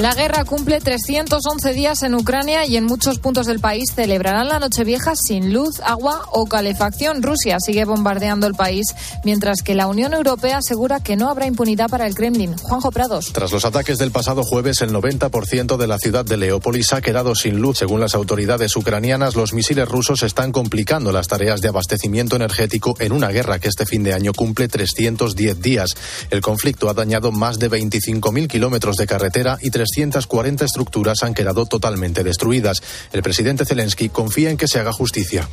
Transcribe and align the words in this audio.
La 0.00 0.14
guerra 0.14 0.46
cumple 0.46 0.80
311 0.80 1.74
días 1.74 2.02
en 2.02 2.14
Ucrania 2.14 2.64
y 2.64 2.78
en 2.78 2.84
muchos 2.84 3.18
puntos 3.18 3.44
del 3.44 3.60
país 3.60 3.92
celebrarán 3.94 4.48
la 4.48 4.58
Nochevieja 4.58 5.14
sin 5.14 5.52
luz, 5.52 5.78
agua 5.84 6.22
o 6.32 6.46
calefacción. 6.46 7.22
Rusia 7.22 7.58
sigue 7.60 7.84
bombardeando 7.84 8.46
el 8.46 8.54
país, 8.54 8.94
mientras 9.24 9.60
que 9.60 9.74
la 9.74 9.88
Unión 9.88 10.14
Europea 10.14 10.56
asegura 10.56 11.00
que 11.00 11.16
no 11.16 11.28
habrá 11.28 11.44
impunidad 11.44 11.90
para 11.90 12.06
el 12.06 12.14
Kremlin. 12.14 12.56
Juanjo 12.56 12.90
Prados. 12.90 13.30
Tras 13.34 13.52
los 13.52 13.66
ataques 13.66 13.98
del 13.98 14.10
pasado 14.10 14.42
jueves, 14.42 14.80
el 14.80 14.90
90% 14.90 15.76
de 15.76 15.86
la 15.86 15.98
ciudad 15.98 16.24
de 16.24 16.38
Leópolis 16.38 16.94
ha 16.94 17.02
quedado 17.02 17.34
sin 17.34 17.60
luz. 17.60 17.76
Según 17.76 18.00
las 18.00 18.14
autoridades 18.14 18.74
ucranianas, 18.76 19.36
los 19.36 19.52
misiles 19.52 19.86
rusos 19.86 20.22
están 20.22 20.50
complicando 20.50 21.12
las 21.12 21.28
tareas 21.28 21.60
de 21.60 21.68
abastecimiento 21.68 22.36
energético 22.36 22.96
en 23.00 23.12
una 23.12 23.28
guerra 23.28 23.58
que 23.58 23.68
este 23.68 23.84
fin 23.84 24.02
de 24.02 24.14
año 24.14 24.32
cumple 24.32 24.66
310 24.66 25.60
días. 25.60 25.90
El 26.30 26.40
conflicto 26.40 26.88
ha 26.88 26.94
dañado 26.94 27.32
más 27.32 27.58
de 27.58 27.70
25.000 27.70 28.48
kilómetros 28.48 28.96
de 28.96 29.06
carretera 29.06 29.58
y 29.60 29.68
340 29.90 30.64
estructuras 30.64 31.22
han 31.22 31.34
quedado 31.34 31.66
totalmente 31.66 32.22
destruidas. 32.22 32.82
El 33.12 33.22
presidente 33.22 33.64
Zelensky 33.64 34.08
confía 34.08 34.50
en 34.50 34.56
que 34.56 34.68
se 34.68 34.78
haga 34.78 34.92
justicia. 34.92 35.48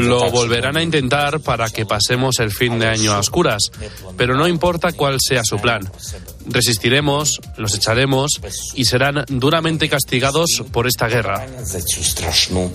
Lo 0.00 0.30
volverán 0.30 0.76
a 0.76 0.82
intentar 0.82 1.40
para 1.40 1.70
que 1.70 1.86
pasemos 1.86 2.38
el 2.40 2.50
fin 2.50 2.78
de 2.78 2.86
año 2.86 3.12
a 3.12 3.18
oscuras, 3.18 3.70
pero 4.16 4.36
no 4.36 4.46
importa 4.46 4.92
cuál 4.92 5.18
sea 5.20 5.42
su 5.44 5.58
plan. 5.58 5.90
Resistiremos, 6.46 7.40
los 7.56 7.74
echaremos 7.74 8.40
y 8.74 8.84
serán 8.84 9.24
duramente 9.28 9.88
castigados 9.88 10.62
por 10.72 10.86
esta 10.86 11.08
guerra. 11.08 11.46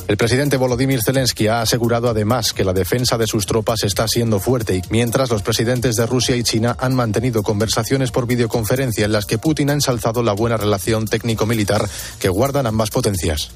El 0.07 0.17
presidente 0.17 0.57
Volodymyr 0.57 1.01
Zelensky 1.03 1.47
ha 1.47 1.61
asegurado 1.61 2.09
además 2.09 2.53
que 2.53 2.63
la 2.63 2.73
defensa 2.73 3.17
de 3.17 3.27
sus 3.27 3.45
tropas 3.45 3.83
está 3.83 4.07
siendo 4.07 4.39
fuerte, 4.39 4.81
mientras 4.89 5.29
los 5.29 5.41
presidentes 5.41 5.95
de 5.95 6.05
Rusia 6.05 6.35
y 6.35 6.43
China 6.43 6.75
han 6.79 6.95
mantenido 6.95 7.41
conversaciones 7.41 8.11
por 8.11 8.27
videoconferencia 8.27 9.05
en 9.05 9.11
las 9.11 9.25
que 9.25 9.37
Putin 9.37 9.69
ha 9.69 9.72
ensalzado 9.73 10.23
la 10.23 10.33
buena 10.33 10.57
relación 10.57 11.05
técnico-militar 11.05 11.87
que 12.19 12.29
guardan 12.29 12.67
ambas 12.67 12.89
potencias. 12.89 13.51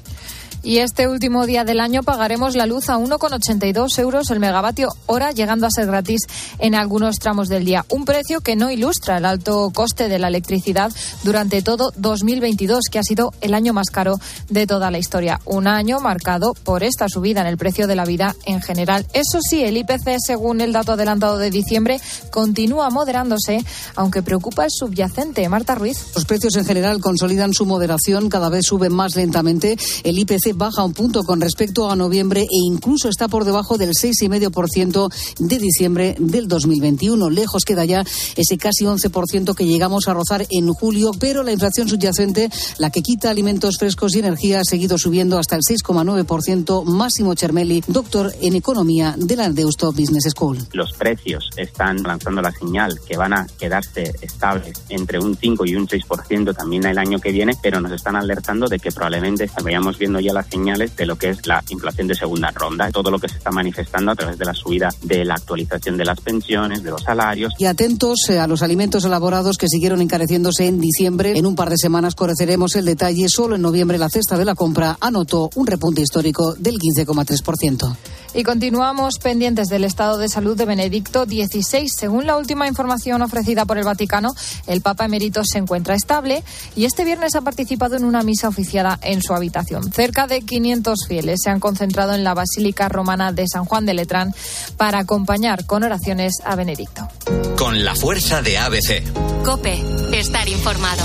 Y 0.62 0.78
este 0.78 1.08
último 1.08 1.46
día 1.46 1.64
del 1.64 1.80
año 1.80 2.02
pagaremos 2.02 2.56
la 2.56 2.66
luz 2.66 2.88
a 2.88 2.98
1,82 2.98 3.98
euros 3.98 4.30
el 4.30 4.40
megavatio 4.40 4.90
hora, 5.06 5.32
llegando 5.32 5.66
a 5.66 5.70
ser 5.70 5.86
gratis 5.86 6.22
en 6.58 6.74
algunos 6.74 7.16
tramos 7.16 7.48
del 7.48 7.64
día. 7.64 7.84
Un 7.88 8.04
precio 8.04 8.40
que 8.40 8.56
no 8.56 8.70
ilustra 8.70 9.18
el 9.18 9.24
alto 9.24 9.70
coste 9.74 10.08
de 10.08 10.18
la 10.18 10.28
electricidad 10.28 10.92
durante 11.22 11.62
todo 11.62 11.92
2022, 11.96 12.84
que 12.90 12.98
ha 12.98 13.02
sido 13.02 13.32
el 13.40 13.54
año 13.54 13.72
más 13.72 13.90
caro 13.90 14.18
de 14.48 14.66
toda 14.66 14.90
la 14.90 14.98
historia. 14.98 15.40
Un 15.44 15.66
año 15.68 16.00
marcado 16.00 16.54
por 16.64 16.82
esta 16.82 17.08
subida 17.08 17.40
en 17.40 17.46
el 17.46 17.56
precio 17.56 17.86
de 17.86 17.96
la 17.96 18.04
vida 18.04 18.34
en 18.44 18.60
general. 18.60 19.06
Eso 19.12 19.38
sí, 19.40 19.62
el 19.62 19.76
IPC, 19.76 20.18
según 20.18 20.60
el 20.60 20.72
dato 20.72 20.92
adelantado 20.92 21.38
de 21.38 21.50
diciembre, 21.50 22.00
continúa 22.30 22.90
moderándose, 22.90 23.64
aunque 23.94 24.22
preocupa 24.22 24.64
el 24.64 24.70
subyacente. 24.70 25.48
Marta 25.48 25.74
Ruiz. 25.74 25.98
Los 26.14 26.24
precios 26.24 26.56
en 26.56 26.64
general 26.64 27.00
consolidan 27.00 27.54
su 27.54 27.64
moderación, 27.64 28.28
cada 28.28 28.48
vez 28.48 28.66
suben 28.66 28.92
más 28.92 29.16
lentamente. 29.16 29.76
El 30.04 30.18
IPC 30.18 30.54
baja 30.58 30.84
un 30.84 30.92
punto 30.92 31.22
con 31.22 31.40
respecto 31.40 31.90
a 31.90 31.96
noviembre 31.96 32.42
e 32.42 32.58
incluso 32.66 33.08
está 33.08 33.28
por 33.28 33.44
debajo 33.44 33.78
del 33.78 33.90
6,5% 33.90 35.08
de 35.38 35.58
diciembre 35.58 36.16
del 36.18 36.48
2021. 36.48 37.30
Lejos 37.30 37.64
queda 37.64 37.84
ya 37.84 38.04
ese 38.36 38.58
casi 38.58 38.84
11% 38.84 39.54
que 39.54 39.66
llegamos 39.66 40.08
a 40.08 40.14
rozar 40.14 40.46
en 40.50 40.68
julio, 40.72 41.12
pero 41.18 41.42
la 41.42 41.52
inflación 41.52 41.88
subyacente, 41.88 42.50
la 42.78 42.90
que 42.90 43.02
quita 43.02 43.30
alimentos 43.30 43.76
frescos 43.78 44.14
y 44.14 44.18
energía, 44.18 44.60
ha 44.60 44.64
seguido 44.64 44.98
subiendo 44.98 45.38
hasta 45.38 45.56
el 45.56 45.62
6,9%. 45.62 46.84
Máximo 46.84 47.34
Chermeli, 47.34 47.82
doctor 47.86 48.34
en 48.42 48.56
economía 48.56 49.14
de 49.16 49.36
la 49.36 49.48
Deusto 49.50 49.92
Business 49.92 50.24
School. 50.30 50.58
Los 50.72 50.92
precios 50.92 51.50
están 51.56 52.02
lanzando 52.02 52.42
la 52.42 52.50
señal 52.50 52.98
que 53.06 53.16
van 53.16 53.32
a 53.32 53.46
quedarse 53.58 54.12
estables 54.20 54.82
entre 54.88 55.20
un 55.20 55.36
5 55.36 55.64
y 55.66 55.76
un 55.76 55.86
6% 55.86 56.56
también 56.56 56.84
el 56.84 56.98
año 56.98 57.20
que 57.20 57.30
viene, 57.30 57.56
pero 57.62 57.80
nos 57.80 57.92
están 57.92 58.16
alertando 58.16 58.66
de 58.66 58.80
que 58.80 58.90
probablemente 58.90 59.48
vayamos 59.62 59.98
viendo 59.98 60.18
ya 60.18 60.32
las 60.38 60.46
señales 60.46 60.94
de 60.96 61.06
lo 61.06 61.16
que 61.16 61.30
es 61.30 61.46
la 61.46 61.62
inflación 61.68 62.06
de 62.06 62.14
segunda 62.14 62.50
ronda, 62.52 62.90
todo 62.90 63.10
lo 63.10 63.18
que 63.18 63.28
se 63.28 63.38
está 63.38 63.50
manifestando 63.50 64.12
a 64.12 64.14
través 64.14 64.38
de 64.38 64.44
la 64.44 64.54
subida 64.54 64.88
de 65.02 65.24
la 65.24 65.34
actualización 65.34 65.96
de 65.96 66.04
las 66.04 66.20
pensiones, 66.20 66.82
de 66.82 66.90
los 66.90 67.02
salarios. 67.02 67.52
Y 67.58 67.66
atentos 67.66 68.28
eh, 68.28 68.38
a 68.38 68.46
los 68.46 68.62
alimentos 68.62 69.04
elaborados 69.04 69.58
que 69.58 69.68
siguieron 69.68 70.00
encareciéndose 70.00 70.66
en 70.66 70.80
diciembre. 70.80 71.36
En 71.36 71.46
un 71.46 71.56
par 71.56 71.70
de 71.70 71.76
semanas 71.76 72.14
conoceremos 72.14 72.76
el 72.76 72.84
detalle. 72.84 73.28
Solo 73.28 73.56
en 73.56 73.62
noviembre 73.62 73.98
la 73.98 74.08
cesta 74.08 74.38
de 74.38 74.44
la 74.44 74.54
compra 74.54 74.96
anotó 75.00 75.50
un 75.56 75.66
repunte 75.66 76.02
histórico 76.02 76.54
del 76.54 76.76
15,3%. 76.76 77.96
Y 78.34 78.42
continuamos 78.42 79.14
pendientes 79.22 79.68
del 79.68 79.84
estado 79.84 80.18
de 80.18 80.28
salud 80.28 80.56
de 80.56 80.66
Benedicto 80.66 81.24
XVI. 81.24 81.88
Según 81.88 82.26
la 82.26 82.36
última 82.36 82.68
información 82.68 83.22
ofrecida 83.22 83.64
por 83.64 83.78
el 83.78 83.84
Vaticano, 83.84 84.34
el 84.66 84.82
Papa 84.82 85.06
emérito 85.06 85.42
se 85.44 85.58
encuentra 85.58 85.94
estable 85.94 86.44
y 86.76 86.84
este 86.84 87.04
viernes 87.04 87.34
ha 87.34 87.40
participado 87.40 87.96
en 87.96 88.04
una 88.04 88.22
misa 88.22 88.48
oficiada 88.48 88.98
en 89.02 89.22
su 89.22 89.32
habitación. 89.32 89.90
Cerca 89.92 90.26
de 90.26 90.27
500 90.28 91.06
fieles 91.06 91.40
se 91.42 91.50
han 91.50 91.60
concentrado 91.60 92.14
en 92.14 92.24
la 92.24 92.34
Basílica 92.34 92.88
Romana 92.88 93.32
de 93.32 93.46
San 93.46 93.64
Juan 93.64 93.86
de 93.86 93.94
Letrán 93.94 94.34
para 94.76 94.98
acompañar 95.00 95.66
con 95.66 95.84
oraciones 95.84 96.34
a 96.44 96.54
Benedicto. 96.56 97.08
Con 97.56 97.84
la 97.84 97.94
fuerza 97.94 98.42
de 98.42 98.58
ABC. 98.58 99.02
Cope, 99.44 99.82
estar 100.12 100.48
informado. 100.48 101.04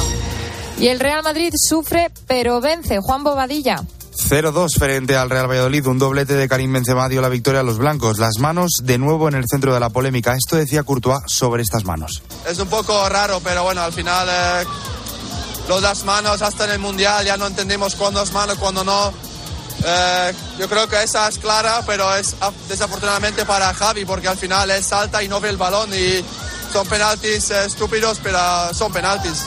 Y 0.80 0.88
el 0.88 1.00
Real 1.00 1.24
Madrid 1.24 1.54
sufre 1.56 2.12
pero 2.28 2.62
vence. 2.62 3.00
Juan 3.00 3.24
Bobadilla. 3.24 3.84
0-2 4.16 4.78
frente 4.78 5.16
al 5.16 5.30
Real 5.30 5.50
Valladolid. 5.50 5.86
Un 5.88 6.00
doblete 6.00 6.36
de 6.36 6.48
Karim 6.48 6.72
Benzema 6.74 7.10
dio 7.10 7.22
la 7.22 7.30
victoria 7.30 7.62
a 7.62 7.64
los 7.64 7.78
blancos. 7.78 8.20
Las 8.20 8.40
manos 8.40 8.72
de 8.84 8.98
nuevo 8.98 9.28
en 9.28 9.36
el 9.36 9.46
centro 9.50 9.74
de 9.74 9.80
la 9.80 9.90
polémica. 9.90 10.36
Esto 10.36 10.56
decía 10.56 10.84
Courtois 10.84 11.24
sobre 11.28 11.64
estas 11.64 11.84
manos. 11.84 12.22
Es 12.48 12.60
un 12.60 12.68
poco 12.68 13.08
raro, 13.10 13.42
pero 13.44 13.64
bueno, 13.64 13.82
al 13.82 13.94
final 13.94 14.28
eh, 14.30 14.66
los 15.68 15.82
las 15.82 16.04
manos 16.04 16.42
hasta 16.42 16.66
en 16.66 16.72
el 16.72 16.80
Mundial 16.80 17.26
ya 17.26 17.38
no 17.38 17.48
entendimos 17.48 17.96
cuándo 17.96 18.22
es 18.22 18.32
mano, 18.32 18.56
cuándo 18.58 18.84
no. 18.84 19.14
Eh, 19.86 20.34
yo 20.60 20.70
creo 20.70 20.88
que 20.88 21.02
esa 21.04 21.28
es 21.28 21.38
clara, 21.40 21.82
pero 21.86 22.16
es 22.16 22.36
desafortunadamente 22.70 23.46
para 23.46 23.74
Javi 23.74 24.06
porque 24.06 24.28
al 24.28 24.38
final 24.38 24.70
él 24.72 24.84
salta 24.84 25.22
y 25.24 25.28
no 25.28 25.42
ve 25.42 25.50
el 25.50 25.58
balón 25.58 25.90
y 25.94 26.24
son 26.72 26.88
penaltis 26.88 27.52
eh, 27.52 27.66
estúpidos, 27.66 28.20
pero 28.22 28.74
son 28.74 28.92
penaltis. 28.92 29.44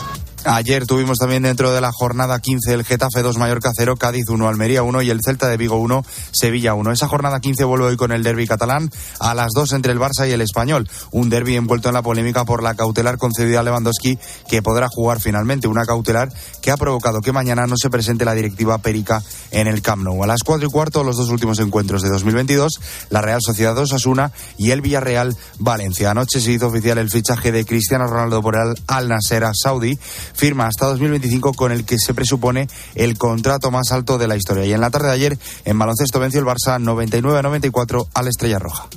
Ayer 0.49 0.87
tuvimos 0.87 1.19
también 1.19 1.43
dentro 1.43 1.73
de 1.73 1.81
la 1.81 1.91
jornada 1.91 2.39
15 2.39 2.73
el 2.73 2.85
Getafe 2.85 3.21
2 3.21 3.37
Mallorca 3.37 3.73
0, 3.77 3.97
Cádiz 3.97 4.29
1, 4.29 4.47
Almería 4.47 4.85
1 4.85 5.03
y 5.03 5.11
el 5.11 5.21
Celta 5.21 5.49
de 5.49 5.57
Vigo 5.57 5.77
1, 5.77 6.05
Sevilla 6.31 6.75
1. 6.75 6.93
Esa 6.93 7.09
jornada 7.09 7.41
15 7.41 7.65
vuelve 7.65 7.87
hoy 7.87 7.97
con 7.97 8.13
el 8.13 8.23
derby 8.23 8.47
catalán 8.47 8.89
a 9.19 9.35
las 9.35 9.49
2 9.57 9.73
entre 9.73 9.91
el 9.91 9.99
Barça 9.99 10.29
y 10.29 10.31
el 10.31 10.41
Español. 10.41 10.89
Un 11.11 11.31
derby 11.31 11.57
envuelto 11.57 11.89
en 11.89 11.95
la 11.95 12.03
polémica 12.03 12.45
por 12.45 12.63
la 12.63 12.77
cautelar 12.77 13.19
concedida 13.19 13.59
a 13.59 13.63
Lewandowski 13.65 14.21
que 14.49 14.63
podrá 14.63 14.87
jugar 14.89 15.19
finalmente. 15.21 15.67
Una 15.67 15.85
cautelar 15.85 16.33
que 16.63 16.71
ha 16.71 16.77
provocado 16.77 17.23
que 17.23 17.33
mañana 17.33 17.67
no 17.67 17.77
se 17.77 17.91
presente 17.91 18.25
la 18.25 18.35
directiva 18.35 18.79
Perica 18.79 19.21
en 19.51 19.67
el 19.67 19.83
Camp 19.83 20.05
Nou. 20.05 20.23
A 20.23 20.29
las 20.29 20.45
4 20.45 20.69
y 20.69 20.71
cuarto 20.71 21.03
los 21.03 21.17
dos 21.17 21.29
últimos 21.31 21.59
encuentros 21.59 22.03
de 22.03 22.09
2022, 22.09 22.81
la 23.11 23.21
Real 23.21 23.41
Sociedad 23.43 23.77
Osasuna 23.77 24.31
y 24.59 24.71
el 24.71 24.81
Villarreal 24.81 25.37
Valencia. 25.59 26.13
Anoche 26.13 26.41
se 26.41 26.53
hizo 26.53 26.69
oficial 26.69 26.99
el 26.99 27.11
fichaje 27.11 27.51
de 27.51 27.65
Cristiano 27.65 28.07
Ronaldo 28.07 28.43
por 28.43 28.57
el 28.57 28.75
Al 28.87 29.09
Nasser 29.09 29.45
Saudi 29.61 29.99
firma 30.37 30.67
hasta 30.67 30.87
2025 30.87 31.55
con 31.55 31.73
el 31.73 31.85
que 31.85 31.99
se 31.99 32.15
presupone 32.15 32.69
el 32.95 33.19
contrato 33.19 33.71
más 33.71 33.91
alto 33.93 34.19
de 34.19 34.29
la 34.29 34.37
historia. 34.37 34.67
Y 34.67 34.73
en 34.73 34.81
la 34.81 34.91
tarde 34.91 35.09
de 35.09 35.15
ayer, 35.15 35.39
en 35.65 35.79
baloncesto 35.79 36.21
venció 36.21 36.41
el 36.41 36.47
Barça 36.47 36.79
99-94 36.79 38.09
al 38.15 38.29
Estrella 38.29 38.59
Roja. 38.59 38.89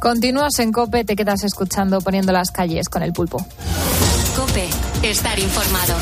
Continúas 0.00 0.58
en 0.58 0.72
Cope, 0.72 1.04
te 1.04 1.14
quedas 1.14 1.44
escuchando 1.44 2.00
poniendo 2.00 2.32
las 2.32 2.50
calles 2.50 2.88
con 2.88 3.02
el 3.02 3.12
pulpo. 3.12 3.46
Cope, 4.36 4.68
estar 5.02 5.38
informado. 5.38 5.94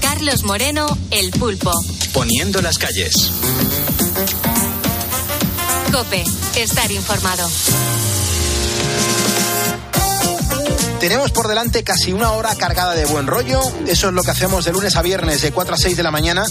Carlos 0.00 0.44
Moreno, 0.44 0.86
el 1.10 1.30
pulpo. 1.30 1.72
Poniendo 2.12 2.60
las 2.60 2.78
calles. 2.78 3.32
Cope, 5.92 6.24
estar 6.56 6.90
informado. 6.90 7.46
Tenemos 10.98 11.32
por 11.32 11.48
delante 11.48 11.84
casi 11.84 12.12
una 12.14 12.32
hora 12.32 12.54
cargada 12.54 12.94
de 12.94 13.04
buen 13.04 13.26
rollo. 13.26 13.60
Eso 13.86 14.08
es 14.08 14.14
lo 14.14 14.22
que 14.22 14.30
hacemos 14.30 14.64
de 14.64 14.72
lunes 14.72 14.96
a 14.96 15.02
viernes 15.02 15.42
de 15.42 15.52
4 15.52 15.74
a 15.74 15.78
6 15.78 15.96
de 15.96 16.02
la 16.02 16.10
mañana. 16.10 16.46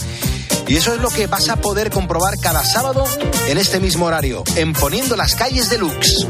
Y 0.68 0.76
eso 0.76 0.94
es 0.94 1.02
lo 1.02 1.10
que 1.10 1.26
vas 1.26 1.50
a 1.50 1.56
poder 1.56 1.90
comprobar 1.90 2.38
cada 2.40 2.64
sábado 2.64 3.06
en 3.48 3.58
este 3.58 3.80
mismo 3.80 4.06
horario, 4.06 4.44
en 4.56 4.74
Poniendo 4.74 5.16
las 5.16 5.36
calles 5.36 5.70
de 5.70 5.80
Lux. 5.80 6.28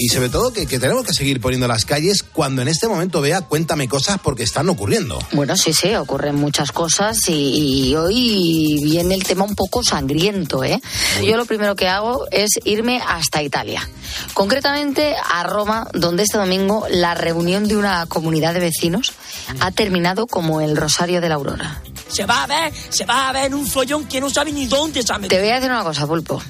Y 0.00 0.08
sobre 0.08 0.30
todo 0.30 0.52
que, 0.52 0.66
que 0.66 0.78
tenemos 0.78 1.04
que 1.04 1.12
seguir 1.12 1.40
poniendo 1.40 1.68
las 1.68 1.84
calles 1.84 2.22
cuando 2.22 2.62
en 2.62 2.68
este 2.68 2.88
momento 2.88 3.20
vea 3.20 3.42
cuéntame 3.42 3.86
cosas 3.86 4.18
porque 4.22 4.42
están 4.42 4.68
ocurriendo. 4.70 5.18
Bueno, 5.32 5.56
sí, 5.56 5.74
sí, 5.74 5.94
ocurren 5.94 6.36
muchas 6.36 6.72
cosas 6.72 7.18
y, 7.28 7.88
y 7.90 7.96
hoy 7.96 8.80
viene 8.82 9.14
el 9.14 9.24
tema 9.24 9.44
un 9.44 9.54
poco 9.54 9.84
sangriento, 9.84 10.64
¿eh? 10.64 10.80
Yo 11.22 11.36
lo 11.36 11.44
primero 11.44 11.76
que 11.76 11.86
hago 11.88 12.26
es 12.30 12.50
irme 12.64 13.02
hasta 13.06 13.42
Italia, 13.42 13.86
concretamente 14.32 15.14
a 15.16 15.42
Roma, 15.42 15.86
donde 15.92 16.22
este 16.22 16.38
domingo 16.38 16.86
la 16.90 17.14
reunión 17.14 17.68
de 17.68 17.76
una 17.76 18.06
comunidad 18.06 18.54
de 18.54 18.60
vecinos 18.60 19.12
ha 19.60 19.70
terminado 19.70 20.26
como 20.26 20.60
el 20.60 20.76
Rosario 20.76 21.20
de 21.20 21.28
la 21.28 21.34
Aurora. 21.34 21.82
Se 22.08 22.26
va 22.26 22.42
a 22.42 22.46
ver, 22.46 22.72
se 22.88 23.04
va 23.04 23.28
a 23.28 23.32
ver 23.32 23.54
un 23.54 23.66
follón 23.66 24.06
que 24.06 24.20
no 24.20 24.30
sabe 24.30 24.52
ni 24.52 24.66
dónde 24.66 25.02
se 25.02 25.12
ha 25.12 25.18
Te 25.20 25.38
voy 25.38 25.50
a 25.50 25.54
decir 25.56 25.70
una 25.70 25.84
cosa, 25.84 26.06
Pulpo. 26.06 26.42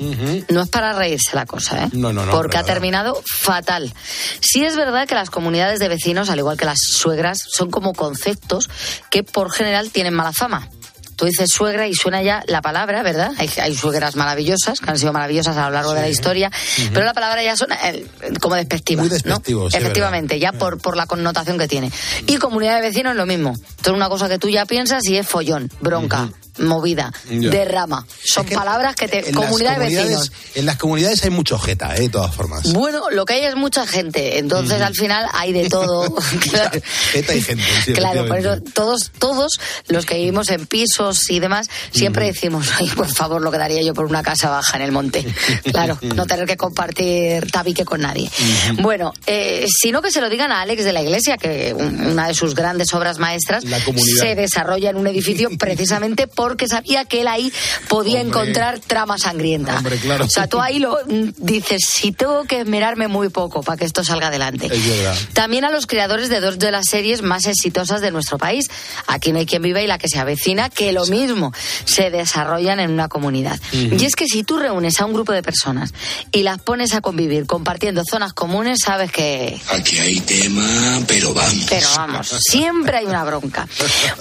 No 0.49 0.63
es 0.63 0.69
para 0.69 0.95
reírse 0.95 1.35
la 1.37 1.45
cosa, 1.45 1.85
¿eh? 1.85 1.89
No, 1.93 2.13
no, 2.13 2.25
no, 2.25 2.33
Porque 2.33 2.57
ha 2.57 2.65
terminado 2.65 3.23
fatal. 3.41 3.93
Sí 4.41 4.65
es 4.65 4.77
verdad 4.77 5.09
que 5.09 5.15
las 5.15 5.31
comunidades 5.31 5.81
de 5.81 5.89
vecinos, 5.89 6.29
al 6.29 6.39
igual 6.39 6.59
que 6.59 6.67
las 6.67 6.79
suegras, 6.79 7.39
son 7.49 7.71
como 7.71 7.95
conceptos 7.95 8.69
que 9.11 9.25
por 9.25 9.51
general 9.51 9.91
tienen 9.91 10.15
mala 10.15 10.33
fama. 10.33 10.69
Tú 11.17 11.27
dices 11.27 11.51
suegra 11.51 11.87
y 11.87 11.95
suena 11.95 12.23
ya 12.23 12.43
la 12.47 12.63
palabra, 12.63 13.03
¿verdad? 13.03 13.33
Hay, 13.37 13.51
hay 13.61 13.75
suegras 13.75 14.17
maravillosas, 14.17 14.81
que 14.81 14.91
han 14.91 14.99
sido 14.99 15.13
maravillosas 15.13 15.55
a 15.55 15.67
lo 15.67 15.71
largo 15.71 15.93
de 15.93 16.01
la 16.01 16.09
historia, 16.09 16.51
pero 16.95 17.05
la 17.05 17.13
palabra 17.13 17.43
ya 17.43 17.57
suena 17.59 17.77
eh, 17.91 18.07
como 18.41 18.55
despectiva. 18.55 19.03
Muy 19.03 19.11
¿no? 19.11 19.15
despectivo, 19.15 19.71
sí, 19.71 19.77
Efectivamente, 19.77 20.39
ya 20.39 20.53
por, 20.53 20.81
por 20.81 20.97
la 20.97 21.05
connotación 21.07 21.59
que 21.59 21.69
tiene. 21.69 21.93
Y 22.27 22.37
comunidad 22.37 22.77
de 22.77 22.81
vecinos 22.81 23.17
lo 23.17 23.27
mismo. 23.27 23.53
Esto 23.53 23.91
es 23.91 23.97
una 23.97 24.09
cosa 24.09 24.31
que 24.31 24.39
tú 24.39 24.49
ya 24.49 24.65
piensas 24.65 25.05
y 25.09 25.19
es 25.19 25.27
follón, 25.27 25.71
bronca, 25.83 26.31
movida, 26.59 27.13
derrama. 27.29 28.07
Son 28.25 28.47
palabras 28.47 28.95
que 28.97 29.09
te... 29.09 29.33
Comunidad 29.33 29.79
de 29.79 29.87
vecinos. 29.87 30.33
En 30.55 30.67
las 30.67 30.77
comunidades 30.77 31.23
hay 31.25 31.31
mucho 31.31 31.59
jeta, 31.59 31.95
¿eh? 31.97 32.01
de 32.03 32.09
todas 32.09 32.35
formas. 32.35 32.73
Bueno, 32.73 33.11
lo 33.11 33.25
que 33.25 33.35
hay 33.35 33.45
es 33.45 33.57
mucha 33.57 33.87
gente, 33.87 34.39
entonces 34.39 34.81
al 34.81 34.95
final 34.95 35.27
hay 35.33 35.53
de 35.53 35.69
todo. 35.69 36.15
claro, 36.51 36.81
Jeta 37.13 37.35
y 37.35 37.43
gente. 37.43 37.65
sí, 37.85 37.93
claro, 37.93 38.27
por 38.27 38.39
eso 38.39 38.61
todos, 38.75 39.11
todos 39.19 39.59
los 39.89 40.07
que 40.07 40.15
vivimos 40.17 40.49
en 40.51 40.67
pisos 40.67 41.31
y 41.31 41.41
demás, 41.41 41.69
siempre 41.93 42.27
decimos, 42.27 42.69
ay, 42.79 42.89
por 42.89 43.09
favor, 43.09 43.41
lo 43.43 43.51
que 43.51 43.59
daría 43.59 43.83
yo 43.83 43.95
por 43.95 44.07
una 44.07 44.23
casa 44.23 44.51
baja 44.51 44.77
en 44.77 44.83
el 44.83 44.93
monte. 44.93 45.25
Claro, 45.71 45.99
no 46.03 46.27
tener 46.27 46.47
que 46.47 46.57
compartir 46.57 47.51
tabique 47.51 47.85
con 47.85 48.01
nadie. 48.01 48.31
Bueno, 48.81 49.13
eh, 49.27 49.67
sino 49.69 50.03
que 50.03 50.11
se 50.11 50.21
lo 50.21 50.29
digan 50.29 50.51
a 50.53 50.63
Alex 50.63 50.85
de 50.85 50.93
la 50.93 51.03
Iglesia, 51.03 51.37
que 51.37 51.73
un- 51.75 52.07
una 52.07 52.29
de 52.29 52.35
sus 52.35 52.55
grandes 52.55 52.93
obras 52.95 53.19
maestras 53.19 53.63
se 54.19 54.35
desarrolla 54.35 54.91
en 54.91 54.97
un 54.97 55.07
edificio 55.07 55.49
precisamente 55.59 56.27
porque 56.41 56.69
sabía 56.69 57.05
que 57.05 57.21
él 57.21 57.29
ahí 57.29 57.53
podía 57.89 58.23
Hombre. 58.23 58.41
encontrar 58.41 58.81
trama 58.81 59.19
sangrienta. 59.19 59.77
Hombre, 59.77 59.99
claro. 59.99 60.25
O 60.25 60.29
sea, 60.31 60.47
tú 60.47 60.59
ahí 60.59 60.79
lo 60.79 60.97
mm, 61.07 61.33
dices, 61.37 61.83
si 61.87 62.13
tengo 62.13 62.45
que 62.45 62.61
esmerarme 62.61 63.09
muy 63.09 63.29
poco 63.29 63.63
para 63.63 63.77
que 63.77 63.85
esto 63.85 64.03
salga 64.03 64.29
adelante. 64.29 64.69
Es 64.73 64.89
verdad. 64.89 65.15
También 65.35 65.67
a 65.67 65.71
los 65.71 65.87
creadores 65.87 66.31
de 66.31 66.41
dos 66.41 66.59
de 66.59 66.71
las 66.71 66.87
series 66.89 67.21
más 67.21 67.47
exitosas 67.47 68.01
de 68.01 68.11
nuestro 68.11 68.39
país, 68.39 68.71
Aquí 69.07 69.33
no 69.33 69.39
hay 69.39 69.45
quien 69.45 69.61
viva 69.61 69.83
y 69.83 69.87
la 69.87 69.99
que 69.99 70.09
se 70.09 70.19
avecina, 70.19 70.71
que 70.71 70.93
lo 70.93 71.05
mismo 71.07 71.53
se 71.85 72.11
desarrollan 72.11 72.81
en 72.81 72.91
una 72.91 73.09
comunidad. 73.09 73.61
Y 73.73 74.03
es 74.03 74.17
que 74.17 74.25
si 74.27 74.43
tú 74.43 74.59
reúnes 74.59 74.99
a 75.01 75.05
un 75.05 75.13
grupo 75.13 75.33
de 75.33 75.43
personas 75.43 75.93
y 76.33 76.43
las 76.43 76.59
pones 76.59 76.95
a 76.95 77.03
convivir 77.03 77.45
compartiendo 77.45 78.03
zonas 78.09 78.33
comunes, 78.33 78.79
sabes 78.83 79.13
que 79.13 79.61
Aquí 79.69 79.99
hay 79.99 80.21
tema, 80.21 81.01
pero 81.07 81.35
vamos. 81.35 81.67
pero 81.69 81.87
vamos, 81.97 82.29
siempre 82.49 82.97
hay 82.99 83.05
una 83.05 83.25
bronca. 83.25 83.69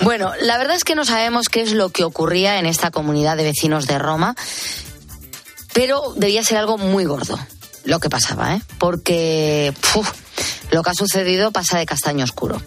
Bueno, 0.01 0.33
la 0.41 0.57
verdad 0.57 0.75
es 0.75 0.83
que 0.83 0.95
no 0.95 1.05
sabemos 1.05 1.47
qué 1.49 1.61
es 1.61 1.71
lo 1.71 1.89
que 1.89 2.03
ocurría 2.09 2.59
en 2.59 2.65
esta 2.65 2.91
comunidad 2.91 3.37
de 3.37 3.43
vecinos 3.45 3.87
de 3.87 3.97
Roma, 3.97 4.35
pero 5.73 6.13
debía 6.15 6.43
ser 6.43 6.57
algo 6.57 6.77
muy 6.77 7.05
gordo 7.05 7.39
lo 7.85 7.99
que 7.99 8.09
pasaba, 8.09 8.55
¿eh? 8.55 8.61
Porque 8.77 9.73
puf, 9.93 10.11
lo 10.71 10.83
que 10.83 10.89
ha 10.89 10.93
sucedido 10.93 11.51
pasa 11.51 11.79
de 11.79 11.85
castaño 11.85 12.23
oscuro. 12.23 12.61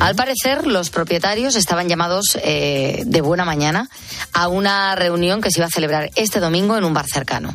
Al 0.00 0.14
parecer, 0.16 0.66
los 0.66 0.90
propietarios 0.90 1.54
estaban 1.56 1.88
llamados 1.88 2.36
eh, 2.42 3.02
de 3.06 3.20
buena 3.22 3.44
mañana 3.44 3.88
a 4.32 4.48
una 4.48 4.94
reunión 4.96 5.40
que 5.40 5.50
se 5.50 5.60
iba 5.60 5.66
a 5.66 5.70
celebrar 5.70 6.10
este 6.16 6.40
domingo 6.40 6.76
en 6.76 6.84
un 6.84 6.92
bar 6.92 7.06
cercano. 7.06 7.54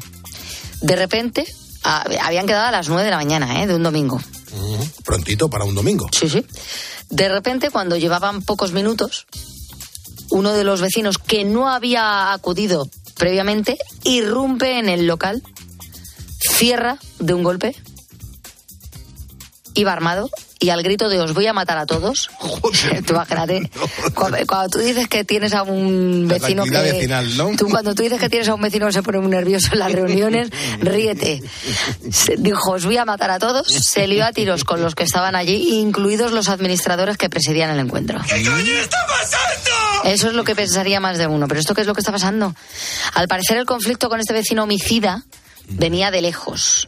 De 0.81 0.95
repente, 0.95 1.45
a- 1.83 2.05
habían 2.23 2.47
quedado 2.47 2.67
a 2.67 2.71
las 2.71 2.87
9 2.87 3.03
de 3.03 3.11
la 3.11 3.17
mañana, 3.17 3.61
¿eh? 3.61 3.67
De 3.67 3.75
un 3.75 3.83
domingo. 3.83 4.19
Prontito 5.03 5.49
para 5.49 5.65
un 5.65 5.75
domingo. 5.75 6.09
Sí, 6.11 6.27
sí. 6.29 6.43
De 7.09 7.27
repente, 7.29 7.69
cuando 7.69 7.97
llevaban 7.97 8.41
pocos 8.41 8.71
minutos, 8.71 9.27
uno 10.31 10.53
de 10.53 10.63
los 10.63 10.81
vecinos 10.81 11.17
que 11.17 11.43
no 11.43 11.69
había 11.69 12.33
acudido 12.33 12.89
previamente 13.17 13.77
irrumpe 14.03 14.79
en 14.79 14.89
el 14.89 15.05
local, 15.07 15.43
cierra 16.39 16.97
de 17.19 17.33
un 17.33 17.43
golpe, 17.43 17.75
iba 19.73 19.93
armado 19.93 20.29
y 20.59 20.69
al 20.69 20.83
grito 20.83 21.09
de 21.09 21.19
os 21.19 21.33
voy 21.33 21.47
a 21.47 21.53
matar 21.53 21.77
a 21.79 21.85
todos, 21.87 22.29
tú 23.05 23.13
imagínate, 23.13 23.71
cuando, 24.13 24.37
cuando 24.45 24.69
tú 24.69 24.79
dices 24.79 25.07
que 25.07 25.23
tienes 25.23 25.53
a 25.53 25.63
un 25.63 26.27
vecino 26.27 26.63
que... 26.65 26.69
vecinal, 26.71 27.35
¿no? 27.37 27.49
Tú 27.57 27.67
cuando 27.69 27.95
tú 27.95 28.03
dices 28.03 28.19
que 28.19 28.29
tienes 28.29 28.47
a 28.49 28.53
un 28.53 28.61
vecino 28.61 28.85
que 28.87 28.93
se 28.93 29.01
pone 29.01 29.19
muy 29.19 29.29
nervioso 29.31 29.69
en 29.73 29.79
las 29.79 29.91
reuniones, 29.91 30.49
ríete. 30.79 31.41
Se- 32.11 32.35
dijo, 32.37 32.71
os 32.73 32.85
voy 32.85 32.97
a 32.97 33.05
matar 33.05 33.31
a 33.31 33.39
todos, 33.39 33.67
se 33.67 34.07
lió 34.07 34.23
a 34.25 34.33
tiros 34.33 34.63
con 34.63 34.81
los 34.83 34.93
que 34.93 35.03
estaban 35.03 35.35
allí, 35.35 35.79
incluidos 35.79 36.31
los 36.31 36.47
administradores 36.49 37.17
que 37.17 37.29
presidían 37.29 37.71
el 37.71 37.79
encuentro. 37.79 38.19
¿Qué 38.27 38.43
coño 38.43 38.73
está 38.75 38.97
pasando? 39.07 39.90
Eso 40.03 40.27
es 40.27 40.33
lo 40.33 40.43
que 40.43 40.55
pensaría 40.55 40.99
más 40.99 41.17
de 41.17 41.27
uno. 41.27 41.47
Pero 41.47 41.59
¿esto 41.59 41.73
qué 41.73 41.81
es 41.81 41.87
lo 41.87 41.93
que 41.93 42.01
está 42.01 42.11
pasando? 42.11 42.55
Al 43.13 43.27
parecer 43.27 43.57
el 43.57 43.65
conflicto 43.65 44.09
con 44.09 44.19
este 44.19 44.33
vecino 44.33 44.63
homicida 44.63 45.23
venía 45.67 46.11
de 46.11 46.21
lejos. 46.21 46.87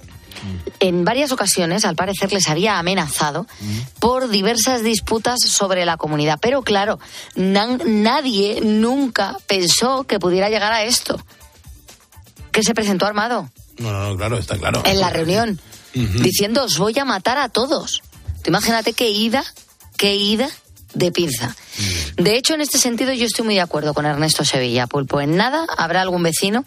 En 0.80 1.06
varias 1.06 1.32
ocasiones, 1.32 1.86
al 1.86 1.96
parecer, 1.96 2.34
les 2.34 2.50
había 2.50 2.78
amenazado 2.78 3.48
por 4.00 4.28
diversas 4.30 4.84
disputas 4.84 5.40
sobre 5.40 5.86
la 5.86 5.96
comunidad. 5.96 6.38
Pero 6.42 6.64
claro, 6.64 7.00
nadie 7.36 8.60
nunca 8.62 9.38
pensó 9.48 10.04
que 10.04 10.20
pudiera 10.20 10.50
llegar 10.50 10.74
a 10.74 10.84
esto. 10.84 11.24
Que 12.52 12.62
se 12.62 12.74
presentó 12.74 13.06
armado 13.06 13.50
No, 13.78 13.92
no, 13.92 14.10
no, 14.10 14.18
claro, 14.18 14.38
está 14.38 14.58
claro. 14.58 14.84
en 14.86 15.00
la 15.00 15.10
reunión, 15.10 15.60
diciendo 15.94 16.64
os 16.66 16.78
voy 16.78 16.98
a 17.00 17.06
matar 17.06 17.38
a 17.38 17.50
todos. 17.50 18.02
Imagínate 18.46 18.94
qué 18.94 19.10
ida, 19.10 19.44
qué 19.98 20.16
ida 20.16 20.50
de 20.94 21.12
pinza. 21.12 21.56
De 22.18 22.36
hecho, 22.36 22.54
en 22.54 22.62
este 22.62 22.78
sentido 22.78 23.14
yo 23.14 23.26
estoy 23.26 23.46
muy 23.46 23.56
de 23.56 23.62
acuerdo 23.62 23.94
con 23.94 24.06
Ernesto 24.06 24.46
Sevilla, 24.46 24.88
Pulpo. 24.88 25.22
En 25.22 25.36
nada 25.36 25.66
habrá 25.78 26.02
algún 26.02 26.24
vecino 26.24 26.66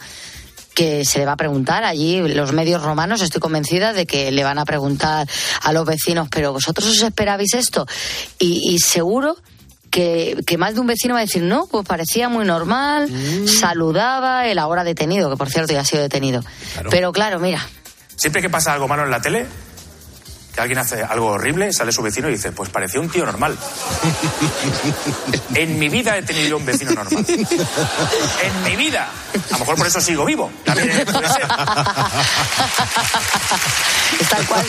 que 0.75 1.05
se 1.05 1.19
le 1.19 1.27
va 1.27 1.33
a 1.33 1.37
preguntar 1.37 1.85
allí, 1.85 2.21
los 2.29 2.53
medios 2.53 2.83
romanos, 2.83 3.23
estoy 3.23 3.41
convencida 3.41 3.95
de 3.95 4.05
que 4.05 4.31
le 4.31 4.45
van 4.45 4.59
a 4.59 4.67
preguntar 4.67 5.27
a 5.63 5.73
los 5.73 5.87
vecinos, 5.87 6.29
pero 6.31 6.53
vosotros 6.53 6.89
os 6.89 7.03
esperabais 7.03 7.55
esto. 7.55 7.87
Y, 8.39 8.75
y 8.75 8.79
seguro 8.79 9.39
que, 9.91 10.37
que 10.47 10.59
más 10.59 10.75
de 10.75 10.81
un 10.81 10.87
vecino 10.87 11.15
va 11.15 11.21
a 11.21 11.25
decir, 11.25 11.43
no, 11.43 11.67
pues 11.67 11.87
parecía 11.87 12.29
muy 12.29 12.45
normal, 12.45 13.09
saludaba, 13.47 14.47
el 14.49 14.59
ahora 14.59 14.85
detenido, 14.85 15.31
que 15.31 15.37
por 15.37 15.49
cierto 15.49 15.73
ya 15.73 15.81
ha 15.81 15.85
sido 15.87 16.03
detenido. 16.03 16.45
Pero 16.91 17.11
claro, 17.11 17.41
mira, 17.41 17.67
Siempre 18.17 18.41
que 18.41 18.49
pasa 18.49 18.73
algo 18.73 18.89
malo 18.89 19.05
en 19.05 19.11
la 19.11 19.21
tele, 19.21 19.47
que 20.57 20.63
alguien 20.63 20.79
hace 20.79 21.03
algo 21.03 21.27
horrible, 21.33 21.71
sale 21.71 21.93
su 21.93 22.01
vecino 22.01 22.31
y 22.31 22.33
dice, 22.33 22.51
pues 22.51 22.71
parecía 22.71 22.99
un 22.99 23.11
tío 23.11 23.27
normal. 23.27 23.59
en 25.55 25.79
mi 25.79 25.91
vida 25.91 26.17
he 26.17 26.23
tenido 26.23 26.49
yo 26.49 26.57
un 26.57 26.65
vecino 26.65 26.93
normal. 26.93 27.27
En 27.29 28.63
mi 28.65 28.77
vida. 28.77 29.07
A 29.35 29.53
lo 29.53 29.59
mejor 29.59 29.77
por 29.77 29.87
eso 29.87 30.01
sigo 30.01 30.25
vivo. 30.25 30.51
También 30.65 31.05
puede 31.05 31.29
ser. 31.29 31.47
Es 34.19 34.29
tal 34.31 34.47
cual. 34.47 34.67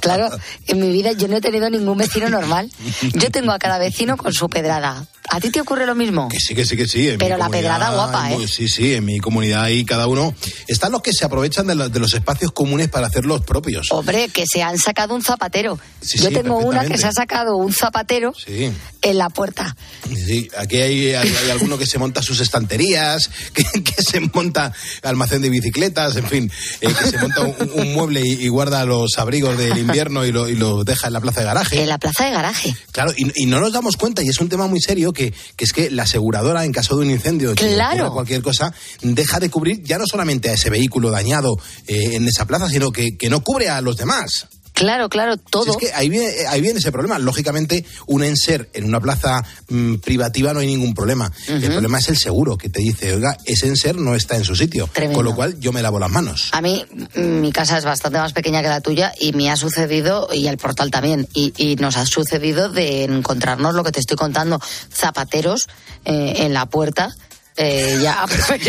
Claro, 0.00 0.30
en 0.66 0.80
mi 0.80 0.90
vida 0.90 1.12
yo 1.12 1.28
no 1.28 1.36
he 1.36 1.40
tenido 1.42 1.68
ningún 1.68 1.98
vecino 1.98 2.30
normal. 2.30 2.70
Yo 3.12 3.30
tengo 3.30 3.52
a 3.52 3.58
cada 3.58 3.78
vecino 3.78 4.16
con 4.16 4.32
su 4.32 4.48
pedrada. 4.48 5.04
¿A 5.30 5.40
ti 5.40 5.50
te 5.50 5.60
ocurre 5.60 5.84
lo 5.86 5.94
mismo? 5.94 6.28
Que 6.28 6.38
sí, 6.40 6.54
que 6.54 6.64
sí, 6.64 6.76
que 6.76 6.86
sí. 6.88 7.08
en 7.08 7.18
Pero 7.18 7.36
la 7.36 7.48
pedrada 7.50 7.90
guapa, 7.90 8.32
¿eh? 8.32 8.48
Sí, 8.48 8.68
sí, 8.68 8.94
en 8.94 9.04
mi 9.04 9.18
comunidad 9.20 9.62
ahí 9.64 9.84
cada 9.84 10.06
uno. 10.06 10.34
Están 10.66 10.92
los 10.92 11.02
que 11.02 11.12
se 11.12 11.24
aprovechan 11.24 11.66
de, 11.66 11.74
la- 11.74 11.88
de 11.88 12.00
los 12.00 12.14
espacios 12.14 12.52
comunes 12.52 12.88
para 12.88 13.06
hacer 13.08 13.24
los 13.26 13.42
propios. 13.42 13.88
Hombre, 13.90 14.28
que 14.28 14.44
se 14.50 14.62
han 14.62 14.78
sacado 14.78 15.14
un 15.14 15.22
zapatero. 15.22 15.78
Sí, 16.00 16.18
Yo 16.18 16.28
sí, 16.28 16.34
tengo 16.34 16.58
una 16.58 16.84
que 16.86 16.96
se 16.98 17.06
ha 17.06 17.12
sacado 17.12 17.56
un 17.56 17.72
zapatero 17.72 18.32
Sí. 18.34 18.70
en 19.02 19.18
la 19.18 19.28
puerta. 19.28 19.76
Sí, 20.14 20.48
aquí 20.56 20.76
hay, 20.76 21.14
hay, 21.14 21.28
hay 21.44 21.50
alguno 21.50 21.76
que 21.78 21.86
se 21.86 21.98
monta 21.98 22.22
sus 22.22 22.40
estanterías, 22.40 23.28
que, 23.54 23.64
que 23.82 24.02
se 24.02 24.20
monta 24.20 24.72
almacén 25.02 25.42
de 25.42 25.50
bicicletas, 25.50 26.16
en 26.16 26.26
fin, 26.26 26.52
eh, 26.80 26.88
que 26.88 27.10
se 27.10 27.18
monta 27.18 27.42
un, 27.42 27.70
un 27.74 27.92
mueble 27.94 28.22
y, 28.24 28.44
y 28.44 28.48
guarda 28.48 28.84
los 28.84 29.18
abrigos 29.18 29.58
del 29.58 29.76
invierno 29.78 30.24
y 30.24 30.32
lo, 30.32 30.48
y 30.48 30.54
lo 30.56 30.84
deja 30.84 31.08
en 31.08 31.12
la 31.12 31.20
plaza 31.20 31.40
de 31.40 31.46
garaje. 31.46 31.82
En 31.82 31.88
la 31.88 31.98
plaza 31.98 32.24
de 32.24 32.30
garaje. 32.30 32.74
Claro, 32.92 33.12
y, 33.16 33.42
y 33.42 33.46
no 33.46 33.60
nos 33.60 33.72
damos 33.72 33.96
cuenta, 33.96 34.22
y 34.22 34.28
es 34.28 34.38
un 34.40 34.48
tema 34.48 34.66
muy 34.66 34.80
serio, 34.80 35.12
que, 35.18 35.34
que 35.56 35.64
es 35.64 35.72
que 35.72 35.90
la 35.90 36.04
aseguradora, 36.04 36.64
en 36.64 36.72
caso 36.72 36.96
de 36.96 37.04
un 37.04 37.10
incendio, 37.10 37.54
Claro. 37.54 37.96
ocurra 37.96 38.10
cualquier 38.14 38.42
cosa, 38.42 38.72
deja 39.02 39.40
de 39.40 39.50
cubrir 39.50 39.82
ya 39.82 39.98
no 39.98 40.04
solamente 40.06 40.48
a 40.48 40.52
ese 40.54 40.70
vehículo 40.70 41.10
dañado 41.10 41.58
eh, 41.86 42.10
en 42.14 42.26
esa 42.28 42.46
plaza, 42.46 42.68
sino 42.68 42.92
que, 42.92 43.16
que 43.16 43.28
no 43.28 43.42
cubre 43.42 43.68
a 43.68 43.80
los 43.80 43.96
demás. 43.96 44.46
Claro, 44.78 45.08
claro, 45.08 45.36
todo. 45.36 45.64
Si 45.64 45.70
es 45.70 45.76
que 45.76 45.92
ahí 45.92 46.08
viene, 46.08 46.30
ahí 46.48 46.60
viene 46.60 46.78
ese 46.78 46.92
problema. 46.92 47.18
Lógicamente, 47.18 47.84
un 48.06 48.22
enser 48.22 48.70
en 48.72 48.84
una 48.84 49.00
plaza 49.00 49.44
mm, 49.68 49.96
privativa 49.96 50.54
no 50.54 50.60
hay 50.60 50.68
ningún 50.68 50.94
problema. 50.94 51.32
El 51.48 51.62
problema 51.62 51.98
es 51.98 52.08
el 52.08 52.16
seguro, 52.16 52.56
que 52.56 52.68
te 52.68 52.80
dice, 52.80 53.12
oiga, 53.12 53.36
ese 53.44 53.66
enser 53.66 53.96
no 53.96 54.14
está 54.14 54.36
en 54.36 54.44
su 54.44 54.54
sitio. 54.54 54.88
Tremendo. 54.92 55.16
Con 55.18 55.24
lo 55.24 55.34
cual, 55.34 55.58
yo 55.58 55.72
me 55.72 55.82
lavo 55.82 55.98
las 55.98 56.10
manos. 56.10 56.50
A 56.52 56.60
mí, 56.60 56.84
mm, 57.16 57.40
mi 57.40 57.50
casa 57.50 57.76
es 57.76 57.84
bastante 57.84 58.18
más 58.18 58.32
pequeña 58.32 58.62
que 58.62 58.68
la 58.68 58.80
tuya 58.80 59.12
y 59.18 59.32
me 59.32 59.50
ha 59.50 59.56
sucedido, 59.56 60.28
y 60.32 60.46
el 60.46 60.58
portal 60.58 60.92
también, 60.92 61.26
y, 61.34 61.52
y 61.56 61.74
nos 61.76 61.96
ha 61.96 62.06
sucedido 62.06 62.68
de 62.68 63.02
encontrarnos 63.02 63.74
lo 63.74 63.82
que 63.82 63.90
te 63.90 63.98
estoy 63.98 64.16
contando, 64.16 64.60
zapateros 64.92 65.68
eh, 66.04 66.34
en 66.44 66.54
la 66.54 66.66
puerta. 66.66 67.14
Eh, 67.58 67.98
ya 68.02 68.24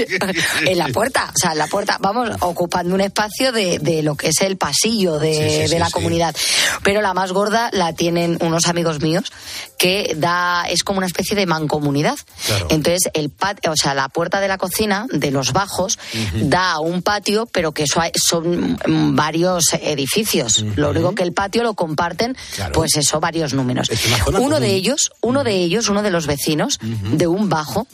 en 0.66 0.78
la 0.78 0.88
puerta, 0.88 1.32
o 1.36 1.38
sea, 1.40 1.52
en 1.54 1.60
la 1.60 1.68
puerta, 1.68 1.98
vamos, 2.00 2.30
ocupando 2.42 2.94
un 2.96 3.02
espacio 3.02 3.52
de, 3.52 3.80
de 3.80 4.02
lo 4.04 4.16
que 4.16 4.30
es 4.30 4.42
el 4.42 4.58
pasillo 4.58 5.20
de, 5.20 5.34
Sí, 5.34 5.50
sí, 5.62 5.68
sí, 5.68 5.74
de 5.74 5.80
la 5.80 5.90
comunidad. 5.92 6.36
Pero 6.84 7.02
la 7.02 7.14
más 7.14 7.32
gorda 7.32 7.70
la 7.72 7.94
tienen 7.94 8.38
unos 8.42 8.68
amigos 8.68 9.00
míos 9.02 9.32
que 9.78 10.14
da, 10.18 10.66
es 10.70 10.84
como 10.84 10.98
una 10.98 11.08
especie 11.08 11.36
de 11.38 11.46
mancomunidad. 11.46 12.18
Entonces, 12.70 13.10
el 13.14 13.30
patio, 13.30 13.72
o 13.72 13.76
sea, 13.78 13.94
la 13.94 14.10
puerta 14.10 14.42
de 14.42 14.48
la 14.48 14.58
cocina, 14.58 15.06
de 15.12 15.32
los 15.32 15.54
bajos, 15.54 16.00
da 16.42 16.72
a 16.74 16.80
un 16.80 17.02
patio, 17.02 17.46
pero 17.46 17.72
que 17.72 17.84
eso 17.84 18.02
hay- 18.02 18.12
son 18.16 18.74
mm, 18.86 19.16
varios 19.16 19.74
edificios. 19.74 20.64
Lo 20.76 20.90
único 20.90 21.14
que 21.16 21.24
el 21.24 21.34
patio 21.34 21.64
lo 21.64 21.76
comparten, 21.76 22.36
Claro. 22.56 22.72
pues 22.74 22.96
eso, 22.98 23.20
varios 23.20 23.54
números. 23.54 23.90
Uno 24.40 24.60
de 24.60 24.74
ellos, 24.74 25.12
uno 25.22 25.44
de 25.44 25.54
ellos, 25.56 25.90
uno 25.90 26.02
de 26.02 26.10
los 26.12 26.26
vecinos, 26.28 26.80
de 26.82 27.28
un 27.28 27.50
bajo, 27.50 27.88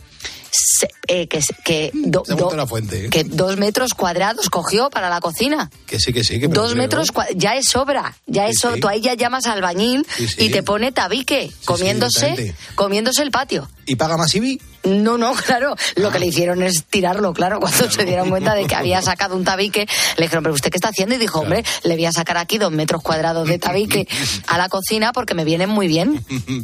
se- 0.55 0.89
eh, 1.07 1.27
que, 1.27 1.39
que, 1.63 1.91
do- 1.93 2.23
do- 2.27 2.55
la 2.55 2.65
fuente, 2.67 3.05
¿eh? 3.05 3.09
que 3.09 3.23
dos 3.23 3.57
metros 3.57 3.93
cuadrados 3.93 4.49
cogió 4.49 4.89
para 4.89 5.09
la 5.09 5.19
cocina. 5.19 5.69
Que 5.85 5.99
sí, 5.99 6.13
que 6.13 6.23
sí. 6.23 6.39
Que 6.39 6.47
me 6.47 6.53
Dos 6.55 6.75
metros, 6.75 7.13
cua- 7.13 7.27
ya 7.35 7.55
es 7.55 7.67
sobra, 7.69 8.15
ya 8.25 8.47
es 8.47 8.57
Sí. 8.59 8.79
Tú 8.79 8.87
ahí 8.87 9.01
ya 9.01 9.13
llamas 9.13 9.45
al 9.45 9.53
albañil 9.57 10.05
Sí, 10.17 10.27
y 10.37 10.49
te 10.49 10.63
pone 10.63 10.91
tabique, 10.91 11.51
comiéndose, 11.65 12.55
comiéndose 12.75 13.21
el 13.21 13.31
patio. 13.31 13.69
¿Y 13.85 13.95
paga 13.97 14.17
más 14.17 14.33
IBI? 14.33 14.59
No, 14.85 15.17
no, 15.17 15.33
claro. 15.45 15.75
Lo 15.95 16.09
Ah. 16.09 16.11
que 16.11 16.19
le 16.19 16.27
hicieron 16.27 16.63
es 16.63 16.85
tirarlo, 16.85 17.33
claro. 17.33 17.59
Cuando 17.59 17.89
se 17.91 18.05
dieron 18.05 18.29
cuenta 18.29 18.55
de 18.55 18.65
que 18.65 18.75
había 18.75 19.01
sacado 19.03 19.35
un 19.35 19.43
tabique, 19.43 19.87
le 20.17 20.23
dijeron, 20.23 20.43
¿pero 20.43 20.55
usted 20.55 20.71
qué 20.71 20.77
está 20.77 20.89
haciendo? 20.89 21.15
Y 21.15 21.17
dijo, 21.17 21.39
hombre, 21.41 21.63
le 21.83 21.95
voy 21.95 22.05
a 22.05 22.11
sacar 22.11 22.37
aquí 22.37 22.57
dos 22.57 22.71
metros 22.71 23.01
cuadrados 23.03 23.47
de 23.47 23.59
tabique 23.59 24.07
a 24.47 24.57
la 24.57 24.69
cocina 24.69 25.11
porque 25.13 25.33
me 25.35 25.43
vienen 25.45 25.69
muy 25.69 25.87
bien. 25.87 26.23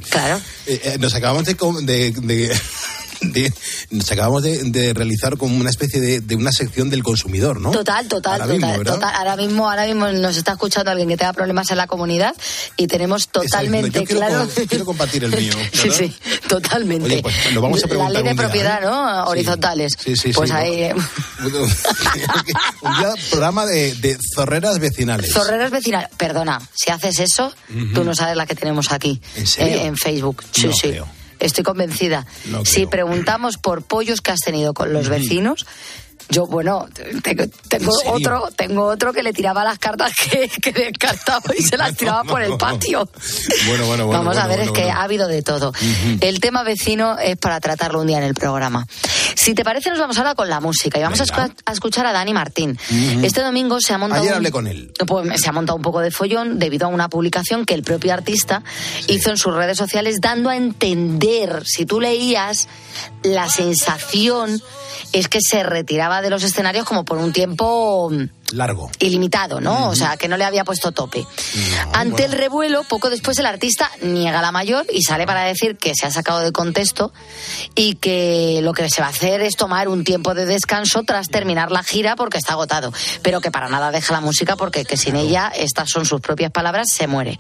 Claro. 0.09 0.39
Eh, 0.65 0.81
eh, 0.83 0.97
nos 0.99 1.13
acabamos 1.13 1.45
de, 1.45 1.55
com- 1.55 1.85
de- 1.85 2.11
de- 2.11 2.59
de- 3.21 3.53
nos 3.91 4.11
acabamos 4.11 4.43
de, 4.43 4.63
de 4.63 4.93
realizar 4.93 5.37
como 5.37 5.55
una 5.57 5.69
especie 5.69 5.99
de, 6.01 6.21
de 6.21 6.35
una 6.35 6.51
sección 6.51 6.89
del 6.89 7.03
consumidor, 7.03 7.59
¿no? 7.61 7.71
Total, 7.71 8.07
total, 8.07 8.41
Ahora 8.41 8.45
total, 8.53 8.57
mismo, 8.59 8.77
¿verdad? 8.79 8.93
total. 8.95 9.15
Ahora 9.15 9.35
mismo, 9.35 9.69
ahora 9.69 9.85
mismo 9.85 10.07
nos 10.11 10.37
está 10.37 10.53
escuchando 10.53 10.91
alguien 10.91 11.07
que 11.09 11.17
tenga 11.17 11.33
problemas 11.33 11.69
en 11.71 11.77
la 11.77 11.87
comunidad 11.87 12.35
y 12.77 12.87
tenemos 12.87 13.27
totalmente 13.29 14.03
quiero, 14.05 14.19
claro. 14.25 14.49
quiero 14.67 14.85
compartir 14.85 15.23
el 15.23 15.31
mío. 15.31 15.53
Sí, 15.71 15.89
¿verdad? 15.89 15.97
sí, 15.97 16.15
totalmente. 16.47 17.05
Oye, 17.05 17.21
pues 17.21 17.53
lo 17.53 17.61
vamos 17.61 17.83
a 17.83 17.87
La 17.87 18.09
ley 18.09 18.23
de 18.23 18.29
día, 18.33 18.41
propiedad, 18.41 18.83
¿eh? 18.83 18.85
¿no? 18.85 19.23
Horizontales. 19.25 19.93
Sí, 20.03 20.15
sí, 20.15 20.31
Pues 20.33 20.49
sí, 20.49 20.55
ahí. 20.55 20.73
eh, 20.83 20.95
Un 22.81 22.97
día 22.97 23.13
programa 23.29 23.65
de, 23.65 23.93
de 23.95 24.17
zorreras 24.35 24.79
vecinales. 24.79 25.31
Zorreros 25.33 25.71
vecinales. 25.71 26.09
Perdona, 26.17 26.61
si 26.73 26.91
haces 26.91 27.19
eso, 27.19 27.53
tú 27.93 28.03
no 28.03 28.15
sabes 28.15 28.35
la 28.35 28.45
que 28.45 28.55
tenemos 28.55 28.91
aquí. 28.91 29.21
¿En 29.35 29.47
serio? 29.47 29.77
Eh, 29.77 29.85
en 29.85 29.97
Facebook. 29.97 30.43
Sí, 30.51 30.67
No 30.67 30.73
sí. 30.73 30.89
creo. 30.89 31.07
Estoy 31.41 31.63
convencida. 31.63 32.25
No 32.45 32.63
si 32.63 32.85
preguntamos 32.85 33.57
por 33.57 33.81
pollos 33.81 34.21
que 34.21 34.31
has 34.31 34.39
tenido 34.39 34.73
con 34.73 34.93
los 34.93 35.09
vecinos. 35.09 35.65
Yo, 36.31 36.47
bueno, 36.47 36.87
tengo, 37.69 37.91
otro, 38.07 38.49
tengo 38.55 38.85
otro 38.85 39.11
que 39.13 39.21
le 39.21 39.33
tiraba 39.33 39.63
las 39.63 39.77
cartas 39.79 40.13
que, 40.15 40.47
que 40.47 40.71
descartaba 40.71 41.53
y 41.57 41.61
se 41.61 41.77
las 41.77 41.95
tiraba 41.97 42.23
por 42.23 42.41
el 42.41 42.55
patio. 42.57 43.09
Bueno, 43.67 43.85
bueno, 43.85 44.05
bueno. 44.07 44.19
Vamos 44.23 44.37
a 44.37 44.47
ver, 44.47 44.57
bueno, 44.59 44.71
es 44.73 44.79
que 44.79 44.89
ha 44.89 45.03
habido 45.03 45.27
de 45.27 45.41
todo. 45.41 45.73
El 46.21 46.39
tema 46.39 46.63
vecino 46.63 47.17
es 47.19 47.35
para 47.37 47.59
tratarlo 47.59 47.99
un 48.01 48.07
día 48.07 48.17
en 48.17 48.23
el 48.23 48.33
programa. 48.33 48.87
Si 49.35 49.53
te 49.53 49.63
parece, 49.63 49.89
nos 49.89 49.99
vamos 49.99 50.17
ahora 50.17 50.33
con 50.35 50.49
la 50.49 50.59
música 50.59 50.99
y 50.99 51.01
vamos 51.03 51.19
a, 51.19 51.23
Venga. 51.25 51.47
escu- 51.47 51.61
a 51.65 51.71
escuchar 51.73 52.05
a 52.05 52.13
Dani 52.13 52.33
Martín. 52.33 52.77
Este 53.23 53.41
domingo 53.41 53.79
se 53.81 53.93
ha 53.93 53.97
montado. 53.97 54.21
Ayer 54.21 54.31
un- 54.33 54.37
hablé 54.37 54.51
con 54.51 54.67
él. 54.67 54.91
pues 55.05 55.41
se 55.41 55.49
ha 55.49 55.51
montado 55.51 55.75
un 55.75 55.81
poco 55.81 55.99
de 55.99 56.11
follón 56.11 56.59
debido 56.59 56.85
a 56.87 56.89
una 56.89 57.09
publicación 57.09 57.65
que 57.65 57.73
el 57.73 57.83
propio 57.83 58.13
artista 58.13 58.63
hizo 59.07 59.29
en 59.31 59.37
sus 59.37 59.53
redes 59.53 59.77
sociales 59.77 60.17
dando 60.21 60.49
a 60.49 60.55
entender, 60.55 61.63
si 61.65 61.85
tú 61.85 61.99
leías, 61.99 62.67
la 63.23 63.49
sensación 63.49 64.61
es 65.11 65.27
que 65.27 65.39
se 65.41 65.63
retiraba 65.63 66.21
de 66.21 66.29
los 66.29 66.43
escenarios 66.43 66.85
como 66.85 67.05
por 67.05 67.17
un 67.17 67.33
tiempo 67.33 68.11
Largo. 68.53 68.91
ilimitado, 68.99 69.59
¿no? 69.59 69.89
O 69.89 69.95
sea, 69.95 70.17
que 70.17 70.27
no 70.27 70.37
le 70.37 70.45
había 70.45 70.63
puesto 70.63 70.91
tope. 70.91 71.25
Ante 71.93 72.25
el 72.25 72.31
revuelo, 72.31 72.83
poco 72.83 73.09
después 73.09 73.37
el 73.39 73.45
artista 73.45 73.89
niega 74.01 74.41
la 74.41 74.51
mayor 74.51 74.85
y 74.91 75.01
sale 75.03 75.25
para 75.25 75.43
decir 75.43 75.77
que 75.77 75.93
se 75.95 76.05
ha 76.05 76.11
sacado 76.11 76.39
de 76.39 76.51
contexto 76.51 77.11
y 77.75 77.95
que 77.95 78.59
lo 78.63 78.73
que 78.73 78.89
se 78.89 79.01
va 79.01 79.07
a 79.07 79.11
hacer 79.11 79.41
es 79.41 79.55
tomar 79.55 79.87
un 79.87 80.03
tiempo 80.03 80.33
de 80.33 80.45
descanso 80.45 81.03
tras 81.03 81.29
terminar 81.29 81.71
la 81.71 81.83
gira 81.83 82.15
porque 82.15 82.37
está 82.37 82.53
agotado, 82.53 82.93
pero 83.21 83.41
que 83.41 83.51
para 83.51 83.69
nada 83.69 83.91
deja 83.91 84.13
la 84.13 84.21
música 84.21 84.55
porque 84.55 84.85
que 84.85 84.97
sin 84.97 85.15
ella, 85.15 85.51
estas 85.55 85.89
son 85.89 86.05
sus 86.05 86.21
propias 86.21 86.51
palabras, 86.51 86.87
se 86.91 87.07
muere. 87.07 87.39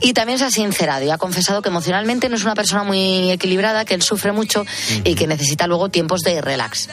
Y 0.00 0.12
también 0.12 0.38
se 0.38 0.46
ha 0.46 0.50
sincerado 0.50 1.04
y 1.04 1.10
ha 1.10 1.18
confesado 1.18 1.62
que 1.62 1.68
emocionalmente 1.68 2.28
no 2.28 2.36
es 2.36 2.44
una 2.44 2.54
persona 2.54 2.84
muy 2.84 3.30
equilibrada, 3.30 3.84
que 3.84 3.94
él 3.94 4.02
sufre 4.02 4.32
mucho 4.32 4.64
y 5.04 5.14
que 5.14 5.26
necesita 5.26 5.66
luego 5.66 5.88
tiempos 5.88 6.20
de 6.20 6.40
relax. 6.40 6.88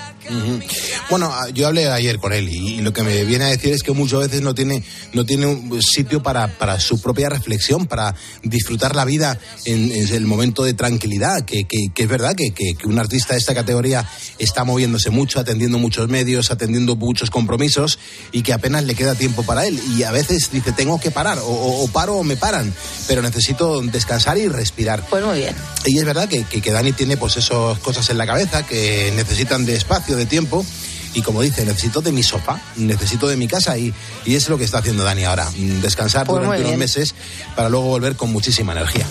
Bueno, 1.10 1.34
yo 1.54 1.68
hablé 1.68 1.90
ayer 1.90 2.20
con 2.20 2.34
él 2.34 2.50
y 2.50 2.82
lo 2.82 2.94
que 2.94 3.04
me 3.04 3.24
viene 3.26 3.45
a 3.46 3.50
decir 3.50 3.74
es 3.74 3.84
que 3.84 3.92
muchas 3.92 4.20
veces 4.20 4.42
no 4.42 4.54
tiene, 4.54 4.84
no 5.14 5.26
tiene 5.26 5.46
un 5.48 5.82
sitio 5.82 6.22
para, 6.22 6.48
para 6.58 6.80
su 6.80 7.00
propia 7.02 7.30
reflexión, 7.30 7.86
para 7.88 8.16
disfrutar 8.44 8.96
la 8.96 9.06
vida 9.06 9.40
en, 9.66 9.92
en 9.92 10.14
el 10.14 10.26
momento 10.26 10.64
de 10.64 10.74
tranquilidad, 10.74 11.46
que, 11.46 11.66
que- 11.66 11.88
que 11.94 12.04
es 12.04 12.10
verdad 12.10 12.36
que, 12.36 12.52
que- 12.52 12.76
un 12.86 13.00
artista 13.00 13.34
de 13.34 13.40
esta 13.40 13.54
categoría 13.56 14.08
está 14.40 14.64
moviéndose 14.64 15.10
mucho, 15.10 15.40
atendiendo 15.40 15.78
muchos 15.80 16.10
medios, 16.10 16.52
atendiendo 16.52 16.96
muchos 16.96 17.30
compromisos 17.30 17.98
y 18.32 18.42
que 18.42 18.54
apenas 18.54 18.84
le 18.84 18.96
queda 18.96 19.16
tiempo 19.16 19.44
para 19.44 19.66
él. 19.66 19.80
Y 19.98 20.04
a 20.04 20.12
veces 20.12 20.50
dice, 20.52 20.72
tengo 20.72 21.00
que 21.00 21.12
parar, 21.12 21.40
o, 21.42 21.88
paro 21.94 22.16
o 22.18 22.24
me 22.24 22.36
paran, 22.38 22.74
pero 23.08 23.22
necesito 23.22 23.82
descansar 23.82 24.38
y 24.38 24.48
respirar. 24.48 25.06
Pues 25.10 25.24
muy 25.24 25.38
bien. 25.40 25.56
Y 25.86 25.98
es 26.00 26.06
verdad 26.06 26.28
que, 26.28 26.44
que, 26.44 26.62
que 26.62 26.72
Dani 26.72 26.92
tiene 26.92 27.18
pues 27.18 27.38
esas 27.38 27.78
cosas 27.80 28.10
en 28.10 28.18
la 28.18 28.26
cabeza 28.26 28.66
que 28.66 29.12
necesitan 29.16 29.66
de 29.66 29.76
espacio, 29.76 30.16
de 30.18 30.26
tiempo. 30.26 30.66
Y 31.16 31.22
como 31.22 31.42
dice, 31.42 31.66
necesito 31.66 32.02
de 32.02 32.12
mi 32.12 32.22
sofá, 32.24 32.60
necesito 32.76 33.28
de 33.28 33.38
mi 33.38 33.48
casa 33.48 33.78
y, 33.78 33.94
y 34.26 34.36
es 34.36 34.48
lo 34.50 34.58
que 34.58 34.66
está 34.66 34.80
haciendo 34.80 35.04
Dani 35.04 35.24
ahora. 35.24 35.50
mm, 35.50 35.82
Descansar 35.82 36.28
Pues 36.28 36.44
durante 36.44 36.66
unos 36.66 36.78
meses 36.78 37.16
para 37.56 37.70
luego 37.70 37.86
volver 37.88 38.16
con 38.16 38.32
muchísima 38.32 38.74
energía. 38.74 39.06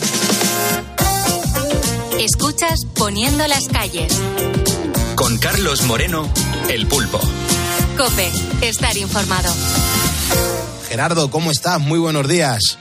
Escuchas 2.21 2.81
Poniendo 2.97 3.47
las 3.49 3.67
calles. 3.69 4.13
Con 5.17 5.39
Carlos 5.39 5.83
Moreno, 5.83 6.31
El 6.69 6.87
Pulpo. 6.87 7.21
Cope, 7.97 8.31
estar 8.63 8.97
informado. 8.97 9.53
Gerardo, 10.89 11.31
¿cómo 11.31 11.51
estás? 11.51 11.81
Muy 11.81 11.99
buenos 11.99 12.29
días. 12.29 12.79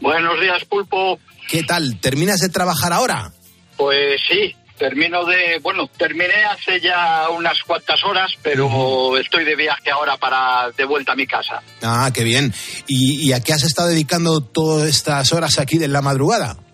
Buenos 0.00 0.40
días, 0.40 0.64
Pulpo. 0.68 1.18
¿Qué 1.48 1.62
tal? 1.62 1.98
¿Terminas 2.00 2.40
de 2.40 2.48
trabajar 2.48 2.92
ahora? 2.92 3.32
Pues 3.76 4.20
sí, 4.28 4.54
termino 4.80 5.24
de. 5.26 5.60
Bueno, 5.62 5.86
terminé 5.96 6.42
hace 6.50 6.80
ya 6.80 7.28
unas 7.30 7.62
cuantas 7.62 8.02
horas, 8.02 8.32
pero 8.42 9.16
estoy 9.18 9.44
de 9.44 9.54
viaje 9.54 9.90
ahora 9.92 10.16
para 10.16 10.70
de 10.76 10.84
vuelta 10.84 11.12
a 11.12 11.14
mi 11.16 11.26
casa. 11.26 11.62
Ah, 11.82 12.10
qué 12.12 12.24
bien. 12.24 12.52
¿Y, 12.88 13.28
y 13.28 13.32
a 13.32 13.40
qué 13.40 13.52
has 13.52 13.62
estado 13.62 13.88
dedicando 13.90 14.40
todas 14.40 14.88
estas 14.88 15.32
horas 15.32 15.58
aquí 15.60 15.78
de 15.78 15.86
la 15.86 16.00
madrugada? 16.02 16.56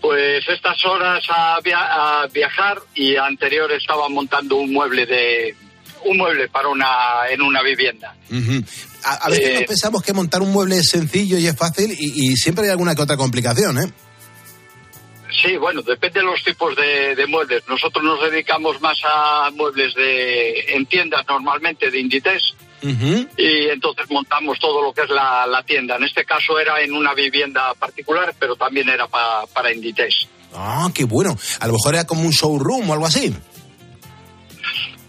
Pues 0.00 0.44
estas 0.48 0.84
horas 0.84 1.24
a, 1.34 1.56
via- 1.64 1.78
a 2.22 2.26
viajar 2.26 2.76
y 2.94 3.16
anterior 3.16 3.72
estaba 3.72 4.06
montando 4.10 4.56
un 4.56 4.70
mueble 4.70 5.06
de 5.06 5.56
un 6.04 6.18
mueble 6.18 6.46
para 6.50 6.68
una 6.68 6.86
en 7.30 7.40
una 7.40 7.62
vivienda. 7.62 8.14
A 9.02 9.30
veces 9.30 9.48
Eh. 9.48 9.56
no 9.60 9.66
pensamos 9.66 10.02
que 10.02 10.12
montar 10.12 10.42
un 10.42 10.52
mueble 10.52 10.76
es 10.76 10.90
sencillo 10.90 11.38
y 11.38 11.46
es 11.46 11.56
fácil 11.56 11.90
y, 11.98 12.32
y 12.32 12.36
siempre 12.36 12.66
hay 12.66 12.70
alguna 12.72 12.94
que 12.94 13.00
otra 13.00 13.16
complicación, 13.16 13.78
¿eh? 13.78 13.90
Sí, 15.42 15.56
bueno, 15.56 15.82
depende 15.82 16.20
de 16.20 16.26
los 16.26 16.42
tipos 16.42 16.74
de, 16.76 17.14
de 17.14 17.26
muebles. 17.26 17.62
Nosotros 17.68 18.02
nos 18.04 18.20
dedicamos 18.30 18.80
más 18.80 18.98
a 19.04 19.50
muebles 19.52 19.94
de 19.94 20.60
en 20.74 20.86
tiendas 20.86 21.26
normalmente 21.28 21.90
de 21.90 21.98
Inditex 22.00 22.54
y 23.36 23.68
entonces 23.70 24.10
montamos 24.10 24.58
todo 24.58 24.82
lo 24.82 24.92
que 24.92 25.02
es 25.02 25.10
la, 25.10 25.46
la 25.46 25.62
tienda. 25.62 25.96
En 25.96 26.04
este 26.04 26.24
caso 26.24 26.58
era 26.58 26.80
en 26.82 26.92
una 26.92 27.14
vivienda 27.14 27.72
particular, 27.74 28.34
pero 28.38 28.56
también 28.56 28.88
era 28.90 29.06
pa- 29.06 29.46
para 29.52 29.72
Inditex. 29.72 30.28
Ah, 30.54 30.88
qué 30.94 31.04
bueno. 31.04 31.36
A 31.60 31.66
lo 31.66 31.72
mejor 31.72 31.94
era 31.94 32.06
como 32.06 32.22
un 32.22 32.30
showroom 32.30 32.88
o 32.90 32.92
algo 32.92 33.06
así. 33.06 33.34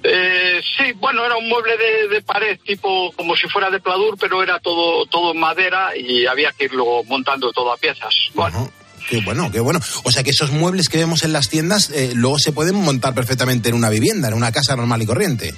Eh, 0.07 0.61
sí, 0.77 0.91
bueno, 0.97 1.25
era 1.25 1.35
un 1.35 1.49
mueble 1.49 1.75
de, 1.77 2.07
de 2.09 2.21
pared 2.21 2.59
tipo 2.63 3.11
como 3.13 3.35
si 3.35 3.47
fuera 3.47 3.71
de 3.71 3.79
pladur, 3.79 4.15
pero 4.19 4.43
era 4.43 4.59
todo 4.59 5.05
todo 5.07 5.31
en 5.31 5.39
madera 5.39 5.97
y 5.97 6.27
había 6.27 6.51
que 6.51 6.65
irlo 6.65 7.03
montando 7.05 7.51
todo 7.51 7.73
a 7.73 7.77
piezas. 7.77 8.13
Bueno, 8.35 8.69
Qué 9.09 9.21
bueno, 9.21 9.51
qué 9.51 9.59
bueno. 9.59 9.79
O 10.03 10.11
sea 10.11 10.23
que 10.23 10.31
esos 10.31 10.51
muebles 10.51 10.89
que 10.89 10.97
vemos 10.97 11.23
en 11.23 11.31
las 11.33 11.49
tiendas 11.49 11.89
eh, 11.91 12.11
luego 12.15 12.39
se 12.39 12.51
pueden 12.51 12.75
montar 12.75 13.13
perfectamente 13.13 13.69
en 13.69 13.75
una 13.75 13.89
vivienda, 13.89 14.27
en 14.29 14.33
una 14.33 14.51
casa 14.51 14.75
normal 14.75 15.01
y 15.01 15.05
corriente. 15.05 15.53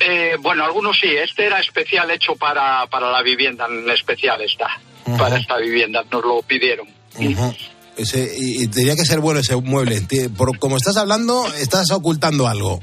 Eh, 0.00 0.36
bueno, 0.40 0.64
algunos 0.64 0.98
sí. 0.98 1.08
Este 1.08 1.46
era 1.46 1.60
especial 1.60 2.10
hecho 2.10 2.34
para, 2.34 2.86
para 2.88 3.10
la 3.10 3.22
vivienda, 3.22 3.66
en 3.70 3.88
especial 3.90 4.40
está. 4.40 4.68
Para 5.18 5.36
esta 5.38 5.58
vivienda, 5.58 6.04
nos 6.10 6.24
lo 6.24 6.42
pidieron. 6.42 6.86
Ese- 7.96 8.34
y, 8.38 8.62
y 8.62 8.68
tenía 8.68 8.96
que 8.96 9.04
ser 9.04 9.20
bueno 9.20 9.40
ese 9.40 9.54
mueble. 9.56 10.00
Por 10.36 10.58
como 10.58 10.76
estás 10.76 10.96
hablando, 10.96 11.46
estás 11.54 11.90
ocultando 11.90 12.48
algo. 12.48 12.80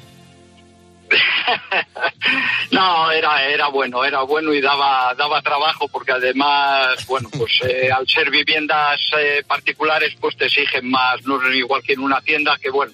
No, 2.72 3.12
era, 3.12 3.48
era 3.48 3.68
bueno, 3.68 4.06
era 4.06 4.22
bueno 4.22 4.54
y 4.54 4.62
daba, 4.62 5.14
daba 5.16 5.42
trabajo 5.42 5.88
porque 5.88 6.12
además, 6.12 7.06
bueno, 7.08 7.30
pues 7.36 7.52
eh, 7.68 7.90
al 7.92 8.08
ser 8.08 8.30
viviendas 8.30 9.00
eh, 9.18 9.44
particulares, 9.48 10.14
pues 10.20 10.38
te 10.38 10.46
exigen 10.46 10.90
más, 10.90 11.22
no 11.26 11.42
es 11.42 11.56
igual 11.56 11.82
que 11.82 11.94
en 11.94 12.02
una 12.02 12.22
tienda, 12.22 12.58
que 12.62 12.70
bueno, 12.70 12.94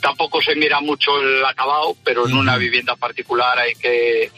tampoco 0.00 0.40
se 0.40 0.54
mira 0.54 0.80
mucho 0.80 1.20
el 1.20 1.44
acabado, 1.44 1.96
pero 2.04 2.26
en 2.26 2.34
una 2.34 2.56
vivienda 2.56 2.94
particular 2.94 3.58
hay 3.58 3.74
que, 3.74 4.30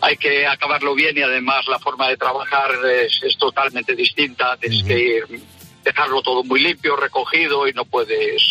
hay 0.00 0.16
que 0.16 0.46
acabarlo 0.46 0.94
bien 0.94 1.16
y 1.16 1.22
además 1.22 1.66
la 1.68 1.78
forma 1.78 2.08
de 2.08 2.16
trabajar 2.16 2.70
es, 2.84 3.22
es 3.22 3.38
totalmente 3.38 3.94
distinta, 3.94 4.56
tienes 4.56 4.82
que 4.82 4.98
ir, 4.98 5.40
dejarlo 5.84 6.20
todo 6.22 6.42
muy 6.42 6.60
limpio, 6.60 6.96
recogido 6.96 7.68
y 7.68 7.72
no 7.72 7.84
puedes, 7.84 8.42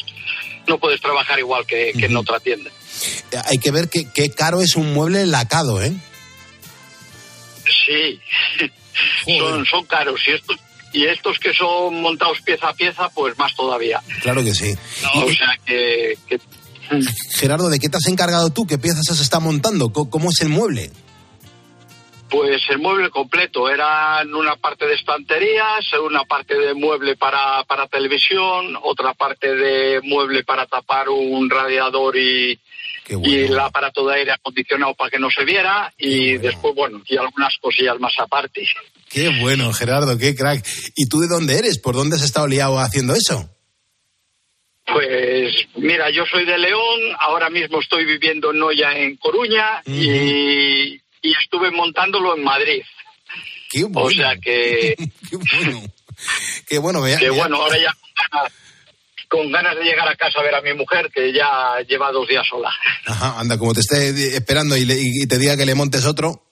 no 0.68 0.78
puedes 0.78 1.02
trabajar 1.02 1.38
igual 1.40 1.66
que, 1.66 1.92
que 1.98 2.06
en 2.06 2.16
otra 2.16 2.40
tienda. 2.40 2.72
Hay 3.46 3.58
que 3.58 3.72
ver 3.72 3.90
qué 3.90 4.08
qué 4.12 4.30
caro 4.30 4.62
es 4.62 4.76
un 4.76 4.94
mueble 4.94 5.26
lacado, 5.26 5.82
¿eh? 5.82 5.94
Sí, 7.66 8.20
son, 9.40 9.66
son 9.66 9.86
caros 9.86 10.20
y 10.28 10.32
estos, 10.32 10.58
y 10.94 11.06
estos 11.06 11.40
que 11.40 11.54
son 11.54 12.02
montados 12.02 12.42
pieza 12.42 12.70
a 12.70 12.74
pieza, 12.74 13.10
pues 13.10 13.38
más 13.38 13.56
todavía. 13.56 14.02
Claro 14.22 14.44
que 14.44 14.54
sí. 14.54 14.76
No, 15.04 15.26
o 15.26 15.32
sea 15.32 15.58
que, 15.66 16.18
que 16.28 16.40
Gerardo, 17.34 17.70
¿de 17.70 17.80
qué 17.80 17.90
te 17.90 17.98
has 17.98 18.08
encargado 18.08 18.50
tú? 18.50 18.68
¿Qué 18.68 18.78
piezas 18.78 19.16
se 19.16 19.24
está 19.24 19.40
montando? 19.40 19.92
¿Cómo, 19.94 20.10
cómo 20.10 20.30
es 20.30 20.42
el 20.42 20.50
mueble? 20.50 20.92
Pues 22.30 22.62
el 22.70 22.80
mueble 22.80 23.10
completo, 23.10 23.70
eran 23.70 24.34
una 24.34 24.56
parte 24.56 24.86
de 24.86 24.96
estanterías, 24.96 25.86
una 26.02 26.24
parte 26.24 26.58
de 26.58 26.74
mueble 26.74 27.18
para, 27.18 27.64
para 27.66 27.88
televisión, 27.88 28.78
otra 28.84 29.14
parte 29.14 29.54
de 29.54 30.00
mueble 30.02 30.44
para 30.46 30.66
tapar 30.66 31.10
un 31.10 31.50
radiador 31.50 32.16
y, 32.18 32.58
y 33.08 33.36
el 33.36 33.60
aparato 33.60 34.08
de 34.08 34.16
aire 34.16 34.32
acondicionado 34.32 34.94
para 34.94 35.10
que 35.10 35.20
no 35.20 35.30
se 35.30 35.44
viera 35.44 35.94
y 35.98 36.38
después, 36.38 36.74
bueno, 36.76 37.02
y 37.08 37.18
algunas 37.18 37.56
cosillas 37.60 38.00
más 38.00 38.14
aparte. 38.20 38.64
Qué 39.10 39.30
bueno, 39.42 39.74
Gerardo, 39.74 40.18
qué 40.18 40.36
crack. 40.36 40.66
¿Y 40.96 41.08
tú 41.08 41.20
de 41.20 41.28
dónde 41.28 41.58
eres? 41.58 41.80
¿Por 41.80 41.96
dónde 41.96 42.16
has 42.16 42.24
estado 42.24 42.48
liado 42.48 42.80
haciendo 42.80 43.14
eso? 43.14 43.50
Pues 44.86 45.54
mira, 45.76 46.10
yo 46.10 46.24
soy 46.26 46.46
de 46.46 46.58
León, 46.58 47.00
ahora 47.20 47.50
mismo 47.50 47.80
estoy 47.82 48.06
viviendo 48.06 48.52
en 48.52 48.60
Noya, 48.60 48.92
en 48.98 49.16
Coruña, 49.18 49.82
y, 49.86 50.96
y 51.22 51.32
estuve 51.44 51.72
montándolo 51.72 52.36
en 52.36 52.44
Madrid. 52.44 52.82
Qué 53.70 53.84
bueno. 53.84 54.08
O 54.08 54.12
sea 54.12 54.36
que, 54.38 54.96
Qué 56.68 56.78
bueno, 56.78 57.02
vea. 57.02 57.18
que 57.18 57.30
bueno, 57.30 57.58
ahora 57.58 57.78
ya 57.78 57.96
con 59.32 59.50
ganas, 59.50 59.78
de 59.78 59.84
llegar 59.86 60.08
a 60.10 60.16
casa 60.18 60.40
a 60.40 60.44
ver 60.44 60.54
a 60.54 60.62
mi 60.62 60.74
mujer, 60.74 61.10
que 61.14 61.32
ya 61.32 61.78
lleva 61.88 62.12
dos 62.12 62.28
días 62.28 62.46
sola. 62.48 62.70
Ajá, 63.08 63.40
anda, 63.40 63.58
como 63.58 63.74
te 63.74 63.80
esté 63.80 64.10
esperando 64.36 64.76
y, 64.76 64.84
le- 64.84 65.00
y 65.00 65.26
te 65.26 65.38
diga 65.38 65.56
que 65.56 65.66
le 65.66 65.74
montes 65.74 66.06
otro. 66.06 66.44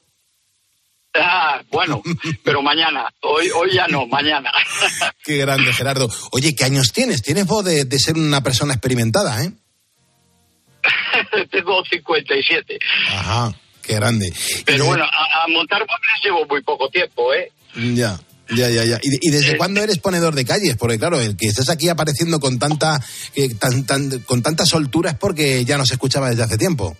Ah, 1.13 1.61
bueno, 1.71 2.01
pero 2.43 2.61
mañana, 2.61 3.11
hoy, 3.23 3.49
hoy 3.49 3.73
ya 3.73 3.87
no, 3.87 4.05
mañana. 4.07 4.49
Qué 5.23 5.37
grande, 5.37 5.73
Gerardo. 5.73 6.07
Oye, 6.31 6.55
¿qué 6.55 6.63
años 6.63 6.93
tienes? 6.93 7.21
Tienes 7.21 7.45
voz 7.45 7.65
de, 7.65 7.83
de 7.83 7.99
ser 7.99 8.15
una 8.15 8.41
persona 8.41 8.73
experimentada, 8.73 9.43
¿eh? 9.43 9.51
Tengo 11.51 11.83
57. 11.83 12.79
Ajá, 13.11 13.53
qué 13.81 13.95
grande. 13.95 14.31
Pero 14.65 14.85
bueno, 14.85 15.03
a, 15.03 15.43
a 15.43 15.47
montar 15.49 15.79
muebles 15.79 16.23
llevo 16.23 16.45
muy 16.45 16.61
poco 16.63 16.89
tiempo, 16.89 17.33
¿eh? 17.33 17.51
Ya, 17.75 18.19
ya, 18.55 18.69
ya, 18.69 18.83
ya. 18.85 18.99
¿Y, 19.01 19.09
de- 19.09 19.19
y 19.21 19.29
desde 19.31 19.57
cuándo 19.57 19.81
eres 19.81 19.97
ponedor 19.99 20.33
de 20.35 20.45
calles? 20.45 20.75
Porque 20.77 20.97
claro, 20.99 21.19
el 21.19 21.35
que 21.37 21.47
estés 21.47 21.69
aquí 21.69 21.89
apareciendo 21.89 22.39
con 22.39 22.59
tanta, 22.59 22.99
que 23.33 23.49
tan, 23.55 23.85
tan- 23.85 24.19
con 24.21 24.41
tanta 24.41 24.65
soltura 24.65 25.11
es 25.11 25.17
porque 25.17 25.63
ya 25.65 25.77
no 25.77 25.85
se 25.85 25.93
escuchaba 25.93 26.29
desde 26.29 26.43
hace 26.43 26.57
tiempo. 26.57 26.95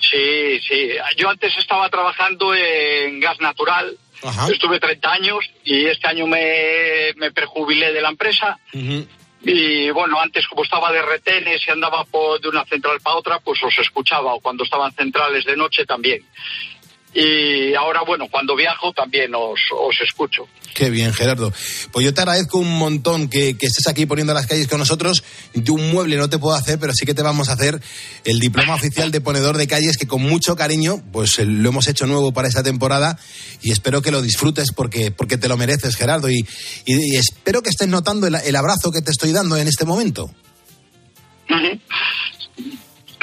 Sí, 0.00 0.60
sí. 0.68 0.88
Yo 1.16 1.28
antes 1.30 1.52
estaba 1.58 1.88
trabajando 1.88 2.54
en 2.54 3.20
gas 3.20 3.40
natural. 3.40 3.96
Ajá. 4.22 4.48
Estuve 4.50 4.80
30 4.80 5.12
años 5.12 5.38
y 5.64 5.86
este 5.86 6.06
año 6.08 6.26
me, 6.26 7.12
me 7.16 7.30
prejubilé 7.32 7.92
de 7.92 8.00
la 8.00 8.08
empresa. 8.10 8.58
Y 9.46 9.90
bueno, 9.90 10.18
antes 10.20 10.46
como 10.48 10.64
estaba 10.64 10.90
de 10.92 11.02
retenes 11.02 11.60
y 11.66 11.70
andaba 11.70 12.04
por, 12.04 12.40
de 12.40 12.48
una 12.48 12.64
central 12.64 12.98
para 13.02 13.16
otra, 13.16 13.38
pues 13.40 13.62
os 13.62 13.74
escuchaba. 13.78 14.34
O 14.34 14.40
cuando 14.40 14.64
estaban 14.64 14.92
centrales 14.92 15.44
de 15.44 15.56
noche 15.56 15.84
también. 15.84 16.22
Y 17.14 17.72
ahora, 17.74 18.00
bueno, 18.04 18.26
cuando 18.28 18.56
viajo 18.56 18.92
también 18.92 19.32
os, 19.36 19.60
os 19.72 19.96
escucho. 20.04 20.48
Qué 20.74 20.90
bien, 20.90 21.12
Gerardo. 21.12 21.52
Pues 21.92 22.04
yo 22.04 22.12
te 22.12 22.20
agradezco 22.22 22.58
un 22.58 22.76
montón 22.76 23.28
que, 23.28 23.56
que 23.56 23.66
estés 23.66 23.86
aquí 23.86 24.04
poniendo 24.06 24.34
las 24.34 24.48
calles 24.48 24.66
con 24.66 24.80
nosotros. 24.80 25.22
Yo 25.54 25.74
un 25.74 25.92
mueble 25.92 26.16
no 26.16 26.28
te 26.28 26.38
puedo 26.38 26.56
hacer, 26.56 26.80
pero 26.80 26.92
sí 26.92 27.06
que 27.06 27.14
te 27.14 27.22
vamos 27.22 27.48
a 27.48 27.52
hacer 27.52 27.80
el 28.24 28.40
diploma 28.40 28.74
oficial 28.74 29.12
de 29.12 29.20
ponedor 29.20 29.56
de 29.56 29.68
calles 29.68 29.96
que 29.96 30.08
con 30.08 30.22
mucho 30.22 30.56
cariño, 30.56 31.04
pues 31.12 31.38
eh, 31.38 31.44
lo 31.44 31.68
hemos 31.68 31.86
hecho 31.86 32.06
nuevo 32.06 32.32
para 32.32 32.48
esta 32.48 32.64
temporada 32.64 33.16
y 33.62 33.70
espero 33.70 34.02
que 34.02 34.10
lo 34.10 34.20
disfrutes 34.20 34.72
porque, 34.74 35.12
porque 35.12 35.38
te 35.38 35.46
lo 35.46 35.56
mereces, 35.56 35.94
Gerardo. 35.94 36.28
Y, 36.28 36.44
y- 36.84 37.14
y 37.14 37.16
espero 37.16 37.62
que 37.62 37.70
estés 37.70 37.86
notando 37.86 38.26
el, 38.26 38.34
el 38.34 38.56
abrazo 38.56 38.90
que 38.90 39.02
te 39.02 39.12
estoy 39.12 39.30
dando 39.30 39.56
en 39.56 39.68
este 39.68 39.84
momento. 39.84 40.28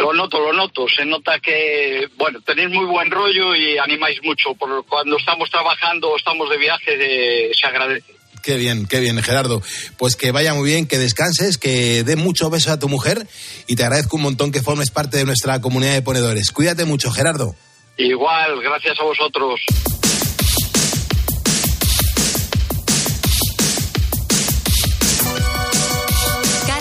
Lo 0.02 0.14
noto, 0.14 0.40
lo 0.40 0.52
noto. 0.52 0.86
Se 0.88 1.06
nota 1.06 1.40
que, 1.40 2.08
bueno, 2.18 2.42
tenéis 2.42 2.70
muy 2.70 2.86
buen 2.86 3.12
rollo 3.12 3.56
y 3.56 3.78
animáis 3.78 4.22
mucho. 4.24 4.54
Por 4.56 4.86
cuando 4.86 5.18
estamos 5.18 5.50
trabajando 5.50 6.10
o 6.10 6.18
estamos 6.18 6.50
de 6.50 6.58
viaje, 6.58 6.98
eh, 7.00 7.52
se 7.54 7.68
agradece. 7.68 8.16
Qué 8.42 8.58
bien, 8.58 8.88
qué 8.88 9.00
bien, 9.00 9.22
Gerardo. 9.22 9.62
Pues 9.98 10.16
que 10.16 10.32
vaya 10.32 10.56
muy 10.56 10.68
bien, 10.68 10.88
que 10.88 10.98
descanses, 10.98 11.60
que 11.60 12.04
dé 12.04 12.16
mucho 12.16 12.50
beso 12.50 12.72
a 12.72 12.80
tu 12.80 12.90
mujer 12.90 13.28
y 13.68 13.76
te 13.76 13.84
agradezco 13.84 14.18
un 14.18 14.24
montón 14.24 14.52
que 14.52 14.64
formes 14.64 14.90
parte 14.90 15.18
de 15.18 15.26
nuestra 15.26 15.62
comunidad 15.62 15.94
de 15.94 16.02
ponedores. 16.02 16.52
Cuídate 16.52 16.86
mucho, 16.86 17.12
Gerardo. 17.12 17.56
Igual, 17.98 18.60
gracias 18.64 19.00
a 19.00 19.04
vosotros. 19.04 19.60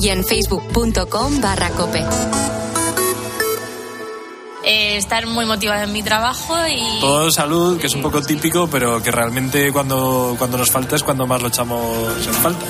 Y 0.00 0.08
en 0.08 0.24
facebook.com 0.24 1.40
barra 1.40 1.70
cope. 1.70 2.04
Eh, 4.64 4.96
estar 4.96 5.26
muy 5.26 5.46
motivada 5.46 5.84
en 5.84 5.92
mi 5.92 6.02
trabajo 6.02 6.54
y... 6.68 7.00
Todo 7.00 7.30
salud, 7.30 7.78
que 7.78 7.86
es 7.86 7.94
un 7.94 8.02
poco 8.02 8.20
típico, 8.20 8.68
pero 8.68 9.02
que 9.02 9.10
realmente 9.10 9.72
cuando, 9.72 10.34
cuando 10.38 10.58
nos 10.58 10.70
falta 10.70 10.96
es 10.96 11.02
cuando 11.02 11.26
más 11.26 11.40
lo 11.40 11.48
echamos 11.48 12.26
en 12.26 12.34
falta. 12.34 12.66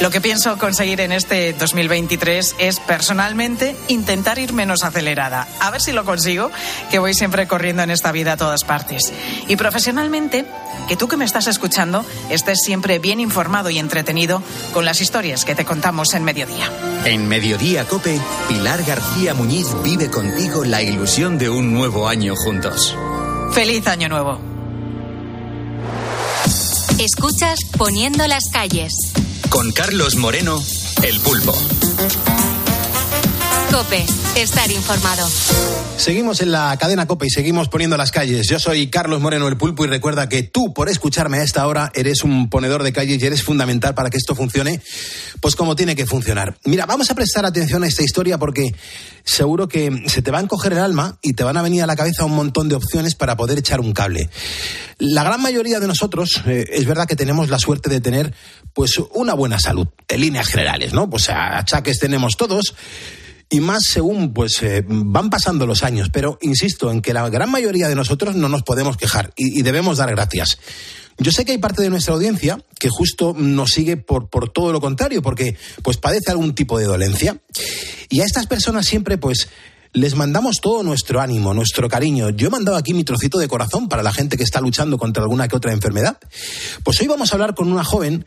Lo 0.00 0.10
que 0.10 0.20
pienso 0.20 0.58
conseguir 0.58 1.00
en 1.00 1.10
este 1.10 1.54
2023 1.54 2.56
es 2.58 2.80
personalmente 2.80 3.74
intentar 3.88 4.38
ir 4.38 4.52
menos 4.52 4.84
acelerada. 4.84 5.48
A 5.58 5.70
ver 5.70 5.80
si 5.80 5.92
lo 5.92 6.04
consigo, 6.04 6.50
que 6.90 6.98
voy 6.98 7.14
siempre 7.14 7.48
corriendo 7.48 7.82
en 7.82 7.90
esta 7.90 8.12
vida 8.12 8.32
a 8.32 8.36
todas 8.36 8.64
partes. 8.64 9.10
Y 9.48 9.56
profesionalmente, 9.56 10.44
que 10.86 10.96
tú 10.96 11.08
que 11.08 11.16
me 11.16 11.24
estás 11.24 11.46
escuchando 11.46 12.04
estés 12.28 12.58
siempre 12.62 12.98
bien 12.98 13.20
informado 13.20 13.70
y 13.70 13.78
entretenido 13.78 14.42
con 14.74 14.84
las 14.84 15.00
historias 15.00 15.46
que 15.46 15.54
te 15.54 15.64
contamos 15.64 16.12
en 16.12 16.24
mediodía. 16.24 16.70
En 17.06 17.26
Mediodía 17.26 17.86
Cope, 17.86 18.20
Pilar 18.48 18.82
García 18.84 19.32
Muñiz 19.32 19.68
vive 19.82 20.10
contigo 20.10 20.62
la 20.64 20.82
ilusión 20.82 21.38
de 21.38 21.48
un 21.48 21.72
nuevo 21.72 22.06
año 22.06 22.36
juntos. 22.36 22.94
Feliz 23.52 23.86
año 23.86 24.10
nuevo. 24.10 24.38
Escuchas 26.98 27.60
Poniendo 27.78 28.26
las 28.26 28.44
calles. 28.52 28.92
Con 29.50 29.72
Carlos 29.72 30.16
Moreno, 30.16 30.62
El 31.02 31.20
Pulpo. 31.20 31.52
Cope, 33.70 34.06
estar 34.36 34.70
informado. 34.70 35.28
Seguimos 35.96 36.40
en 36.40 36.52
la 36.52 36.76
cadena 36.78 37.06
Copa 37.06 37.26
y 37.26 37.30
seguimos 37.30 37.68
poniendo 37.68 37.96
las 37.96 38.10
calles. 38.12 38.48
Yo 38.48 38.58
soy 38.58 38.88
Carlos 38.88 39.20
Moreno 39.20 39.48
el 39.48 39.56
Pulpo 39.56 39.84
y 39.84 39.88
recuerda 39.88 40.28
que 40.28 40.42
tú, 40.42 40.72
por 40.72 40.88
escucharme 40.88 41.38
a 41.38 41.42
esta 41.42 41.66
hora, 41.66 41.90
eres 41.94 42.22
un 42.22 42.48
ponedor 42.48 42.82
de 42.82 42.92
calles 42.92 43.20
y 43.20 43.26
eres 43.26 43.42
fundamental 43.42 43.94
para 43.94 44.08
que 44.08 44.18
esto 44.18 44.34
funcione, 44.34 44.80
pues 45.40 45.56
como 45.56 45.74
tiene 45.74 45.96
que 45.96 46.06
funcionar. 46.06 46.56
Mira, 46.64 46.86
vamos 46.86 47.10
a 47.10 47.14
prestar 47.14 47.44
atención 47.44 47.82
a 47.82 47.88
esta 47.88 48.02
historia 48.02 48.38
porque 48.38 48.74
seguro 49.24 49.68
que 49.68 50.04
se 50.06 50.22
te 50.22 50.30
va 50.30 50.38
a 50.38 50.42
encoger 50.42 50.72
el 50.72 50.78
alma 50.78 51.18
y 51.20 51.32
te 51.32 51.42
van 51.42 51.56
a 51.56 51.62
venir 51.62 51.82
a 51.82 51.86
la 51.86 51.96
cabeza 51.96 52.24
un 52.24 52.34
montón 52.34 52.68
de 52.68 52.76
opciones 52.76 53.14
para 53.14 53.36
poder 53.36 53.58
echar 53.58 53.80
un 53.80 53.92
cable. 53.92 54.30
La 54.98 55.24
gran 55.24 55.42
mayoría 55.42 55.80
de 55.80 55.86
nosotros, 55.86 56.42
eh, 56.46 56.66
es 56.72 56.86
verdad 56.86 57.06
que 57.06 57.16
tenemos 57.16 57.50
la 57.50 57.58
suerte 57.58 57.90
de 57.90 58.00
tener, 58.00 58.32
pues, 58.72 58.92
una 59.14 59.34
buena 59.34 59.58
salud, 59.58 59.88
en 60.08 60.20
líneas 60.20 60.46
generales, 60.46 60.92
¿no? 60.92 61.10
Pues 61.10 61.28
achaques 61.28 61.98
tenemos 61.98 62.36
todos 62.36 62.74
y 63.48 63.60
más 63.60 63.84
según 63.84 64.32
pues 64.32 64.62
eh, 64.62 64.84
van 64.86 65.30
pasando 65.30 65.66
los 65.66 65.82
años. 65.82 66.08
Pero 66.12 66.38
insisto 66.42 66.90
en 66.90 67.02
que 67.02 67.12
la 67.12 67.28
gran 67.28 67.50
mayoría 67.50 67.88
de 67.88 67.94
nosotros 67.94 68.36
no 68.36 68.48
nos 68.48 68.62
podemos 68.62 68.96
quejar 68.96 69.32
y, 69.36 69.58
y 69.58 69.62
debemos 69.62 69.98
dar 69.98 70.10
gracias. 70.10 70.58
Yo 71.18 71.32
sé 71.32 71.44
que 71.44 71.52
hay 71.52 71.58
parte 71.58 71.82
de 71.82 71.88
nuestra 71.88 72.14
audiencia 72.14 72.62
que 72.78 72.90
justo 72.90 73.34
nos 73.36 73.70
sigue 73.70 73.96
por, 73.96 74.28
por 74.28 74.50
todo 74.50 74.72
lo 74.72 74.80
contrario, 74.80 75.22
porque 75.22 75.56
pues 75.82 75.96
padece 75.96 76.30
algún 76.30 76.54
tipo 76.54 76.78
de 76.78 76.84
dolencia. 76.84 77.38
Y 78.10 78.20
a 78.20 78.24
estas 78.24 78.46
personas 78.46 78.86
siempre 78.86 79.16
pues 79.16 79.48
les 79.92 80.14
mandamos 80.14 80.60
todo 80.60 80.82
nuestro 80.82 81.22
ánimo, 81.22 81.54
nuestro 81.54 81.88
cariño. 81.88 82.28
Yo 82.30 82.48
he 82.48 82.50
mandado 82.50 82.76
aquí 82.76 82.92
mi 82.92 83.02
trocito 83.02 83.38
de 83.38 83.48
corazón 83.48 83.88
para 83.88 84.02
la 84.02 84.12
gente 84.12 84.36
que 84.36 84.42
está 84.42 84.60
luchando 84.60 84.98
contra 84.98 85.22
alguna 85.22 85.48
que 85.48 85.56
otra 85.56 85.72
enfermedad. 85.72 86.18
Pues 86.84 87.00
hoy 87.00 87.06
vamos 87.06 87.32
a 87.32 87.36
hablar 87.36 87.54
con 87.54 87.72
una 87.72 87.82
joven 87.82 88.26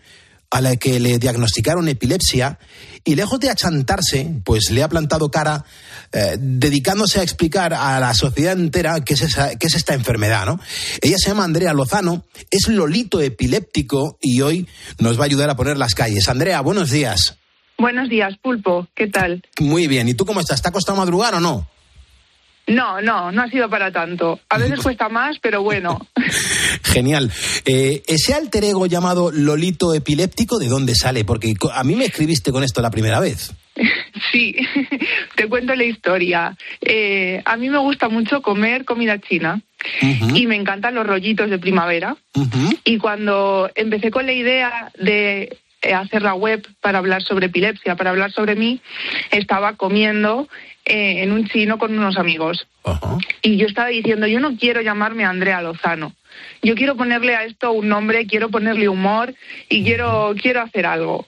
a 0.52 0.62
la 0.62 0.76
que 0.78 1.00
le 1.00 1.20
diagnosticaron 1.20 1.88
epilepsia 1.88 2.60
y 3.04 3.16
lejos 3.16 3.40
de 3.40 3.50
achantarse, 3.50 4.42
pues 4.44 4.72
le 4.72 4.84
ha 4.84 4.90
plantado 4.90 5.30
cara 5.30 5.64
eh, 6.12 6.38
dedicándose 6.40 7.20
a 7.20 7.24
explicar 7.24 7.74
a 7.74 8.00
la 8.00 8.14
sociedad 8.14 8.54
entera 8.54 9.04
qué 9.04 9.14
es, 9.14 9.22
esa, 9.22 9.56
qué 9.56 9.68
es 9.68 9.76
esta 9.76 9.94
enfermedad, 9.94 10.46
¿no? 10.46 10.60
Ella 11.02 11.18
se 11.18 11.30
llama 11.30 11.44
Andrea 11.44 11.74
Lozano, 11.74 12.26
es 12.50 12.68
lolito 12.68 13.22
epiléptico 13.22 14.18
y 14.22 14.42
hoy 14.42 14.68
nos 14.98 15.20
va 15.20 15.24
a 15.24 15.26
ayudar 15.26 15.50
a 15.50 15.56
poner 15.56 15.78
las 15.78 15.94
calles. 15.94 16.28
Andrea, 16.28 16.62
buenos 16.62 16.90
días. 16.90 17.38
Buenos 17.78 18.10
días, 18.10 18.36
Pulpo. 18.42 18.88
¿Qué 18.96 19.08
tal? 19.08 19.44
Muy 19.60 19.88
bien. 19.88 20.10
¿Y 20.10 20.14
tú 20.14 20.26
cómo 20.26 20.42
estás? 20.42 20.62
¿Te 20.62 20.68
ha 20.68 20.72
costado 20.72 20.98
madrugar 20.98 21.36
o 21.36 21.40
no? 21.40 21.68
No, 22.70 23.02
no, 23.02 23.32
no 23.32 23.42
ha 23.42 23.50
sido 23.50 23.70
para 23.70 23.92
tanto. 23.92 24.40
A 24.50 24.58
veces 24.58 24.80
cuesta 24.84 25.10
más, 25.10 25.40
pero 25.40 25.64
bueno. 25.64 26.08
Genial. 26.84 27.32
Eh, 27.66 28.04
ese 28.08 28.34
alter 28.34 28.64
ego 28.64 28.86
llamado 28.86 29.32
Lolito 29.32 29.94
epiléptico, 29.94 30.60
¿de 30.60 30.68
dónde 30.68 30.94
sale? 30.96 31.26
Porque 31.26 31.54
a 31.74 31.84
mí 31.84 31.96
me 31.96 32.06
escribiste 32.06 32.52
con 32.52 32.64
esto 32.64 32.82
la 32.82 32.92
primera 32.92 33.20
vez. 33.20 33.54
Sí, 34.32 34.56
te 35.36 35.48
cuento 35.48 35.74
la 35.74 35.86
historia. 35.86 36.56
Eh, 36.82 37.42
a 37.46 37.58
mí 37.58 37.70
me 37.70 37.80
gusta 37.80 38.10
mucho 38.10 38.42
comer 38.42 38.86
comida 38.86 39.18
china 39.18 39.62
y 40.02 40.46
me 40.46 40.56
encantan 40.56 40.94
los 40.94 41.08
rollitos 41.08 41.50
de 41.50 41.58
primavera. 41.58 42.16
Y 42.84 42.98
cuando 42.98 43.72
empecé 43.74 44.12
con 44.12 44.28
la 44.28 44.34
idea 44.34 44.92
de 45.00 45.58
hacer 45.82 46.22
la 46.22 46.34
web 46.34 46.66
para 46.82 47.00
hablar 47.00 47.24
sobre 47.24 47.48
epilepsia, 47.48 47.96
para 47.96 48.10
hablar 48.10 48.32
sobre 48.32 48.56
mí, 48.56 48.82
estaba 49.32 49.76
comiendo 49.76 50.48
eh, 50.86 51.24
en 51.24 51.32
un 51.32 51.48
chino 51.48 51.78
con 51.78 51.98
unos 51.98 52.18
amigos. 52.18 52.68
Y 53.42 53.58
yo 53.58 53.68
estaba 53.68 53.90
diciendo, 53.90 54.28
yo 54.28 54.40
no 54.40 54.58
quiero 54.58 54.82
llamarme 54.82 55.26
Andrea 55.26 55.62
Lozano. 55.62 56.14
Yo 56.62 56.76
quiero 56.76 56.96
ponerle 56.96 57.36
a 57.36 57.44
esto 57.44 57.72
un 57.72 57.90
nombre, 57.90 58.26
quiero 58.26 58.50
ponerle 58.50 58.90
humor 58.90 59.34
y 59.70 59.84
quiero, 59.84 60.34
quiero 60.42 60.62
hacer 60.62 60.86
algo. 60.86 61.28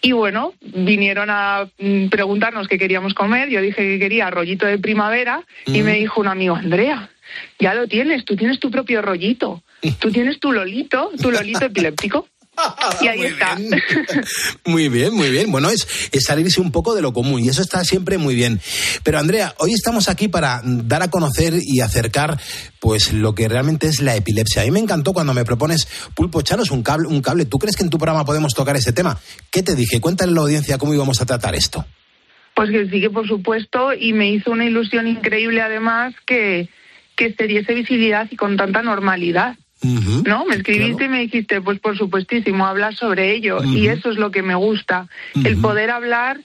Y 0.00 0.12
bueno, 0.12 0.54
vinieron 0.60 1.30
a 1.30 1.68
mm, 1.78 2.08
preguntarnos 2.08 2.66
qué 2.66 2.78
queríamos 2.78 3.14
comer. 3.14 3.50
Yo 3.50 3.60
dije 3.60 3.82
que 3.82 3.98
quería 3.98 4.30
rollito 4.30 4.66
de 4.66 4.78
primavera 4.78 5.42
y 5.66 5.82
me 5.82 5.94
dijo 5.94 6.20
un 6.20 6.26
amigo, 6.26 6.56
Andrea, 6.56 7.08
ya 7.58 7.74
lo 7.74 7.86
tienes, 7.86 8.24
tú 8.24 8.34
tienes 8.34 8.58
tu 8.58 8.70
propio 8.70 9.00
rollito. 9.00 9.62
Tú 10.00 10.10
tienes 10.10 10.40
tu 10.40 10.52
lolito, 10.52 11.10
tu 11.20 11.30
lolito 11.30 11.64
epiléptico. 11.66 12.28
Y 13.00 13.08
ahí 13.08 13.22
está. 13.22 13.56
Muy 14.66 14.88
bien, 14.88 15.14
muy 15.14 15.30
bien. 15.30 15.50
Bueno, 15.50 15.70
es, 15.70 16.10
es 16.12 16.24
salirse 16.24 16.60
un 16.60 16.70
poco 16.70 16.94
de 16.94 17.00
lo 17.00 17.12
común 17.12 17.42
y 17.42 17.48
eso 17.48 17.62
está 17.62 17.82
siempre 17.82 18.18
muy 18.18 18.34
bien. 18.34 18.60
Pero 19.02 19.18
Andrea, 19.18 19.54
hoy 19.58 19.72
estamos 19.72 20.08
aquí 20.08 20.28
para 20.28 20.60
dar 20.64 21.02
a 21.02 21.08
conocer 21.08 21.54
y 21.60 21.80
acercar 21.80 22.38
pues 22.78 23.12
lo 23.12 23.34
que 23.34 23.48
realmente 23.48 23.86
es 23.86 24.00
la 24.00 24.16
epilepsia. 24.16 24.62
A 24.62 24.64
mí 24.66 24.70
me 24.70 24.80
encantó 24.80 25.12
cuando 25.12 25.34
me 25.34 25.44
propones, 25.44 25.88
Pulpo, 26.14 26.40
echaros 26.40 26.70
un 26.70 26.82
cable, 26.82 27.08
un 27.08 27.22
cable. 27.22 27.46
¿Tú 27.46 27.58
crees 27.58 27.74
que 27.74 27.84
en 27.84 27.90
tu 27.90 27.98
programa 27.98 28.24
podemos 28.24 28.52
tocar 28.54 28.76
ese 28.76 28.92
tema? 28.92 29.18
¿Qué 29.50 29.62
te 29.62 29.74
dije? 29.74 30.00
Cuéntale 30.00 30.32
a 30.32 30.34
la 30.34 30.40
audiencia 30.42 30.78
cómo 30.78 30.94
íbamos 30.94 31.20
a 31.20 31.26
tratar 31.26 31.54
esto. 31.54 31.84
Pues 32.54 32.70
que 32.70 32.88
sí 32.90 33.00
que 33.00 33.10
por 33.10 33.26
supuesto 33.26 33.94
y 33.94 34.12
me 34.12 34.30
hizo 34.30 34.50
una 34.50 34.66
ilusión 34.66 35.06
increíble 35.06 35.62
además 35.62 36.14
que, 36.26 36.68
que 37.16 37.32
se 37.32 37.46
diese 37.46 37.72
visibilidad 37.72 38.28
y 38.30 38.36
con 38.36 38.58
tanta 38.58 38.82
normalidad. 38.82 39.56
¿No? 39.82 40.44
Me 40.44 40.56
escribiste 40.56 41.04
y 41.04 41.08
me 41.08 41.20
dijiste, 41.20 41.60
pues 41.60 41.80
por 41.80 41.96
supuestísimo, 41.96 42.66
hablar 42.66 42.94
sobre 42.94 43.34
ello. 43.34 43.62
Y 43.64 43.88
eso 43.88 44.10
es 44.10 44.16
lo 44.16 44.30
que 44.30 44.42
me 44.42 44.54
gusta, 44.54 45.08
el 45.44 45.60
poder 45.60 45.90
hablar 45.90 46.40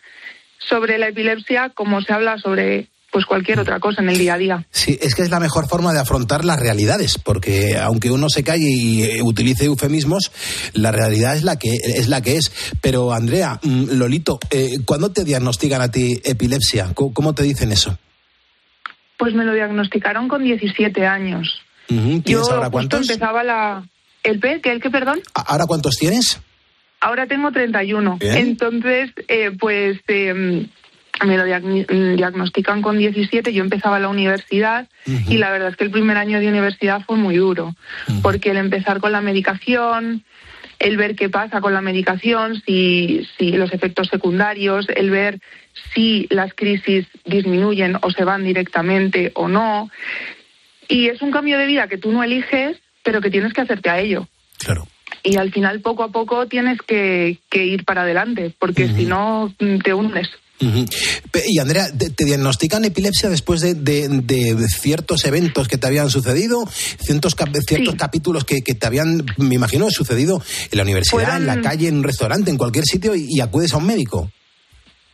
sobre 0.58 0.98
la 0.98 1.10
epilepsia 1.10 1.70
como 1.70 2.02
se 2.02 2.14
habla 2.14 2.38
sobre 2.38 2.90
pues 3.12 3.26
cualquier 3.26 3.60
otra 3.60 3.80
cosa 3.80 4.02
en 4.02 4.10
el 4.10 4.18
día 4.18 4.34
a 4.34 4.38
día. 4.38 4.66
Sí, 4.70 4.98
es 5.02 5.16
que 5.16 5.22
es 5.22 5.30
la 5.30 5.40
mejor 5.40 5.68
forma 5.68 5.94
de 5.94 6.00
afrontar 6.00 6.44
las 6.44 6.60
realidades, 6.60 7.18
porque 7.18 7.78
aunque 7.78 8.12
uno 8.12 8.30
se 8.30 8.44
calle 8.44 8.70
y 8.70 9.04
eh, 9.04 9.22
utilice 9.24 9.66
eufemismos, 9.66 10.32
la 10.74 10.92
realidad 10.92 11.36
es 11.36 11.44
la 11.44 11.58
que 11.58 11.74
es 11.74 12.10
la 12.10 12.22
que 12.22 12.36
es. 12.36 12.52
Pero 12.82 13.14
Andrea, 13.14 13.60
mm, 13.64 13.98
Lolito, 13.98 14.40
eh, 14.52 14.80
¿cuándo 14.86 15.12
te 15.12 15.24
diagnostican 15.24 15.82
a 15.82 15.90
ti 15.90 16.22
epilepsia? 16.24 16.92
¿Cómo, 16.94 17.14
cómo 17.14 17.34
te 17.34 17.44
dicen 17.44 17.72
eso? 17.72 17.98
Pues 19.18 19.34
me 19.34 19.46
lo 19.46 19.54
diagnosticaron 19.54 20.28
con 20.28 20.44
17 20.44 21.08
años. 21.08 21.62
Ujú, 21.90 22.10
Yo 22.18 22.22
¿Tienes 22.22 22.50
ahora 22.50 22.66
justo 22.66 22.72
cuántos? 22.72 23.02
empezaba 23.02 23.44
la... 23.44 23.84
¿El 24.24 24.40
P? 24.40 24.60
¿Qué, 24.62 24.72
el 24.72 24.82
qué, 24.82 24.90
perdón? 24.90 25.22
¿Ahora 25.34 25.66
cuántos 25.66 25.96
tienes? 25.96 26.42
Ahora 27.00 27.28
tengo 27.28 27.52
31. 27.52 28.18
Bien. 28.18 28.38
Entonces, 28.38 29.12
eh, 29.28 29.52
pues 29.58 30.00
eh, 30.08 30.68
me 31.26 31.38
lo 31.38 31.44
mm, 31.46 32.16
diagnostican 32.16 32.82
con 32.82 32.98
17. 32.98 33.54
Yo 33.54 33.64
empezaba 33.64 34.00
la 34.00 34.10
universidad 34.10 34.88
y 35.06 35.38
la 35.38 35.52
verdad 35.52 35.70
es 35.70 35.78
que 35.78 35.86
el 35.86 35.92
primer 35.92 36.18
año 36.18 36.40
de 36.40 36.48
universidad 36.48 37.02
fue 37.06 37.18
muy 37.18 37.38
duro. 37.38 37.76
Porque 38.22 38.52
el 38.52 38.58
empezar 38.58 39.00
con 39.00 39.12
la 39.12 39.22
medicación, 39.22 40.24
el 40.80 40.98
ver 40.98 41.16
qué 41.16 41.30
pasa 41.30 41.62
con 41.62 41.74
la 41.74 41.82
medicación, 41.82 42.62
si, 42.66 43.28
si 43.38 43.52
los 43.52 43.74
efectos 43.74 44.08
secundarios, 44.10 44.88
el 44.96 45.10
ver 45.10 45.40
si 45.94 46.28
las 46.30 46.54
crisis 46.54 47.08
disminuyen 47.26 47.98
o 48.02 48.12
se 48.12 48.24
van 48.24 48.44
directamente 48.44 49.32
o 49.36 49.48
no. 49.48 49.90
Y 50.88 51.08
es 51.08 51.22
un 51.22 51.32
cambio 51.32 51.58
de 51.58 51.66
vida 51.66 51.88
que 51.88 51.98
tú 51.98 52.12
no 52.12 52.24
eliges, 52.24 52.78
pero 53.04 53.22
que 53.22 53.30
tienes 53.30 53.54
que 53.54 53.62
hacerte 53.62 53.90
a 53.90 54.00
ello. 54.00 54.28
Y 55.24 55.36
al 55.38 55.52
final, 55.52 55.82
poco 55.82 56.04
a 56.04 56.12
poco, 56.12 56.48
tienes 56.48 56.80
que, 56.88 57.40
que 57.50 57.66
ir 57.66 57.84
para 57.86 58.04
adelante, 58.04 58.54
porque 58.60 58.88
si 58.88 59.06
no, 59.06 59.54
mm, 59.60 59.80
te 59.80 59.94
hundes. 59.94 60.28
Y 61.46 61.60
Andrea, 61.60 61.88
¿te, 61.96 62.10
te 62.10 62.26
diagnostican 62.26 62.84
epilepsia 62.84 63.30
después 63.30 63.62
de, 63.62 63.76
de- 63.76 64.08
de 64.10 64.68
ciertos 64.68 65.24
eventos 65.26 65.68
que 65.68 65.78
te 65.78 65.86
habían 65.86 66.10
sucedido? 66.10 66.66
Ciertos, 66.68 67.36
cap- 67.36 67.50
ciertos 67.68 67.94
capítulos 67.96 68.44
que, 68.44 68.62
que 68.62 68.74
te 68.74 68.88
habían, 68.88 69.24
me 69.38 69.54
imagino, 69.56 69.90
sucedido 69.92 70.42
en 70.72 70.78
la 70.78 70.84
universidad, 70.84 71.38
en 71.38 71.46
la 71.46 71.54
calle, 71.62 71.88
en 71.90 71.98
un 71.98 72.04
restaurante, 72.04 72.50
en 72.50 72.58
cualquier 72.58 72.86
sitio 72.86 73.16
y, 73.16 73.28
y 73.30 73.40
acudes 73.42 73.74
a 73.74 73.78
un 73.78 73.86
médico. 73.86 74.32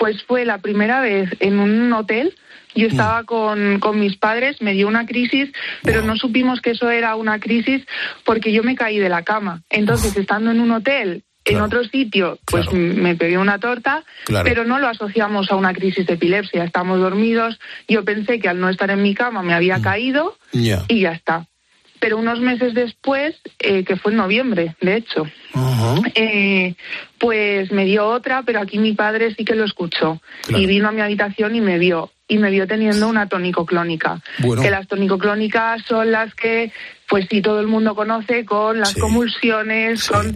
Pues 0.03 0.21
fue 0.23 0.43
la 0.43 0.57
primera 0.57 0.99
vez 0.99 1.29
en 1.39 1.59
un 1.59 1.93
hotel. 1.93 2.35
Yo 2.75 2.87
Mm. 2.89 2.91
estaba 2.91 3.23
con, 3.23 3.79
con 3.79 3.97
mis 4.01 4.17
padres, 4.17 4.61
me 4.61 4.73
dio 4.73 4.85
una 4.89 5.05
crisis, 5.05 5.49
pero 5.81 6.01
no 6.01 6.17
supimos 6.17 6.59
que 6.59 6.71
eso 6.71 6.89
era 6.89 7.15
una 7.15 7.39
crisis 7.39 7.85
porque 8.25 8.51
yo 8.51 8.63
me 8.63 8.75
caí 8.75 8.99
de 8.99 9.07
la 9.07 9.21
cama. 9.23 9.61
Entonces, 9.69 10.17
estando 10.17 10.51
en 10.51 10.59
un 10.59 10.71
hotel 10.71 11.23
En 11.45 11.59
otro 11.61 11.83
sitio, 11.85 12.37
pues 12.45 12.71
me 12.73 13.15
pegué 13.15 13.37
una 13.37 13.59
torta, 13.59 14.03
Claro. 14.25 14.43
pero 14.45 14.63
no 14.65 14.79
lo 14.79 14.87
asociamos 14.87 15.49
a 15.51 15.55
una 15.55 15.73
crisis 15.73 16.05
de 16.05 16.13
epilepsia. 16.15 16.63
Estamos 16.65 16.99
dormidos. 17.01 17.59
Yo 17.87 18.03
pensé 18.05 18.39
que 18.39 18.47
al 18.49 18.59
no 18.61 18.67
estar 18.69 18.89
en 18.91 19.01
mi 19.01 19.13
cama 19.13 19.41
me 19.41 19.53
había 19.53 19.81
caído 19.81 20.37
Ya. 20.53 20.83
y 20.89 20.99
ya 21.01 21.11
está. 21.11 21.45
Pero 22.03 22.17
unos 22.17 22.41
meses 22.41 22.73
después, 22.73 23.33
eh, 23.59 23.85
que 23.85 23.95
fue 23.95 24.11
en 24.11 24.17
noviembre, 24.17 24.75
de 24.81 24.97
hecho, 24.97 25.25
eh, 26.15 26.75
pues 27.17 27.71
me 27.71 27.85
dio 27.85 28.05
otra, 28.05 28.43
pero 28.43 28.59
aquí 28.59 28.77
mi 28.77 28.91
padre 28.91 29.33
sí 29.33 29.45
que 29.45 29.55
lo 29.55 29.63
escuchó. 29.63 30.19
Y 30.49 30.65
vino 30.65 30.89
a 30.89 30.91
mi 30.91 30.99
habitación 30.99 31.55
y 31.55 31.61
me 31.61 31.79
vio. 31.79 32.11
Y 32.27 32.39
me 32.39 32.51
vio 32.51 32.67
teniendo 32.67 33.07
una 33.07 33.29
tónico-clónica. 33.29 34.19
Bueno. 34.39 34.61
Que 34.61 34.69
las 34.69 34.85
tonicoclónicas 34.89 35.83
son 35.83 36.11
las 36.11 36.35
que, 36.35 36.73
pues 37.07 37.25
sí, 37.31 37.41
todo 37.41 37.61
el 37.61 37.67
mundo 37.67 37.95
conoce 37.95 38.43
con 38.43 38.81
las 38.81 38.95
convulsiones, 38.95 40.05
con 40.05 40.35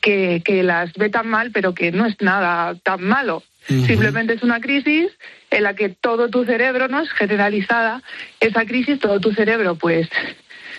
que, 0.00 0.40
que 0.44 0.62
las 0.62 0.92
ve 0.92 1.10
tan 1.10 1.26
mal, 1.26 1.50
pero 1.50 1.74
que 1.74 1.90
no 1.90 2.06
es 2.06 2.14
nada 2.20 2.76
tan 2.76 3.02
malo. 3.02 3.42
Simplemente 3.66 4.34
es 4.34 4.42
una 4.44 4.60
crisis 4.60 5.10
en 5.50 5.62
la 5.64 5.74
que 5.74 5.88
todo 5.88 6.28
tu 6.30 6.44
cerebro, 6.44 6.88
¿no? 6.88 7.00
Es 7.00 7.10
generalizada. 7.10 8.02
Esa 8.40 8.64
crisis, 8.64 8.98
todo 8.98 9.20
tu 9.20 9.32
cerebro, 9.32 9.74
pues, 9.74 10.08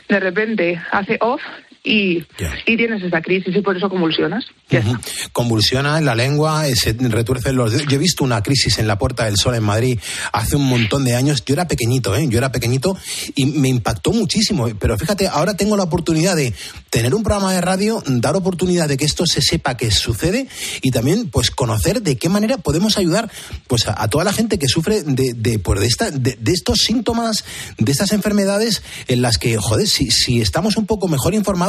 de 0.10 0.20
repente 0.20 0.82
hace 0.92 1.18
off 1.22 1.42
y, 1.84 2.26
y 2.66 2.78
tienes 2.78 3.02
esa 3.02 3.22
crisis 3.22 3.56
y 3.56 3.62
por 3.62 3.78
eso 3.78 3.90
convulsionas. 3.90 4.46
Ujú. 4.72 4.98
Convulsiona 5.32 5.98
en 5.98 6.06
la 6.06 6.16
lengua, 6.16 6.68
eh, 6.68 6.76
se 6.76 6.94
retuercen 6.94 7.56
los 7.56 7.72
dedos. 7.72 7.88
Yo 7.88 7.96
he 7.96 8.00
visto 8.00 8.24
una 8.24 8.44
crisis 8.44 8.78
en 8.80 8.88
la 8.88 8.98
Puerta 8.98 9.26
del 9.26 9.38
Sol 9.38 9.56
en 9.56 9.64
Madrid 9.64 10.00
hace 10.34 10.56
un 10.56 10.66
montón 10.66 11.04
de 11.06 11.16
años. 11.16 11.44
Yo 11.46 11.54
era 11.54 11.68
pequeñito, 11.68 12.16
¿eh? 12.16 12.28
Yo 12.30 12.38
era 12.38 12.52
pequeñito 12.52 12.98
y 13.36 13.46
me 13.46 13.70
impactó 13.70 14.12
muchísimo. 14.12 14.68
Pero 14.80 14.98
fíjate, 14.98 15.28
ahora 15.28 15.56
tengo 15.56 15.78
la 15.78 15.84
oportunidad 15.84 16.36
de 16.36 16.54
tener 16.90 17.16
un 17.16 17.24
programa 17.24 17.54
de 17.54 17.62
radio, 17.62 18.04
dar 18.06 18.36
oportunidad 18.36 18.88
de 18.88 18.98
que 18.98 19.06
esto 19.06 19.26
se 19.26 19.42
sepa 19.42 19.78
que 19.78 19.92
sucede 19.92 20.48
y 20.82 20.92
también, 20.92 21.30
pues, 21.30 21.52
conocer 21.52 22.02
de 22.02 22.18
qué 22.18 22.30
manera 22.30 22.58
podemos 22.58 22.98
ayudar, 22.98 23.32
pues, 23.68 23.88
a, 23.88 24.02
a 24.02 24.08
toda 24.08 24.24
la 24.24 24.34
gente 24.34 24.60
que 24.60 24.68
sufre 24.68 25.04
de, 25.04 25.34
de, 25.36 25.60
pues, 25.60 25.80
de, 25.80 25.88
esta, 25.88 26.12
de, 26.12 26.38
de 26.40 26.52
estos 26.52 26.80
síntomas, 26.80 27.44
de 27.78 27.92
estas 27.92 28.12
enfermedades 28.12 28.82
en 29.08 29.22
las 29.22 29.38
que, 29.38 29.58
joder, 29.58 29.88
si, 29.88 30.12
si 30.12 30.42
estamos 30.42 30.78
un 30.78 30.86
poco 30.86 31.08
mejor 31.08 31.34
informados, 31.34 31.69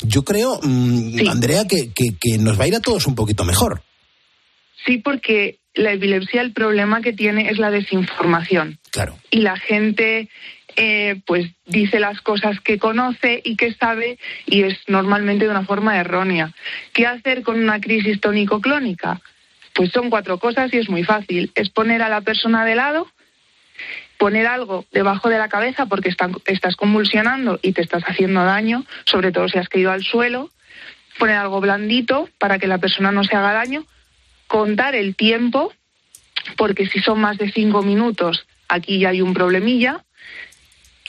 yo 0.00 0.24
creo, 0.24 0.58
mm, 0.62 1.28
Andrea, 1.28 1.66
que, 1.66 1.92
que, 1.94 2.16
que 2.20 2.38
nos 2.38 2.58
va 2.58 2.64
a 2.64 2.68
ir 2.68 2.76
a 2.76 2.80
todos 2.80 3.06
un 3.06 3.14
poquito 3.14 3.44
mejor. 3.44 3.82
Sí, 4.86 4.98
porque 4.98 5.58
la 5.74 5.92
epilepsia, 5.92 6.40
el 6.40 6.52
problema 6.52 7.00
que 7.00 7.12
tiene 7.12 7.50
es 7.50 7.58
la 7.58 7.70
desinformación. 7.70 8.78
Claro. 8.90 9.18
Y 9.30 9.42
la 9.42 9.56
gente, 9.56 10.28
eh, 10.76 11.20
pues, 11.26 11.50
dice 11.66 12.00
las 12.00 12.20
cosas 12.20 12.60
que 12.60 12.78
conoce 12.78 13.40
y 13.44 13.56
que 13.56 13.72
sabe 13.74 14.18
y 14.46 14.62
es 14.62 14.78
normalmente 14.86 15.44
de 15.44 15.50
una 15.50 15.64
forma 15.64 15.98
errónea. 15.98 16.52
¿Qué 16.92 17.06
hacer 17.06 17.42
con 17.42 17.60
una 17.60 17.80
crisis 17.80 18.20
tónico-clónica? 18.20 19.20
Pues 19.74 19.90
son 19.92 20.10
cuatro 20.10 20.38
cosas 20.38 20.72
y 20.72 20.78
es 20.78 20.88
muy 20.88 21.04
fácil. 21.04 21.52
Es 21.54 21.70
poner 21.70 22.02
a 22.02 22.08
la 22.08 22.20
persona 22.20 22.64
de 22.64 22.74
lado, 22.74 23.06
poner 24.18 24.46
algo 24.46 24.84
debajo 24.92 25.28
de 25.28 25.38
la 25.38 25.48
cabeza 25.48 25.86
porque 25.86 26.08
están- 26.08 26.34
estás 26.46 26.76
convulsionando 26.76 27.58
y 27.62 27.72
te 27.72 27.82
estás 27.82 28.02
haciendo 28.02 28.44
daño, 28.44 28.84
sobre 29.04 29.32
todo 29.32 29.48
si 29.48 29.58
has 29.58 29.68
caído 29.68 29.92
al 29.92 30.02
suelo, 30.02 30.50
poner 31.18 31.36
algo 31.36 31.60
blandito 31.60 32.28
para 32.38 32.58
que 32.58 32.66
la 32.66 32.78
persona 32.78 33.12
no 33.12 33.24
se 33.24 33.36
haga 33.36 33.52
daño, 33.52 33.84
contar 34.48 34.94
el 34.94 35.14
tiempo, 35.14 35.72
porque 36.56 36.86
si 36.86 37.00
son 37.00 37.20
más 37.20 37.38
de 37.38 37.50
cinco 37.52 37.82
minutos, 37.82 38.46
aquí 38.68 38.98
ya 38.98 39.10
hay 39.10 39.22
un 39.22 39.34
problemilla, 39.34 40.04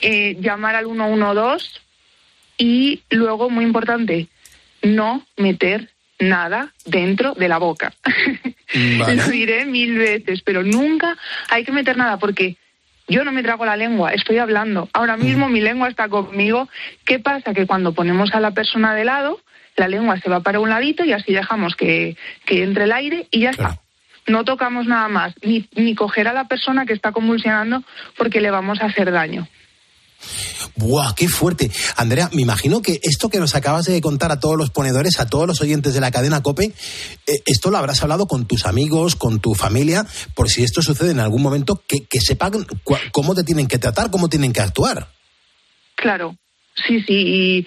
eh, 0.00 0.36
llamar 0.40 0.76
al 0.76 0.86
112 0.86 1.80
y 2.58 3.02
luego, 3.10 3.50
muy 3.50 3.64
importante, 3.64 4.28
no 4.82 5.26
meter 5.36 5.90
nada 6.18 6.72
dentro 6.84 7.34
de 7.34 7.48
la 7.48 7.58
boca. 7.58 7.92
Lo 8.74 9.28
diré 9.28 9.66
mil 9.66 9.98
veces, 9.98 10.42
pero 10.42 10.62
nunca 10.62 11.16
hay 11.48 11.64
que 11.64 11.72
meter 11.72 11.96
nada 11.96 12.18
porque 12.18 12.56
yo 13.10 13.24
no 13.24 13.32
me 13.32 13.42
trago 13.42 13.66
la 13.66 13.76
lengua, 13.76 14.12
estoy 14.12 14.38
hablando. 14.38 14.88
Ahora 14.92 15.16
mismo 15.16 15.48
mi 15.48 15.60
lengua 15.60 15.88
está 15.88 16.08
conmigo. 16.08 16.68
¿Qué 17.04 17.18
pasa? 17.18 17.52
Que 17.52 17.66
cuando 17.66 17.92
ponemos 17.92 18.32
a 18.34 18.40
la 18.40 18.52
persona 18.52 18.94
de 18.94 19.04
lado, 19.04 19.40
la 19.76 19.88
lengua 19.88 20.18
se 20.20 20.30
va 20.30 20.40
para 20.40 20.60
un 20.60 20.70
ladito 20.70 21.04
y 21.04 21.12
así 21.12 21.32
dejamos 21.32 21.74
que, 21.74 22.16
que 22.46 22.62
entre 22.62 22.84
el 22.84 22.92
aire 22.92 23.26
y 23.30 23.40
ya 23.40 23.50
está. 23.50 23.80
No 24.26 24.44
tocamos 24.44 24.86
nada 24.86 25.08
más, 25.08 25.34
ni, 25.42 25.68
ni 25.74 25.96
coger 25.96 26.28
a 26.28 26.32
la 26.32 26.46
persona 26.46 26.86
que 26.86 26.92
está 26.92 27.10
convulsionando 27.10 27.82
porque 28.16 28.40
le 28.40 28.52
vamos 28.52 28.80
a 28.80 28.86
hacer 28.86 29.10
daño. 29.10 29.48
¡Buah, 30.76 31.14
qué 31.14 31.28
fuerte! 31.28 31.70
Andrea, 31.96 32.30
me 32.32 32.42
imagino 32.42 32.82
que 32.82 33.00
esto 33.02 33.28
que 33.28 33.38
nos 33.38 33.54
acabas 33.54 33.86
de 33.86 34.00
contar 34.00 34.32
a 34.32 34.40
todos 34.40 34.56
los 34.56 34.70
ponedores, 34.70 35.20
a 35.20 35.26
todos 35.26 35.46
los 35.46 35.60
oyentes 35.60 35.94
de 35.94 36.00
la 36.00 36.10
cadena 36.10 36.42
COPE, 36.42 36.64
eh, 36.64 37.42
esto 37.46 37.70
lo 37.70 37.78
habrás 37.78 38.02
hablado 38.02 38.26
con 38.26 38.46
tus 38.46 38.66
amigos, 38.66 39.16
con 39.16 39.40
tu 39.40 39.54
familia, 39.54 40.06
por 40.34 40.48
si 40.48 40.62
esto 40.62 40.82
sucede 40.82 41.10
en 41.10 41.20
algún 41.20 41.42
momento, 41.42 41.82
que, 41.86 42.20
sepan 42.20 42.66
cómo 43.12 43.34
te 43.34 43.44
tienen 43.44 43.66
que 43.66 43.78
tratar, 43.78 44.10
cómo 44.10 44.28
tienen 44.28 44.52
que 44.52 44.60
actuar. 44.60 45.08
Claro, 45.96 46.36
sí, 46.86 47.02
sí, 47.02 47.66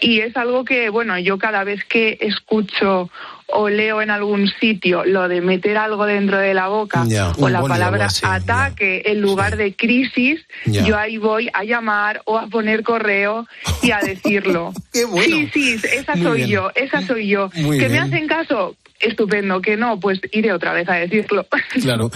y 0.00 0.20
es 0.20 0.36
algo 0.36 0.64
que, 0.64 0.90
bueno, 0.90 1.18
yo 1.18 1.38
cada 1.38 1.64
vez 1.64 1.84
que 1.84 2.18
escucho 2.20 3.10
o 3.48 3.68
leo 3.68 4.00
en 4.02 4.10
algún 4.10 4.48
sitio 4.60 5.04
lo 5.04 5.28
de 5.28 5.40
meter 5.40 5.76
algo 5.76 6.06
dentro 6.06 6.38
de 6.38 6.54
la 6.54 6.68
boca 6.68 7.04
o 7.38 7.48
la 7.48 7.62
palabra 7.62 8.06
así, 8.06 8.22
ataque 8.24 9.02
en 9.06 9.20
lugar 9.20 9.56
de 9.56 9.74
crisis, 9.74 10.40
yo 10.66 10.96
ahí 10.98 11.18
voy 11.18 11.50
a 11.52 11.64
llamar 11.64 12.22
o 12.24 12.38
a 12.38 12.46
poner 12.46 12.82
correo 12.82 13.46
y 13.82 13.90
a 13.90 13.98
decirlo. 14.02 14.72
Sí, 14.92 15.50
sí, 15.52 15.76
esa 15.92 16.16
Muy 16.16 16.24
soy 16.24 16.36
bien. 16.38 16.48
yo, 16.50 16.70
esa 16.74 17.02
soy 17.06 17.28
yo. 17.28 17.50
Muy 17.54 17.78
¿Que 17.78 17.88
me 17.88 17.98
hacen 17.98 18.26
caso? 18.26 18.76
Estupendo, 19.04 19.60
que 19.60 19.76
no, 19.76 20.00
pues 20.00 20.20
iré 20.32 20.52
otra 20.52 20.72
vez 20.72 20.88
a 20.88 20.94
decirlo. 20.94 21.46
Claro. 21.82 22.10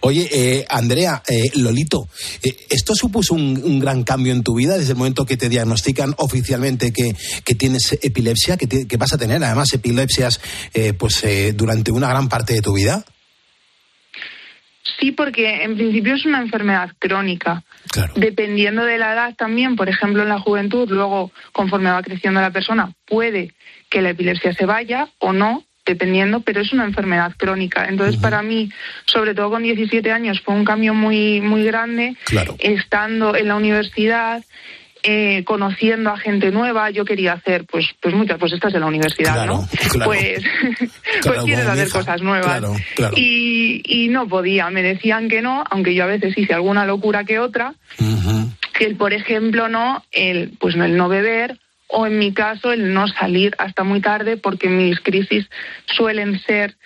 Oye, 0.00 0.28
eh, 0.32 0.66
Andrea, 0.68 1.22
eh, 1.28 1.50
Lolito, 1.56 2.08
eh, 2.42 2.56
¿esto 2.70 2.94
supuso 2.94 3.34
un, 3.34 3.60
un 3.62 3.78
gran 3.78 4.02
cambio 4.02 4.32
en 4.32 4.42
tu 4.42 4.54
vida 4.54 4.76
desde 4.76 4.92
el 4.92 4.98
momento 4.98 5.24
que 5.26 5.36
te 5.36 5.48
diagnostican 5.48 6.14
oficialmente 6.18 6.92
que, 6.92 7.14
que 7.44 7.54
tienes 7.54 7.98
epilepsia, 8.02 8.56
que, 8.56 8.66
te- 8.66 8.86
que 8.88 8.96
vas 8.96 9.12
a 9.12 9.18
tener 9.18 9.42
además 9.44 9.72
epilepsias 9.72 10.40
eh, 10.72 10.92
pues 10.94 11.24
durante 11.54 11.92
una 11.92 12.08
gran 12.08 12.28
parte 12.28 12.54
de 12.54 12.62
tu 12.62 12.74
vida? 12.74 13.04
Sí, 15.00 15.12
porque 15.12 15.62
en 15.64 15.76
principio 15.76 16.14
es 16.14 16.24
una 16.26 16.40
enfermedad 16.40 16.90
crónica. 16.98 17.64
Dependiendo 18.16 18.84
de 18.84 18.98
la 18.98 19.12
edad 19.14 19.34
también, 19.34 19.76
por 19.76 19.88
ejemplo, 19.88 20.22
en 20.22 20.28
la 20.28 20.38
juventud, 20.38 20.88
luego, 20.90 21.32
conforme 21.52 21.90
va 21.90 22.02
creciendo 22.02 22.40
la 22.40 22.50
persona, 22.50 22.92
puede 23.06 23.54
que 23.90 24.02
la 24.02 24.10
epilepsia 24.10 24.52
se 24.52 24.66
vaya 24.66 25.08
o 25.18 25.32
no, 25.32 25.64
dependiendo, 25.84 26.40
pero 26.40 26.60
es 26.60 26.72
una 26.72 26.84
enfermedad 26.84 27.32
crónica. 27.36 27.86
Entonces, 27.88 28.20
para 28.20 28.42
mí, 28.42 28.70
sobre 29.04 29.34
todo 29.34 29.50
con 29.50 29.62
17 29.62 30.10
años, 30.10 30.40
fue 30.40 30.54
un 30.54 30.64
cambio 30.64 30.94
muy, 30.94 31.40
muy 31.40 31.64
grande. 31.64 32.16
Estando 32.58 33.36
en 33.36 33.48
la 33.48 33.56
universidad, 33.56 34.42
eh, 35.02 35.44
conociendo 35.44 36.08
a 36.10 36.16
gente 36.18 36.50
nueva, 36.50 36.88
yo 36.90 37.04
quería 37.04 37.34
hacer, 37.34 37.66
pues, 37.66 37.86
pues 38.00 38.14
muchas, 38.14 38.38
pues 38.38 38.54
estás 38.54 38.72
en 38.72 38.80
la 38.80 38.86
universidad, 38.86 39.44
¿no? 39.46 39.68
claro. 39.90 40.10
Pues, 40.10 40.42
pues 40.78 40.90
Claro, 41.20 41.44
quieres 41.44 41.64
como 41.64 41.74
mi 41.74 41.80
hacer 41.80 41.88
hija. 41.88 41.98
cosas 41.98 42.22
nuevas. 42.22 42.46
Claro, 42.46 42.74
claro. 42.96 43.14
Y, 43.18 43.82
y 43.84 44.08
no 44.08 44.26
podía, 44.26 44.70
me 44.70 44.82
decían 44.82 45.28
que 45.28 45.42
no, 45.42 45.62
aunque 45.70 45.94
yo 45.94 46.04
a 46.04 46.06
veces 46.06 46.36
hice 46.38 46.54
alguna 46.54 46.86
locura 46.86 47.24
que 47.24 47.38
otra, 47.38 47.74
que 48.72 48.86
el, 48.86 48.96
por 48.96 49.12
ejemplo, 49.12 49.68
no, 49.68 50.02
el, 50.10 50.52
pues 50.58 50.74
no, 50.76 50.84
el 50.86 50.96
no 50.96 51.08
beber 51.10 51.58
o 51.88 52.06
en 52.06 52.18
mi 52.18 52.32
caso 52.32 52.72
el 52.72 52.92
no 52.92 53.08
salir 53.08 53.54
hasta 53.58 53.84
muy 53.84 54.00
tarde 54.00 54.36
porque 54.36 54.68
mis 54.68 55.00
crisis 55.00 55.46
suelen 55.86 56.40
ser 56.40 56.76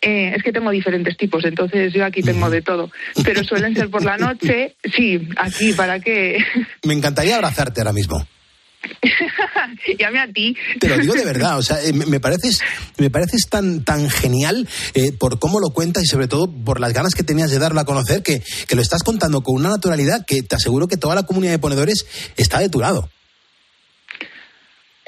eh, 0.00 0.32
es 0.36 0.42
que 0.42 0.52
tengo 0.52 0.70
diferentes 0.70 1.16
tipos, 1.16 1.44
entonces 1.44 1.92
yo 1.92 2.04
aquí 2.04 2.22
tengo 2.22 2.48
de 2.50 2.62
todo, 2.62 2.90
pero 3.24 3.42
suelen 3.42 3.74
ser 3.74 3.90
por 3.90 4.04
la 4.04 4.16
noche, 4.16 4.76
sí, 4.96 5.28
aquí, 5.36 5.72
¿para 5.72 5.98
qué? 5.98 6.38
Me 6.84 6.94
encantaría 6.94 7.34
abrazarte 7.34 7.80
ahora 7.80 7.92
mismo. 7.92 8.24
Llame 9.98 10.20
a 10.20 10.32
ti. 10.32 10.56
Te 10.78 10.88
lo 10.88 10.98
digo 10.98 11.14
de 11.14 11.24
verdad, 11.24 11.58
o 11.58 11.62
sea, 11.62 11.82
eh, 11.82 11.92
me 11.92 12.06
me 12.06 12.20
pareces, 12.20 12.60
me 12.96 13.10
pareces 13.10 13.48
tan, 13.50 13.84
tan 13.84 14.08
genial 14.08 14.68
eh, 14.94 15.10
por 15.12 15.40
cómo 15.40 15.58
lo 15.58 15.70
cuentas 15.70 16.04
y 16.04 16.06
sobre 16.06 16.28
todo 16.28 16.48
por 16.48 16.78
las 16.78 16.92
ganas 16.92 17.14
que 17.14 17.24
tenías 17.24 17.50
de 17.50 17.58
darlo 17.58 17.80
a 17.80 17.84
conocer, 17.84 18.22
que, 18.22 18.40
que 18.68 18.76
lo 18.76 18.82
estás 18.82 19.02
contando 19.02 19.42
con 19.42 19.56
una 19.56 19.70
naturalidad 19.70 20.24
que 20.24 20.42
te 20.42 20.54
aseguro 20.54 20.86
que 20.86 20.96
toda 20.96 21.16
la 21.16 21.24
comunidad 21.24 21.52
de 21.52 21.58
ponedores 21.58 22.06
está 22.36 22.60
de 22.60 22.68
tu 22.68 22.78
lado. 22.78 23.10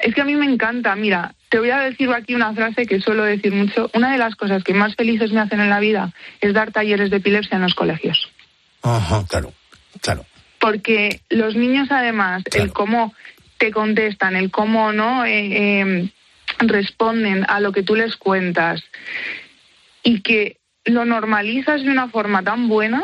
Es 0.01 0.13
que 0.15 0.21
a 0.21 0.25
mí 0.25 0.35
me 0.35 0.45
encanta, 0.45 0.95
mira, 0.95 1.33
te 1.49 1.59
voy 1.59 1.69
a 1.69 1.79
decir 1.79 2.09
aquí 2.11 2.33
una 2.35 2.53
frase 2.53 2.85
que 2.85 3.01
suelo 3.01 3.23
decir 3.23 3.53
mucho. 3.53 3.89
Una 3.93 4.11
de 4.11 4.17
las 4.17 4.35
cosas 4.35 4.63
que 4.63 4.73
más 4.73 4.95
felices 4.95 5.31
me 5.31 5.41
hacen 5.41 5.59
en 5.59 5.69
la 5.69 5.79
vida 5.79 6.13
es 6.39 6.53
dar 6.53 6.71
talleres 6.71 7.09
de 7.09 7.17
epilepsia 7.17 7.55
en 7.55 7.61
los 7.61 7.75
colegios. 7.75 8.31
Ajá, 8.81 9.25
claro, 9.27 9.53
claro. 10.01 10.25
Porque 10.59 11.21
los 11.29 11.55
niños, 11.55 11.89
además, 11.91 12.43
el 12.53 12.71
cómo 12.73 13.13
te 13.57 13.71
contestan, 13.71 14.35
el 14.35 14.49
cómo 14.49 14.91
no 14.91 15.25
Eh, 15.25 15.81
eh, 15.81 16.11
responden 16.59 17.45
a 17.47 17.59
lo 17.59 17.71
que 17.71 17.83
tú 17.83 17.95
les 17.95 18.15
cuentas 18.15 18.83
y 20.03 20.21
que 20.21 20.57
lo 20.85 21.05
normalizas 21.05 21.83
de 21.83 21.89
una 21.89 22.07
forma 22.09 22.43
tan 22.43 22.67
buena 22.67 23.03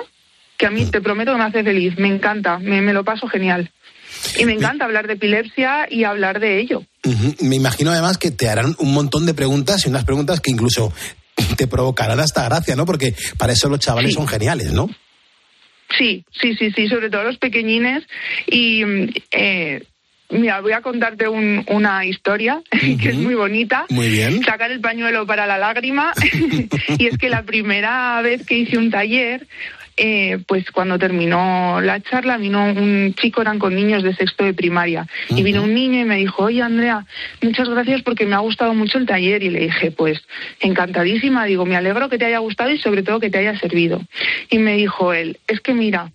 que 0.57 0.65
a 0.65 0.71
mí 0.71 0.85
te 0.89 1.01
prometo 1.01 1.31
que 1.31 1.37
me 1.37 1.43
hace 1.43 1.63
feliz. 1.63 1.97
Me 1.97 2.07
encanta, 2.07 2.57
me, 2.59 2.81
me 2.81 2.93
lo 2.93 3.03
paso 3.03 3.27
genial. 3.27 3.71
Y 4.39 4.45
me 4.45 4.53
encanta 4.53 4.85
hablar 4.85 5.07
de 5.07 5.13
epilepsia 5.13 5.87
y 5.89 6.03
hablar 6.03 6.39
de 6.39 6.59
ello. 6.59 6.83
Me 7.41 7.55
imagino 7.55 7.91
además 7.91 8.17
que 8.17 8.31
te 8.31 8.49
harán 8.49 8.75
un 8.79 8.93
montón 8.93 9.25
de 9.25 9.33
preguntas 9.33 9.85
y 9.85 9.89
unas 9.89 10.03
preguntas 10.05 10.41
que 10.41 10.51
incluso 10.51 10.91
te 11.57 11.67
provocarán 11.67 12.19
hasta 12.19 12.43
gracia, 12.45 12.75
¿no? 12.75 12.85
Porque 12.85 13.13
para 13.37 13.53
eso 13.53 13.69
los 13.69 13.79
chavales 13.79 14.13
son 14.13 14.27
geniales, 14.27 14.71
¿no? 14.73 14.89
Sí, 15.97 16.25
sí, 16.41 16.53
sí, 16.55 16.71
sí, 16.75 16.87
sobre 16.89 17.09
todo 17.09 17.23
los 17.23 17.37
pequeñines. 17.37 18.03
Y 18.45 18.83
eh, 19.31 19.83
mira, 20.29 20.59
voy 20.59 20.73
a 20.73 20.81
contarte 20.81 21.29
un- 21.29 21.63
una 21.69 22.05
historia 22.05 22.61
que 22.71 23.09
es 23.09 23.15
muy 23.15 23.35
bonita. 23.35 23.85
Muy 23.89 24.09
bien. 24.09 24.43
Sacar 24.43 24.69
el 24.71 24.81
pañuelo 24.81 25.25
para 25.25 25.47
la 25.47 25.57
lágrima. 25.57 26.11
y 26.97 27.07
es 27.07 27.17
que 27.17 27.29
la 27.29 27.43
primera 27.43 28.21
vez 28.21 28.45
que 28.45 28.57
hice 28.57 28.77
un 28.77 28.91
taller, 28.91 29.47
eh, 29.99 30.37
pues 30.45 30.69
cuando 30.69 30.99
terminó 30.99 31.81
la 31.81 31.99
charla, 32.01 32.37
vino 32.37 32.63
un 32.65 33.15
chico, 33.15 33.41
eran 33.41 33.57
con 33.57 33.73
niños 33.73 34.03
de 34.03 34.13
sexto 34.13 34.43
de 34.43 34.53
primaria, 34.53 35.07
y 35.29 35.41
vino 35.41 35.63
un 35.63 35.73
niño 35.73 35.99
y 35.99 36.05
me 36.05 36.17
dijo, 36.17 36.43
oye 36.43 36.61
Andrea, 36.61 37.05
muchas 37.41 37.67
gracias 37.67 38.03
porque 38.03 38.27
me 38.27 38.35
ha 38.35 38.39
gustado 38.39 38.75
mucho 38.75 38.99
el 38.99 39.07
taller. 39.07 39.41
Y 39.41 39.49
le 39.49 39.61
dije, 39.61 39.89
pues 39.89 40.21
encantadísima, 40.59 41.45
digo, 41.45 41.65
me 41.65 41.75
alegro 41.75 42.09
que 42.09 42.19
te 42.19 42.25
haya 42.25 42.37
gustado 42.37 42.71
y 42.71 42.77
sobre 42.77 43.01
todo 43.01 43.19
que 43.19 43.31
te 43.31 43.39
haya 43.39 43.57
servido. 43.59 44.01
Y 44.51 44.59
me 44.59 44.77
dijo 44.77 45.13
él, 45.13 45.39
es 45.47 45.61
que 45.61 45.73
mira, 45.73 46.11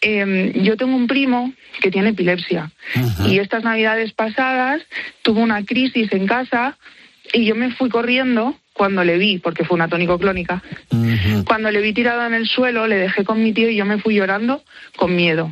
em, 0.00 0.52
yo 0.62 0.78
tengo 0.78 0.96
un 0.96 1.06
primo 1.06 1.52
que 1.80 1.90
tiene 1.90 2.10
epilepsia 2.10 2.70
y 3.28 3.38
estas 3.38 3.64
navidades 3.64 4.12
pasadas 4.12 4.80
tuvo 5.22 5.40
una 5.40 5.62
crisis 5.64 6.10
en 6.12 6.26
casa 6.26 6.78
y 7.32 7.44
yo 7.44 7.54
me 7.54 7.70
fui 7.70 7.90
corriendo 7.90 8.56
cuando 8.76 9.04
le 9.04 9.18
vi, 9.18 9.38
porque 9.38 9.64
fue 9.64 9.74
una 9.74 9.88
tónico 9.88 10.18
clónica, 10.18 10.62
cuando 11.46 11.70
le 11.70 11.80
vi 11.80 11.92
tirado 11.92 12.24
en 12.26 12.34
el 12.34 12.46
suelo, 12.46 12.86
le 12.86 12.96
dejé 12.96 13.24
con 13.24 13.42
mi 13.42 13.52
tío 13.52 13.70
y 13.70 13.76
yo 13.76 13.84
me 13.84 13.98
fui 13.98 14.14
llorando 14.14 14.62
con 14.96 15.14
miedo. 15.14 15.50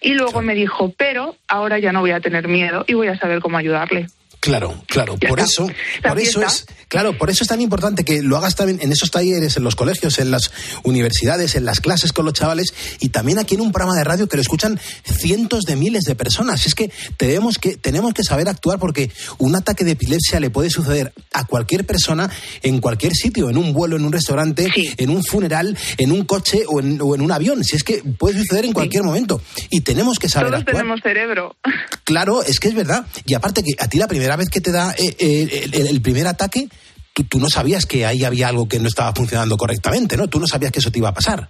Y 0.00 0.14
luego 0.14 0.42
me 0.42 0.54
dijo, 0.54 0.92
pero 0.96 1.36
ahora 1.46 1.78
ya 1.78 1.92
no 1.92 2.00
voy 2.00 2.10
a 2.10 2.20
tener 2.20 2.48
miedo 2.48 2.84
y 2.88 2.94
voy 2.94 3.08
a 3.08 3.18
saber 3.18 3.40
cómo 3.40 3.58
ayudarle. 3.58 4.06
Claro, 4.42 4.82
claro. 4.88 5.16
Por 5.18 5.38
eso, 5.38 5.68
por 6.02 6.18
eso 6.18 6.42
es, 6.42 6.66
claro, 6.88 7.16
por 7.16 7.30
eso 7.30 7.44
es 7.44 7.48
tan 7.48 7.60
importante 7.60 8.04
que 8.04 8.22
lo 8.22 8.36
hagas 8.36 8.56
también 8.56 8.80
en 8.82 8.90
esos 8.90 9.12
talleres, 9.12 9.56
en 9.56 9.62
los 9.62 9.76
colegios, 9.76 10.18
en 10.18 10.32
las 10.32 10.50
universidades, 10.82 11.54
en 11.54 11.64
las 11.64 11.80
clases 11.80 12.12
con 12.12 12.24
los 12.24 12.34
chavales 12.34 12.74
y 12.98 13.10
también 13.10 13.38
aquí 13.38 13.54
en 13.54 13.60
un 13.60 13.70
programa 13.70 13.96
de 13.96 14.02
radio 14.02 14.28
que 14.28 14.36
lo 14.36 14.42
escuchan 14.42 14.80
cientos 15.04 15.62
de 15.62 15.76
miles 15.76 16.02
de 16.02 16.16
personas. 16.16 16.66
Es 16.66 16.74
que 16.74 16.90
tenemos 17.16 17.58
que 17.58 17.76
tenemos 17.76 18.14
que 18.14 18.24
saber 18.24 18.48
actuar 18.48 18.80
porque 18.80 19.12
un 19.38 19.54
ataque 19.54 19.84
de 19.84 19.92
epilepsia 19.92 20.40
le 20.40 20.50
puede 20.50 20.70
suceder 20.70 21.12
a 21.32 21.46
cualquier 21.46 21.86
persona 21.86 22.28
en 22.64 22.80
cualquier 22.80 23.14
sitio, 23.14 23.48
en 23.48 23.56
un 23.56 23.72
vuelo, 23.72 23.94
en 23.94 24.04
un 24.04 24.12
restaurante, 24.12 24.66
en 24.96 25.10
un 25.10 25.22
funeral, 25.22 25.78
en 25.98 26.10
un 26.10 26.24
coche 26.24 26.64
o 26.66 26.80
en, 26.80 27.00
o 27.00 27.14
en 27.14 27.20
un 27.20 27.30
avión. 27.30 27.62
Si 27.62 27.76
es 27.76 27.84
que 27.84 28.02
puede 28.18 28.40
suceder 28.40 28.64
en 28.64 28.72
cualquier 28.72 29.04
momento 29.04 29.40
y 29.70 29.82
tenemos 29.82 30.18
que 30.18 30.28
saber 30.28 30.48
Todos 30.48 30.62
actuar. 30.62 30.76
tenemos 30.78 31.00
cerebro. 31.00 31.54
Claro, 32.04 32.42
es 32.42 32.58
que 32.58 32.68
es 32.68 32.74
verdad. 32.74 33.06
Y 33.24 33.34
aparte 33.34 33.62
que 33.62 33.72
a 33.78 33.88
ti 33.88 33.96
la 33.96 34.08
primera 34.08 34.31
vez 34.36 34.48
que 34.48 34.60
te 34.60 34.72
da 34.72 34.92
eh, 34.92 35.14
eh, 35.18 35.68
el, 35.72 35.86
el 35.86 36.00
primer 36.02 36.26
ataque, 36.26 36.68
tú, 37.12 37.24
tú 37.24 37.38
no 37.38 37.48
sabías 37.48 37.86
que 37.86 38.06
ahí 38.06 38.24
había 38.24 38.48
algo 38.48 38.68
que 38.68 38.78
no 38.78 38.88
estaba 38.88 39.12
funcionando 39.14 39.56
correctamente, 39.56 40.16
¿no? 40.16 40.28
Tú 40.28 40.40
no 40.40 40.46
sabías 40.46 40.72
que 40.72 40.78
eso 40.80 40.90
te 40.90 40.98
iba 40.98 41.08
a 41.08 41.14
pasar. 41.14 41.48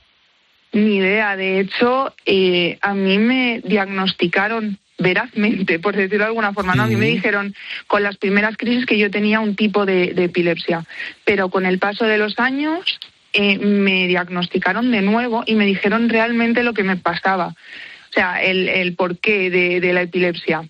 Ni 0.73 0.97
idea. 0.97 1.37
De 1.37 1.61
hecho, 1.61 2.15
eh, 2.25 2.79
a 2.81 2.95
mí 2.95 3.19
me 3.19 3.61
diagnosticaron 3.65 4.79
verazmente, 4.99 5.79
por 5.79 5.97
decirlo 5.97 6.25
de 6.25 6.29
alguna 6.29 6.53
forma, 6.53 6.75
¿no? 6.75 6.85
A 6.85 6.87
mí 6.87 6.97
me 6.97 7.07
dijeron 7.07 7.55
con 7.87 8.03
las 8.03 8.17
primeras 8.17 8.57
crisis 8.57 8.87
que 8.87 8.99
yo 8.99 9.11
tenía 9.11 9.41
un 9.41 9.57
tipo 9.57 9.85
de, 9.85 10.15
de 10.15 10.25
epilepsia, 10.25 10.85
pero 11.25 11.49
con 11.51 11.67
el 11.67 11.79
paso 11.79 12.05
de 12.05 12.19
los 12.19 12.39
años 12.39 13.01
eh, 13.33 13.59
me 13.59 14.07
diagnosticaron 14.07 14.91
de 14.93 15.03
nuevo 15.03 15.43
y 15.45 15.55
me 15.55 15.67
dijeron 15.67 16.09
realmente 16.09 16.63
lo 16.63 16.73
que 16.73 16.85
me 16.85 16.97
pasaba, 16.97 17.49
o 17.49 18.13
sea, 18.13 18.43
el, 18.43 18.69
el 18.69 18.95
porqué 18.95 19.51
de, 19.51 19.81
de 19.81 19.93
la 19.93 20.03
epilepsia. 20.03 20.69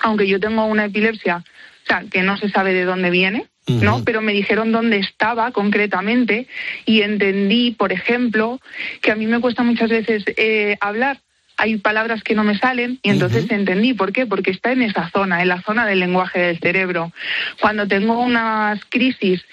Aunque 0.00 0.26
yo 0.26 0.40
tengo 0.40 0.64
una 0.64 0.86
epilepsia, 0.86 1.44
o 1.84 1.86
sea, 1.86 2.04
que 2.10 2.22
no 2.22 2.36
se 2.36 2.48
sabe 2.48 2.72
de 2.72 2.84
dónde 2.84 3.10
viene, 3.10 3.46
¿no? 3.66 4.02
Pero 4.04 4.20
me 4.20 4.32
dijeron 4.32 4.72
dónde 4.72 4.98
estaba 4.98 5.52
concretamente 5.52 6.48
y 6.84 7.02
entendí, 7.02 7.70
por 7.72 7.92
ejemplo, 7.92 8.60
que 9.00 9.12
a 9.12 9.16
mí 9.16 9.26
me 9.26 9.40
cuesta 9.40 9.62
muchas 9.62 9.90
veces 9.90 10.24
eh, 10.36 10.76
hablar. 10.80 11.20
Hay 11.58 11.76
palabras 11.76 12.24
que 12.24 12.34
no 12.34 12.44
me 12.44 12.58
salen 12.58 12.98
y 13.02 13.10
entonces 13.10 13.48
entendí 13.50 13.94
por 13.94 14.12
qué, 14.12 14.26
porque 14.26 14.50
está 14.50 14.72
en 14.72 14.82
esa 14.82 15.10
zona, 15.10 15.42
en 15.42 15.48
la 15.48 15.62
zona 15.62 15.86
del 15.86 16.00
lenguaje 16.00 16.40
del 16.40 16.58
cerebro. 16.58 17.12
Cuando 17.60 17.86
tengo 17.86 18.18
unas 18.18 18.80
crisis 18.86 19.44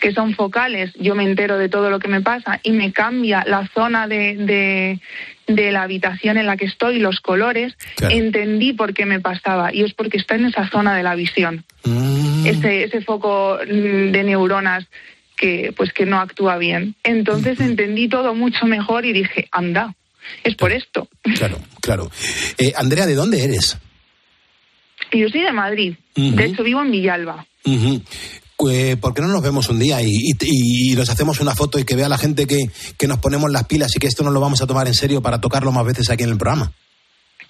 que 0.00 0.12
son 0.12 0.34
focales, 0.34 0.92
yo 0.94 1.14
me 1.14 1.24
entero 1.24 1.56
de 1.56 1.68
todo 1.68 1.88
lo 1.88 1.98
que 1.98 2.08
me 2.08 2.20
pasa 2.20 2.60
y 2.62 2.72
me 2.72 2.92
cambia 2.92 3.44
la 3.46 3.66
zona 3.68 4.06
de, 4.06 4.36
de, 4.36 5.00
de 5.46 5.72
la 5.72 5.82
habitación 5.82 6.38
en 6.38 6.46
la 6.46 6.56
que 6.56 6.64
estoy, 6.64 6.98
los 6.98 7.20
colores, 7.20 7.76
entendí 8.00 8.72
por 8.72 8.94
qué 8.94 9.06
me 9.06 9.20
pasaba 9.20 9.72
y 9.72 9.82
es 9.82 9.94
porque 9.94 10.18
está 10.18 10.34
en 10.34 10.46
esa 10.46 10.68
zona 10.68 10.96
de 10.96 11.02
la 11.02 11.14
visión 11.14 11.64
ese, 12.46 12.84
ese 12.84 13.00
foco 13.00 13.58
mm, 13.62 14.12
de 14.12 14.24
neuronas 14.24 14.86
que 15.36 15.72
pues 15.76 15.92
que 15.92 16.06
no 16.06 16.20
actúa 16.20 16.56
bien. 16.56 16.94
Entonces 17.02 17.60
entendí 17.60 18.08
todo 18.08 18.34
mucho 18.34 18.66
mejor 18.66 19.04
y 19.04 19.12
dije, 19.12 19.48
anda, 19.52 19.94
es 20.44 20.54
por 20.54 20.72
esto. 20.72 21.08
Claro, 21.36 21.58
claro. 21.80 22.10
Eh, 22.56 22.72
Andrea, 22.76 23.06
¿de 23.06 23.14
dónde 23.14 23.44
eres? 23.44 23.76
Yo 25.12 25.28
soy 25.28 25.42
de 25.42 25.52
Madrid, 25.52 25.94
de 26.14 26.44
hecho 26.44 26.64
vivo 26.64 26.82
en 26.82 26.90
Villalba. 26.90 27.46
Eh, 28.70 28.96
¿Por 28.98 29.12
qué 29.12 29.20
no 29.20 29.28
nos 29.28 29.42
vemos 29.42 29.68
un 29.68 29.78
día 29.78 30.00
y, 30.02 30.06
y- 30.08 30.92
y 30.92 30.94
nos 30.96 31.10
hacemos 31.10 31.40
una 31.40 31.54
foto 31.54 31.78
y 31.78 31.84
que 31.84 31.94
vea 31.94 32.08
la 32.08 32.16
gente 32.16 32.46
que, 32.46 32.70
que 32.96 33.06
nos 33.06 33.18
ponemos 33.18 33.50
las 33.50 33.64
pilas 33.64 33.94
y 33.94 33.98
que 33.98 34.06
esto 34.06 34.22
no 34.24 34.30
lo 34.30 34.40
vamos 34.40 34.62
a 34.62 34.66
tomar 34.66 34.86
en 34.86 34.94
serio 34.94 35.20
para 35.20 35.40
tocarlo 35.40 35.72
más 35.72 35.84
veces 35.84 36.08
aquí 36.08 36.24
en 36.24 36.30
el 36.30 36.38
programa? 36.38 36.72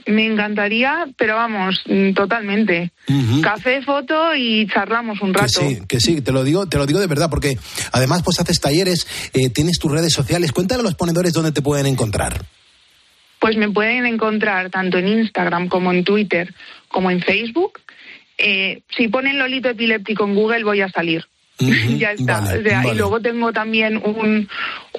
Me 0.09 0.25
encantaría, 0.25 1.07
pero 1.17 1.35
vamos, 1.37 1.81
mm, 1.87 2.13
totalmente. 2.13 2.93
Café, 3.43 3.83
foto 3.83 4.35
y 4.37 4.67
charlamos 4.69 5.21
un 5.21 5.33
Que 5.33 5.41
rato. 5.41 5.61
sí, 5.61 5.79
que 5.89 6.01
sí, 6.01 6.21
te 6.21 6.31
lo 6.33 6.45
digo, 6.45 6.67
te 6.67 6.77
lo 6.79 6.87
digo 6.87 7.01
de 7.01 7.07
verdad, 7.09 7.29
porque 7.31 7.59
además 7.93 8.23
pues 8.25 8.39
haces 8.41 8.61
talleres, 8.61 9.07
eh, 9.33 9.49
tienes 9.51 9.79
tus 9.81 9.91
redes 9.91 10.13
sociales. 10.13 10.53
Cuéntale 10.53 10.81
a 10.81 10.85
los 10.85 10.95
ponedores 10.95 11.33
dónde 11.33 11.51
te 11.53 11.63
pueden 11.63 11.87
encontrar. 11.87 12.45
Pues 13.41 13.57
me 13.57 13.69
pueden 13.71 14.07
encontrar 14.07 14.71
tanto 14.71 14.99
en 14.99 15.09
Instagram 15.09 15.69
como 15.69 15.93
en 15.93 16.05
Twitter 16.05 16.55
como 16.89 17.11
en 17.11 17.21
Facebook. 17.21 17.81
Eh, 18.39 18.83
si 18.97 19.09
ponen 19.09 19.39
Lolito 19.39 19.69
epiléptico 19.69 20.25
en 20.25 20.35
Google 20.35 20.65
voy 20.65 20.81
a 20.81 20.89
salir. 20.89 21.25
ya 21.59 22.13
está. 22.13 22.41
vale, 22.41 22.59
O 22.59 22.63
sea, 22.63 22.79
vale. 22.79 22.95
Y 22.95 22.99
luego 22.99 23.21
tengo 23.21 23.53
también 23.53 23.97
un, 24.05 24.49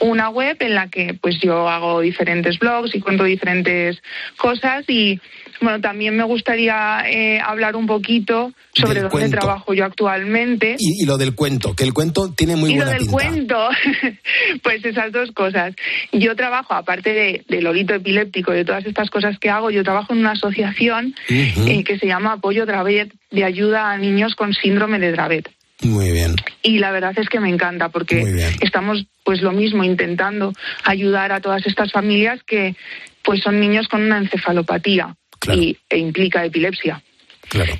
una 0.01 0.29
web 0.29 0.57
en 0.59 0.75
la 0.75 0.89
que 0.89 1.13
pues 1.13 1.39
yo 1.39 1.69
hago 1.69 2.01
diferentes 2.01 2.57
blogs 2.57 2.95
y 2.95 2.99
cuento 2.99 3.23
diferentes 3.23 4.01
cosas 4.37 4.83
y 4.87 5.19
bueno, 5.61 5.81
también 5.81 6.15
me 6.15 6.23
gustaría 6.23 7.03
eh, 7.09 7.39
hablar 7.39 7.75
un 7.75 7.87
poquito 7.87 8.51
sobre 8.73 8.95
Del 8.95 9.03
dónde 9.03 9.11
cuento. 9.11 9.37
trabajo 9.37 9.73
yo 9.73 9.85
actualmente. 9.85 10.75
Y, 10.77 11.03
y 11.03 11.05
lo 11.05 11.17
del 11.17 11.35
cuento, 11.35 11.73
que 11.75 11.83
el 11.83 11.93
cuento 11.93 12.31
tiene 12.33 12.55
muy 12.55 12.71
y 12.71 12.75
lo 12.75 12.85
buena 12.85 12.91
del 12.91 13.07
pinta. 13.07 13.13
cuento, 13.13 13.69
pues 14.63 14.85
esas 14.85 15.11
dos 15.11 15.31
cosas. 15.31 15.73
Yo 16.11 16.35
trabajo, 16.35 16.73
aparte 16.73 17.13
de, 17.13 17.45
de 17.47 17.61
Lolito 17.61 17.93
epiléptico 17.93 18.53
y 18.53 18.57
de 18.57 18.65
todas 18.65 18.85
estas 18.85 19.09
cosas 19.09 19.37
que 19.39 19.49
hago, 19.49 19.71
yo 19.71 19.83
trabajo 19.83 20.13
en 20.13 20.19
una 20.19 20.31
asociación 20.31 21.15
eh, 21.29 21.83
que 21.83 21.97
se 21.97 22.07
llama 22.07 22.33
Apoyo 22.33 22.65
Dravet, 22.65 23.13
de 23.31 23.43
ayuda 23.43 23.91
a 23.91 23.97
niños 23.97 24.35
con 24.35 24.53
síndrome 24.53 24.99
de 24.99 25.11
Dravet. 25.11 25.49
Muy 25.83 26.11
bien. 26.11 26.35
Y 26.63 26.79
la 26.79 26.91
verdad 26.91 27.13
es 27.17 27.29
que 27.29 27.39
me 27.39 27.49
encanta 27.49 27.89
porque 27.89 28.49
estamos, 28.61 29.05
pues 29.23 29.41
lo 29.41 29.51
mismo, 29.51 29.83
intentando 29.83 30.53
ayudar 30.83 31.31
a 31.31 31.39
todas 31.39 31.65
estas 31.67 31.91
familias 31.91 32.41
que 32.43 32.75
pues 33.23 33.41
son 33.41 33.59
niños 33.59 33.87
con 33.87 34.01
una 34.01 34.17
encefalopatía 34.17 35.15
y, 35.53 35.77
e 35.89 35.97
implica 35.97 36.45
epilepsia. 36.45 37.01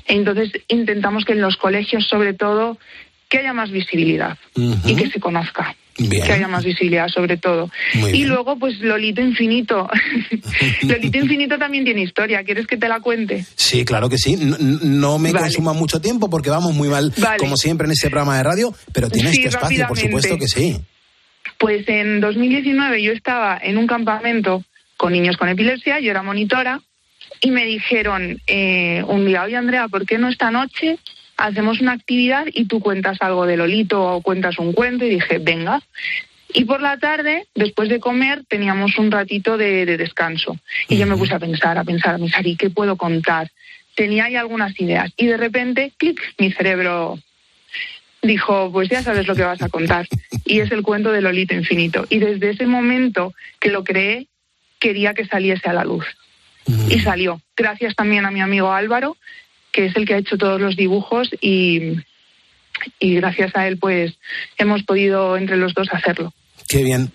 Entonces 0.06 0.50
intentamos 0.68 1.24
que 1.24 1.32
en 1.32 1.40
los 1.40 1.56
colegios, 1.56 2.06
sobre 2.08 2.32
todo, 2.32 2.78
que 3.28 3.38
haya 3.38 3.52
más 3.52 3.70
visibilidad 3.70 4.38
y 4.54 4.96
que 4.96 5.10
se 5.10 5.20
conozca. 5.20 5.76
Bien. 5.98 6.24
Que 6.24 6.32
haya 6.32 6.46
más 6.46 6.64
visibilidad, 6.64 7.08
sobre 7.08 7.38
todo. 7.38 7.70
Muy 7.94 8.10
y 8.10 8.12
bien. 8.12 8.28
luego, 8.28 8.56
pues 8.56 8.78
Lolito 8.78 9.20
Infinito. 9.20 9.88
Lolito 10.82 11.18
Infinito 11.18 11.58
también 11.58 11.84
tiene 11.84 12.02
historia. 12.02 12.44
¿Quieres 12.44 12.68
que 12.68 12.76
te 12.76 12.88
la 12.88 13.00
cuente? 13.00 13.44
Sí, 13.56 13.84
claro 13.84 14.08
que 14.08 14.16
sí. 14.16 14.36
No, 14.36 14.56
no 14.58 15.18
me 15.18 15.32
consuma 15.32 15.72
mucho 15.72 16.00
tiempo 16.00 16.30
porque 16.30 16.50
vamos 16.50 16.72
muy 16.72 16.88
mal, 16.88 17.12
Vale. 17.18 17.38
como 17.38 17.56
siempre, 17.56 17.86
en 17.86 17.92
este 17.92 18.10
programa 18.10 18.36
de 18.36 18.44
radio, 18.44 18.72
pero 18.92 19.10
tienes 19.10 19.32
Sí, 19.32 19.42
tu 19.42 19.48
espacio, 19.48 19.88
por 19.88 19.98
supuesto 19.98 20.38
que 20.38 20.46
sí. 20.46 20.80
Pues 21.58 21.88
en 21.88 22.20
2019 22.20 23.02
yo 23.02 23.10
estaba 23.10 23.58
en 23.60 23.76
un 23.76 23.88
campamento 23.88 24.62
con 24.96 25.12
niños 25.12 25.36
con 25.36 25.48
epilepsia, 25.48 25.98
yo 25.98 26.12
era 26.12 26.22
monitora, 26.22 26.80
y 27.40 27.50
me 27.50 27.64
dijeron 27.64 28.40
eh, 28.46 29.02
un 29.06 29.26
día, 29.26 29.42
oye 29.42 29.56
Andrea, 29.56 29.88
¿por 29.88 30.06
qué 30.06 30.18
no 30.18 30.28
esta 30.28 30.50
noche 30.50 30.98
hacemos 31.36 31.80
una 31.80 31.92
actividad 31.92 32.46
y 32.52 32.66
tú 32.66 32.80
cuentas 32.80 33.18
algo 33.20 33.46
de 33.46 33.56
Lolito 33.56 34.02
o 34.02 34.22
cuentas 34.22 34.58
un 34.58 34.72
cuento? 34.72 35.04
Y 35.04 35.10
dije, 35.10 35.38
venga. 35.38 35.82
Y 36.54 36.64
por 36.64 36.80
la 36.80 36.98
tarde, 36.98 37.46
después 37.54 37.88
de 37.88 38.00
comer, 38.00 38.44
teníamos 38.48 38.98
un 38.98 39.10
ratito 39.10 39.56
de, 39.58 39.84
de 39.84 39.96
descanso. 39.96 40.56
Y 40.88 40.96
yo 40.96 41.06
me 41.06 41.16
puse 41.16 41.34
a 41.34 41.38
pensar, 41.38 41.76
a 41.76 41.84
pensar, 41.84 42.14
a 42.14 42.18
pensar, 42.18 42.46
¿y 42.46 42.56
qué 42.56 42.70
puedo 42.70 42.96
contar? 42.96 43.50
Tenía 43.94 44.24
ahí 44.24 44.36
algunas 44.36 44.78
ideas. 44.80 45.12
Y 45.16 45.26
de 45.26 45.36
repente, 45.36 45.92
clic, 45.98 46.20
mi 46.38 46.50
cerebro 46.50 47.18
dijo, 48.22 48.70
pues 48.72 48.88
ya 48.88 49.02
sabes 49.02 49.26
lo 49.26 49.34
que 49.34 49.42
vas 49.42 49.62
a 49.62 49.68
contar. 49.68 50.06
Y 50.44 50.60
es 50.60 50.70
el 50.72 50.82
cuento 50.82 51.12
de 51.12 51.20
Lolito 51.20 51.54
Infinito. 51.54 52.06
Y 52.08 52.18
desde 52.18 52.50
ese 52.50 52.66
momento 52.66 53.34
que 53.60 53.70
lo 53.70 53.84
creé, 53.84 54.26
quería 54.78 55.14
que 55.14 55.26
saliese 55.26 55.68
a 55.68 55.72
la 55.72 55.84
luz. 55.84 56.06
Y 56.88 57.00
salió. 57.00 57.40
Gracias 57.56 57.94
también 57.94 58.26
a 58.26 58.30
mi 58.30 58.40
amigo 58.40 58.72
Álvaro, 58.72 59.16
que 59.72 59.86
es 59.86 59.96
el 59.96 60.06
que 60.06 60.14
ha 60.14 60.18
hecho 60.18 60.36
todos 60.36 60.60
los 60.60 60.76
dibujos 60.76 61.30
y, 61.40 61.94
y 62.98 63.14
gracias 63.14 63.54
a 63.56 63.66
él 63.66 63.78
pues 63.78 64.14
hemos 64.56 64.82
podido 64.82 65.36
entre 65.36 65.56
los 65.56 65.74
dos 65.74 65.88
hacerlo. 65.92 66.32
Qué 66.68 66.82
bien. 66.82 67.10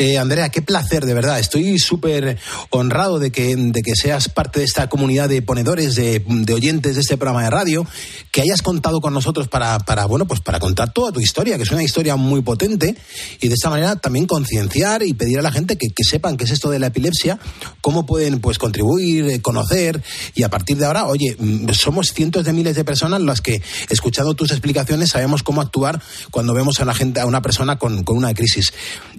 Eh, 0.00 0.16
Andrea, 0.16 0.48
qué 0.48 0.62
placer, 0.62 1.04
de 1.06 1.12
verdad. 1.12 1.40
Estoy 1.40 1.76
súper 1.80 2.38
honrado 2.70 3.18
de 3.18 3.32
que, 3.32 3.56
de 3.56 3.82
que 3.82 3.96
seas 3.96 4.28
parte 4.28 4.60
de 4.60 4.64
esta 4.64 4.88
comunidad 4.88 5.28
de 5.28 5.42
ponedores, 5.42 5.96
de, 5.96 6.22
oyentes 6.54 6.94
de 6.94 7.00
este 7.00 7.16
programa 7.16 7.42
de 7.42 7.50
radio, 7.50 7.84
que 8.30 8.40
hayas 8.40 8.62
contado 8.62 9.00
con 9.00 9.12
nosotros 9.12 9.48
para, 9.48 9.76
para, 9.80 10.06
bueno, 10.06 10.24
pues 10.24 10.38
para 10.38 10.60
contar 10.60 10.92
toda 10.92 11.10
tu 11.10 11.18
historia, 11.18 11.56
que 11.56 11.64
es 11.64 11.72
una 11.72 11.82
historia 11.82 12.14
muy 12.14 12.42
potente, 12.42 12.96
y 13.40 13.48
de 13.48 13.54
esta 13.54 13.70
manera 13.70 13.96
también 13.96 14.26
concienciar 14.26 15.02
y 15.02 15.14
pedir 15.14 15.40
a 15.40 15.42
la 15.42 15.50
gente 15.50 15.76
que, 15.76 15.88
que 15.88 16.04
sepan 16.04 16.36
qué 16.36 16.44
es 16.44 16.52
esto 16.52 16.70
de 16.70 16.78
la 16.78 16.86
epilepsia, 16.86 17.40
cómo 17.80 18.06
pueden 18.06 18.38
pues 18.38 18.56
contribuir, 18.58 19.28
eh, 19.28 19.42
conocer, 19.42 20.00
y 20.36 20.44
a 20.44 20.48
partir 20.48 20.76
de 20.76 20.86
ahora, 20.86 21.06
oye, 21.06 21.34
mm, 21.36 21.70
somos 21.72 22.12
cientos 22.12 22.44
de 22.44 22.52
miles 22.52 22.76
de 22.76 22.84
personas 22.84 23.20
las 23.20 23.40
que, 23.40 23.60
escuchando 23.90 24.34
tus 24.34 24.52
explicaciones, 24.52 25.10
sabemos 25.10 25.42
cómo 25.42 25.60
actuar 25.60 26.00
cuando 26.30 26.54
vemos 26.54 26.78
a 26.78 26.84
la 26.84 26.94
gente, 26.94 27.18
a 27.18 27.26
una 27.26 27.42
persona 27.42 27.80
con, 27.80 28.04
con 28.04 28.16
una 28.16 28.32
crisis. 28.32 28.72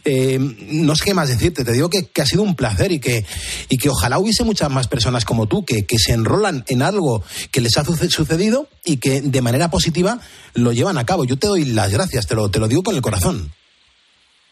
Eh, 0.05 0.39
no 0.71 0.95
sé 0.95 1.05
qué 1.05 1.13
más 1.13 1.29
decirte, 1.29 1.63
te 1.63 1.71
digo 1.71 1.89
que, 1.89 2.07
que, 2.07 2.21
ha 2.21 2.25
sido 2.25 2.43
un 2.43 2.55
placer 2.55 2.91
y 2.91 2.99
que, 2.99 3.25
y 3.69 3.77
que 3.77 3.89
ojalá 3.89 4.19
hubiese 4.19 4.43
muchas 4.43 4.69
más 4.69 4.87
personas 4.87 5.25
como 5.25 5.47
tú 5.47 5.65
que, 5.65 5.85
que 5.85 5.99
se 5.99 6.13
enrolan 6.13 6.63
en 6.67 6.81
algo 6.81 7.23
que 7.51 7.61
les 7.61 7.77
ha 7.77 7.85
sucedido 7.85 8.67
y 8.83 8.97
que 8.97 9.21
de 9.21 9.41
manera 9.41 9.69
positiva 9.69 10.19
lo 10.53 10.71
llevan 10.71 10.97
a 10.97 11.05
cabo. 11.05 11.25
Yo 11.25 11.37
te 11.37 11.47
doy 11.47 11.65
las 11.65 11.91
gracias, 11.91 12.27
te 12.27 12.35
lo, 12.35 12.49
te 12.49 12.59
lo 12.59 12.67
digo 12.67 12.83
con 12.83 12.95
el 12.95 13.01
corazón. 13.01 13.51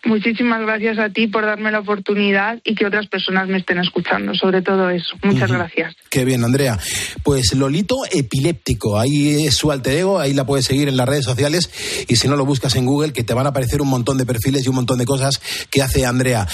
Muchísimas 0.06 0.62
gracias 0.62 1.00
a 1.00 1.10
ti 1.10 1.28
por 1.28 1.46
darme 1.46 1.72
la 1.72 1.80
oportunidad 1.80 2.60
y 2.64 2.76
que 2.76 2.86
otras 2.86 3.08
personas 3.08 3.48
me 3.48 3.58
estén 3.58 3.80
escuchando, 3.80 4.34
sobre 4.36 4.62
todo 4.62 4.90
eso. 4.90 5.16
Muchas 5.24 5.50
uh 5.50 5.54
-huh. 5.54 5.58
gracias. 5.58 5.96
Qué 6.10 6.24
bien, 6.24 6.44
Andrea. 6.44 6.80
Pues 7.24 7.54
Lolito 7.54 7.98
Epiléptico, 8.12 9.00
ahí 9.00 9.46
es 9.46 9.56
su 9.56 9.72
alter 9.72 9.98
ego, 9.98 10.20
ahí 10.20 10.34
la 10.34 10.46
puedes 10.46 10.66
seguir 10.66 10.88
en 10.88 10.98
las 10.98 11.10
redes 11.10 11.26
sociales 11.26 11.70
y 12.08 12.16
si 12.16 12.28
no 12.28 12.36
lo 12.36 12.46
buscas 12.46 12.76
en 12.76 12.86
Google, 12.86 13.12
que 13.12 13.24
te 13.24 13.34
van 13.34 13.48
a 13.48 13.50
aparecer 13.50 13.82
un 13.82 13.90
montón 13.90 14.18
de 14.18 14.26
perfiles 14.26 14.66
y 14.66 14.70
un 14.70 14.76
montón 14.76 15.00
de 15.00 15.06
cosas 15.06 15.42
que 15.70 15.82
hace 15.82 16.06
Andrea. 16.06 16.48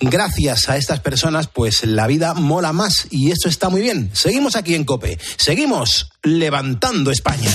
Gracias 0.00 0.68
a 0.68 0.76
estas 0.76 1.00
personas, 1.00 1.48
pues 1.48 1.84
la 1.84 2.06
vida 2.06 2.34
mola 2.34 2.72
más 2.72 3.08
y 3.10 3.30
esto 3.30 3.48
está 3.48 3.70
muy 3.70 3.80
bien. 3.80 4.10
Seguimos 4.12 4.56
aquí 4.56 4.74
en 4.74 4.84
Cope, 4.84 5.18
seguimos 5.36 6.10
levantando 6.22 7.10
España. 7.10 7.50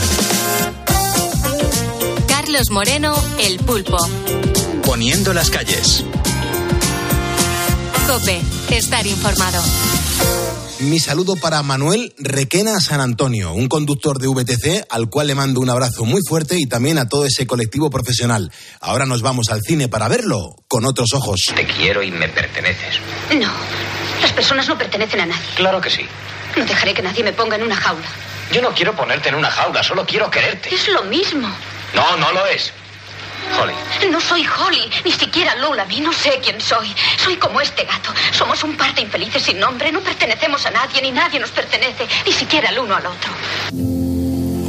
Carlos 2.28 2.70
Moreno, 2.72 3.16
El 3.40 3.58
Pulpo. 3.60 3.98
Poniendo 4.86 5.34
las 5.34 5.50
calles. 5.50 6.04
Cope, 8.08 8.42
estar 8.70 9.06
informado. 9.06 9.62
Mi 10.80 11.00
saludo 11.00 11.36
para 11.36 11.64
Manuel 11.64 12.14
Requena 12.18 12.80
San 12.80 13.02
Antonio, 13.02 13.54
un 13.54 13.68
conductor 13.68 14.20
de 14.20 14.28
VTC 14.28 14.86
al 14.90 15.10
cual 15.10 15.28
le 15.28 15.36
mando 15.36 15.60
un 15.60 15.70
abrazo 15.70 16.06
muy 16.06 16.22
fuerte 16.28 16.58
y 16.60 16.68
también 16.68 16.98
a 16.98 17.08
todo 17.10 17.26
ese 17.26 17.48
colectivo 17.48 17.90
profesional. 17.90 18.52
Ahora 18.80 19.06
nos 19.06 19.22
vamos 19.22 19.50
al 19.50 19.62
cine 19.62 19.88
para 19.88 20.08
verlo 20.08 20.56
con 20.68 20.86
otros 20.86 21.14
ojos. 21.14 21.42
Te 21.56 21.66
quiero 21.66 22.04
y 22.04 22.12
me 22.12 22.30
perteneces. 22.30 23.00
No, 23.40 23.52
las 24.22 24.34
personas 24.34 24.68
no 24.68 24.78
pertenecen 24.78 25.22
a 25.22 25.26
nadie. 25.26 25.46
Claro 25.56 25.82
que 25.82 25.90
sí. 25.90 26.06
No 26.56 26.64
dejaré 26.66 26.94
que 26.94 27.02
nadie 27.02 27.24
me 27.24 27.34
ponga 27.34 27.56
en 27.56 27.64
una 27.64 27.76
jaula. 27.76 28.08
Yo 28.52 28.62
no 28.62 28.70
quiero 28.74 28.96
ponerte 28.96 29.30
en 29.30 29.36
una 29.36 29.50
jaula, 29.50 29.82
solo 29.82 30.06
quiero 30.06 30.30
quererte. 30.30 30.74
Es 30.74 30.88
lo 30.90 31.04
mismo. 31.06 31.50
No, 31.96 32.18
no 32.18 32.32
lo 32.32 32.46
es. 32.46 32.72
Holly. 33.60 33.74
No 34.12 34.20
soy 34.20 34.46
Holly, 34.46 34.90
ni 35.04 35.12
siquiera 35.12 35.56
Lola. 35.56 35.86
No 36.02 36.14
sé 36.14 36.40
quién 36.44 36.60
soy. 36.60 36.94
Soy 37.24 37.38
como 37.38 37.62
este 37.62 37.84
gato. 37.84 38.12
Somos 38.32 38.64
un 38.64 38.76
par 38.76 38.94
de 38.96 39.02
infelices 39.02 39.44
sin 39.44 39.60
nombre. 39.60 39.92
No 39.92 40.02
pertenecemos 40.02 40.66
a 40.66 40.72
nadie, 40.72 41.02
ni 41.02 41.12
nadie 41.12 41.40
nos 41.40 41.52
pertenece, 41.52 42.08
ni 42.26 42.32
siquiera 42.32 42.70
el 42.70 42.80
uno 42.80 42.96
al 42.96 43.06
otro. 43.06 43.32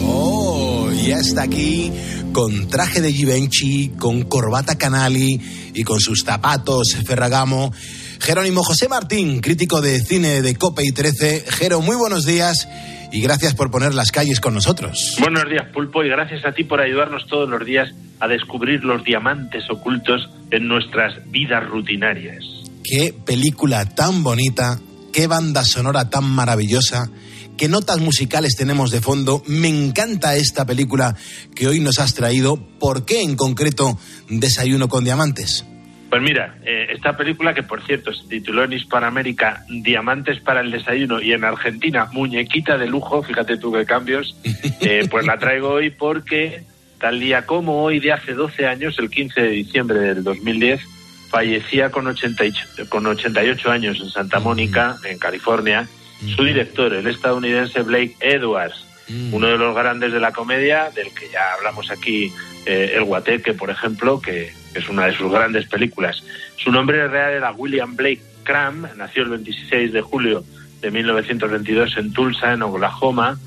Oh, 0.03 0.91
ya 0.93 1.17
está 1.17 1.43
aquí 1.43 1.93
con 2.33 2.69
traje 2.69 3.01
de 3.01 3.13
Givenchy, 3.13 3.93
con 3.99 4.25
corbata 4.25 4.77
Canali 4.77 5.41
y 5.75 5.85
con 5.85 6.01
sus 6.01 6.23
zapatos 6.23 6.97
Ferragamo. 7.07 7.73
Jerónimo 8.21 8.63
José 8.63 8.89
Martín, 8.89 9.41
crítico 9.41 9.81
de 9.81 10.01
cine 10.01 10.43
de 10.43 10.55
Cope 10.55 10.83
y 10.85 10.93
13. 10.93 11.45
Jero, 11.49 11.81
muy 11.81 11.97
buenos 11.97 12.25
días 12.25 12.67
y 13.13 13.21
gracias 13.21 13.55
por 13.55 13.71
poner 13.71 13.95
las 13.95 14.13
calles 14.13 14.41
con 14.41 14.55
nosotros. 14.55 15.17
Buenos 15.21 15.49
días, 15.49 15.67
Pulpo, 15.73 16.05
y 16.05 16.09
gracias 16.09 16.45
a 16.45 16.53
ti 16.53 16.65
por 16.65 16.81
ayudarnos 16.81 17.27
todos 17.27 17.49
los 17.49 17.65
días 17.65 17.91
a 18.21 18.29
descubrir 18.29 18.85
los 18.85 19.05
diamantes 19.05 19.65
ocultos 19.71 20.29
en 20.51 20.69
nuestras 20.69 21.15
vidas 21.31 21.67
rutinarias. 21.69 22.45
Qué 22.83 23.13
película 23.13 23.85
tan 23.85 24.23
bonita, 24.23 24.81
qué 25.13 25.27
banda 25.27 25.65
sonora 25.65 26.09
tan 26.09 26.25
maravillosa, 26.25 27.11
qué 27.57 27.69
notas 27.69 27.99
musicales 27.99 28.55
tenemos 28.57 28.91
de 28.91 29.01
fondo. 29.01 29.43
Me 29.47 29.69
encanta 29.69 30.37
esta 30.37 30.65
película 30.65 31.17
que 31.55 31.67
hoy 31.67 31.81
nos 31.81 31.99
has 31.99 32.15
traído. 32.15 32.57
¿Por 32.79 33.05
qué 33.05 33.23
en 33.23 33.37
concreto 33.37 33.99
Desayuno 34.29 34.89
con 34.89 35.05
Diamantes? 35.05 35.65
Pues 36.09 36.23
mira, 36.23 36.57
eh, 36.65 36.89
esta 36.91 37.17
película 37.17 37.53
que 37.53 37.65
por 37.65 37.85
cierto 37.85 38.13
se 38.13 38.29
tituló 38.29 38.65
en 38.65 38.73
Hispanoamérica 38.73 39.65
Diamantes 39.69 40.41
para 40.41 40.61
el 40.61 40.71
desayuno 40.71 41.21
y 41.21 41.33
en 41.33 41.45
Argentina 41.45 42.09
Muñequita 42.13 42.79
de 42.79 42.87
lujo, 42.87 43.23
fíjate 43.23 43.57
tú 43.57 43.73
qué 43.73 43.85
cambios, 43.85 44.37
eh, 44.81 45.07
pues 45.11 45.27
la 45.27 45.39
traigo 45.39 45.71
hoy 45.71 45.91
porque 45.91 46.63
tal 46.99 47.19
día 47.19 47.45
como 47.45 47.83
hoy 47.83 47.99
de 47.99 48.13
hace 48.13 48.35
12 48.35 48.67
años, 48.67 48.99
el 48.99 49.11
15 49.11 49.43
de 49.43 49.51
diciembre 49.51 49.99
del 49.99 50.23
2010, 50.23 50.81
fallecía 51.29 51.91
con 51.91 52.07
88, 52.07 52.89
con 52.89 53.07
88 53.07 53.71
años 53.71 54.01
en 54.01 54.09
Santa 54.09 54.39
Mónica, 54.39 54.97
en 55.05 55.19
California, 55.19 55.89
su 56.35 56.45
director, 56.45 56.95
el 56.95 57.07
estadounidense 57.07 57.83
Blake 57.83 58.17
Edwards, 58.21 58.87
uno 59.33 59.49
de 59.49 59.59
los 59.59 59.75
grandes 59.75 60.13
de 60.13 60.21
la 60.21 60.33
comedia, 60.33 60.91
del 60.91 61.13
que 61.15 61.29
ya 61.31 61.53
hablamos 61.55 61.91
aquí, 61.91 62.33
eh, 62.65 62.93
El 62.95 63.05
Guateque, 63.05 63.55
por 63.55 63.71
ejemplo, 63.71 64.21
que 64.21 64.53
es 64.79 64.89
una 64.89 65.07
de 65.07 65.15
sus 65.15 65.31
grandes 65.31 65.67
películas. 65.67 66.23
Su 66.57 66.71
nombre 66.71 67.07
real 67.09 67.33
era 67.33 67.53
William 67.53 67.97
Blake 67.97 68.23
Cram, 68.45 68.87
nació 68.97 69.25
el 69.25 69.31
26 69.31 69.93
de 69.93 70.01
julio 70.01 70.45
de 70.81 70.91
1922 70.91 71.97
en 71.97 72.13
Tulsa, 72.13 72.53
en 72.53 72.63
Oklahoma, 72.63 73.39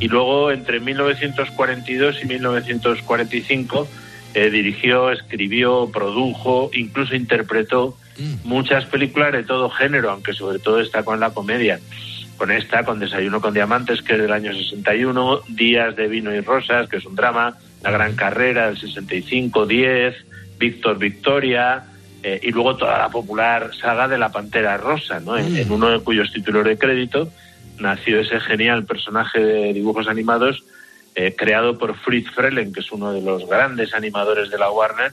y 0.00 0.08
luego 0.08 0.50
entre 0.50 0.80
1942 0.80 2.22
y 2.22 2.26
1945 2.26 3.88
eh, 4.34 4.50
dirigió, 4.50 5.10
escribió, 5.10 5.90
produjo, 5.92 6.70
incluso 6.72 7.14
interpretó 7.14 7.96
muchas 8.44 8.86
películas 8.86 9.32
de 9.32 9.44
todo 9.44 9.68
género, 9.68 10.10
aunque 10.10 10.32
sobre 10.32 10.58
todo 10.58 10.76
destacó 10.76 11.14
en 11.14 11.20
la 11.20 11.30
comedia. 11.30 11.80
Con 12.36 12.50
esta, 12.50 12.84
con 12.84 12.98
Desayuno 12.98 13.40
con 13.40 13.54
Diamantes, 13.54 14.02
que 14.02 14.12
es 14.12 14.18
del 14.18 14.32
año 14.32 14.52
61, 14.52 15.40
Días 15.48 15.96
de 15.96 16.06
Vino 16.06 16.34
y 16.34 16.40
Rosas, 16.40 16.88
que 16.88 16.98
es 16.98 17.06
un 17.06 17.16
drama, 17.16 17.56
La 17.82 17.90
Gran 17.90 18.14
Carrera 18.14 18.66
del 18.66 18.78
65, 18.78 19.64
10, 19.64 20.14
Víctor 20.58 20.98
Victoria, 20.98 21.84
eh, 22.22 22.40
y 22.42 22.50
luego 22.50 22.76
toda 22.76 22.98
la 22.98 23.08
popular 23.08 23.70
saga 23.74 24.08
de 24.08 24.18
la 24.18 24.32
Pantera 24.32 24.76
Rosa, 24.76 25.20
¿no? 25.20 25.36
En, 25.36 25.56
en, 25.56 25.70
uno 25.70 25.90
de 25.90 26.00
cuyos 26.00 26.32
títulos 26.32 26.64
de 26.64 26.78
crédito 26.78 27.30
nació 27.78 28.20
ese 28.20 28.40
genial 28.40 28.84
personaje 28.84 29.38
de 29.38 29.72
dibujos 29.72 30.08
animados 30.08 30.64
eh, 31.18 31.34
creado 31.34 31.78
por 31.78 31.96
Fritz 31.96 32.30
Frelen, 32.30 32.74
que 32.74 32.80
es 32.80 32.92
uno 32.92 33.10
de 33.10 33.22
los 33.22 33.48
grandes 33.48 33.94
animadores 33.94 34.50
de 34.50 34.58
la 34.58 34.70
Warner 34.70 35.12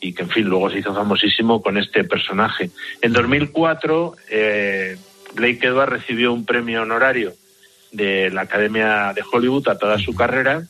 y 0.00 0.12
que, 0.12 0.22
en 0.22 0.30
fin, 0.30 0.48
luego 0.48 0.68
se 0.68 0.78
hizo 0.78 0.92
famosísimo 0.92 1.62
con 1.62 1.78
este 1.78 2.02
personaje. 2.02 2.70
En 3.00 3.12
2004, 3.12 4.16
eh, 4.30 4.96
Blake 5.34 5.66
Edwards 5.66 5.92
recibió 5.92 6.32
un 6.32 6.44
premio 6.44 6.82
honorario 6.82 7.34
de 7.92 8.30
la 8.30 8.42
Academia 8.42 9.12
de 9.14 9.22
Hollywood 9.30 9.68
a 9.68 9.78
toda 9.78 9.98
su 9.98 10.14
carrera 10.14 10.64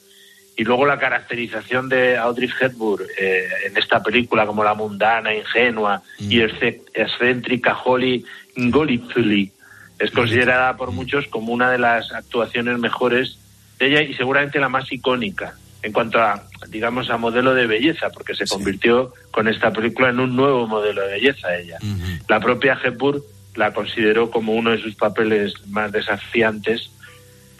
y 0.56 0.64
luego 0.64 0.86
la 0.86 0.98
caracterización 0.98 1.88
de 1.88 2.16
Audrey 2.16 2.48
Hepburn 2.60 3.04
eh, 3.18 3.48
en 3.66 3.76
esta 3.76 4.02
película 4.02 4.46
como 4.46 4.62
la 4.62 4.74
mundana, 4.74 5.34
ingenua 5.34 6.02
mm. 6.20 6.30
y 6.30 6.40
excéntrica 6.40 7.76
Holly 7.84 8.24
Golightly 8.56 9.52
es 9.98 10.10
considerada 10.10 10.76
por 10.76 10.90
muchos 10.90 11.26
como 11.28 11.52
una 11.52 11.70
de 11.70 11.78
las 11.78 12.12
actuaciones 12.12 12.78
mejores 12.78 13.38
de 13.78 13.86
ella 13.86 14.02
y 14.02 14.14
seguramente 14.14 14.58
la 14.58 14.68
más 14.68 14.90
icónica 14.92 15.54
en 15.82 15.92
cuanto 15.92 16.18
a, 16.18 16.42
digamos, 16.68 17.10
a 17.10 17.18
modelo 17.18 17.54
de 17.54 17.66
belleza, 17.66 18.08
porque 18.08 18.34
se 18.34 18.46
convirtió 18.46 19.12
con 19.30 19.48
esta 19.48 19.70
película 19.70 20.08
en 20.08 20.18
un 20.18 20.34
nuevo 20.34 20.66
modelo 20.66 21.02
de 21.02 21.12
belleza 21.12 21.54
ella. 21.54 21.76
Uh 21.82 21.86
-huh. 21.86 22.22
La 22.26 22.40
propia 22.40 22.78
Hepburn 22.82 23.20
la 23.54 23.74
consideró 23.74 24.30
como 24.30 24.54
uno 24.54 24.70
de 24.70 24.78
sus 24.78 24.94
papeles 24.94 25.54
más 25.68 25.92
desafiantes 25.92 26.90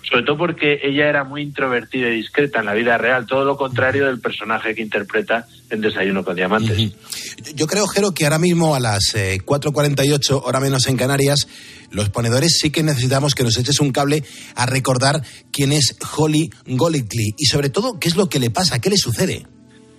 sobre 0.08 0.22
todo 0.22 0.36
porque 0.36 0.80
ella 0.82 1.08
era 1.08 1.24
muy 1.24 1.42
introvertida 1.42 2.08
y 2.08 2.16
discreta 2.16 2.60
en 2.60 2.66
la 2.66 2.74
vida 2.74 2.98
real, 2.98 3.26
todo 3.26 3.44
lo 3.44 3.56
contrario 3.56 4.06
del 4.06 4.20
personaje 4.20 4.74
que 4.74 4.82
interpreta 4.82 5.46
en 5.70 5.80
Desayuno 5.80 6.24
con 6.24 6.36
Diamantes. 6.36 6.78
Uh 6.78 6.82
-huh. 6.82 7.54
Yo 7.54 7.66
creo, 7.66 7.86
Jero, 7.86 8.12
que 8.12 8.24
ahora 8.24 8.38
mismo 8.38 8.74
a 8.74 8.80
las 8.80 9.14
eh, 9.14 9.38
4.48, 9.44 10.42
hora 10.44 10.60
menos 10.60 10.86
en 10.86 10.96
Canarias, 10.96 11.48
los 11.90 12.10
ponedores 12.10 12.58
sí 12.60 12.70
que 12.70 12.82
necesitamos 12.82 13.34
que 13.34 13.44
nos 13.44 13.56
eches 13.58 13.80
un 13.80 13.92
cable 13.92 14.22
a 14.54 14.66
recordar 14.66 15.22
quién 15.52 15.72
es 15.72 15.96
Holly 16.16 16.50
Golightly 16.66 17.34
y 17.38 17.46
sobre 17.46 17.70
todo 17.70 17.98
qué 17.98 18.08
es 18.08 18.16
lo 18.16 18.28
que 18.28 18.38
le 18.38 18.50
pasa, 18.50 18.80
qué 18.80 18.90
le 18.90 18.96
sucede. 18.96 19.46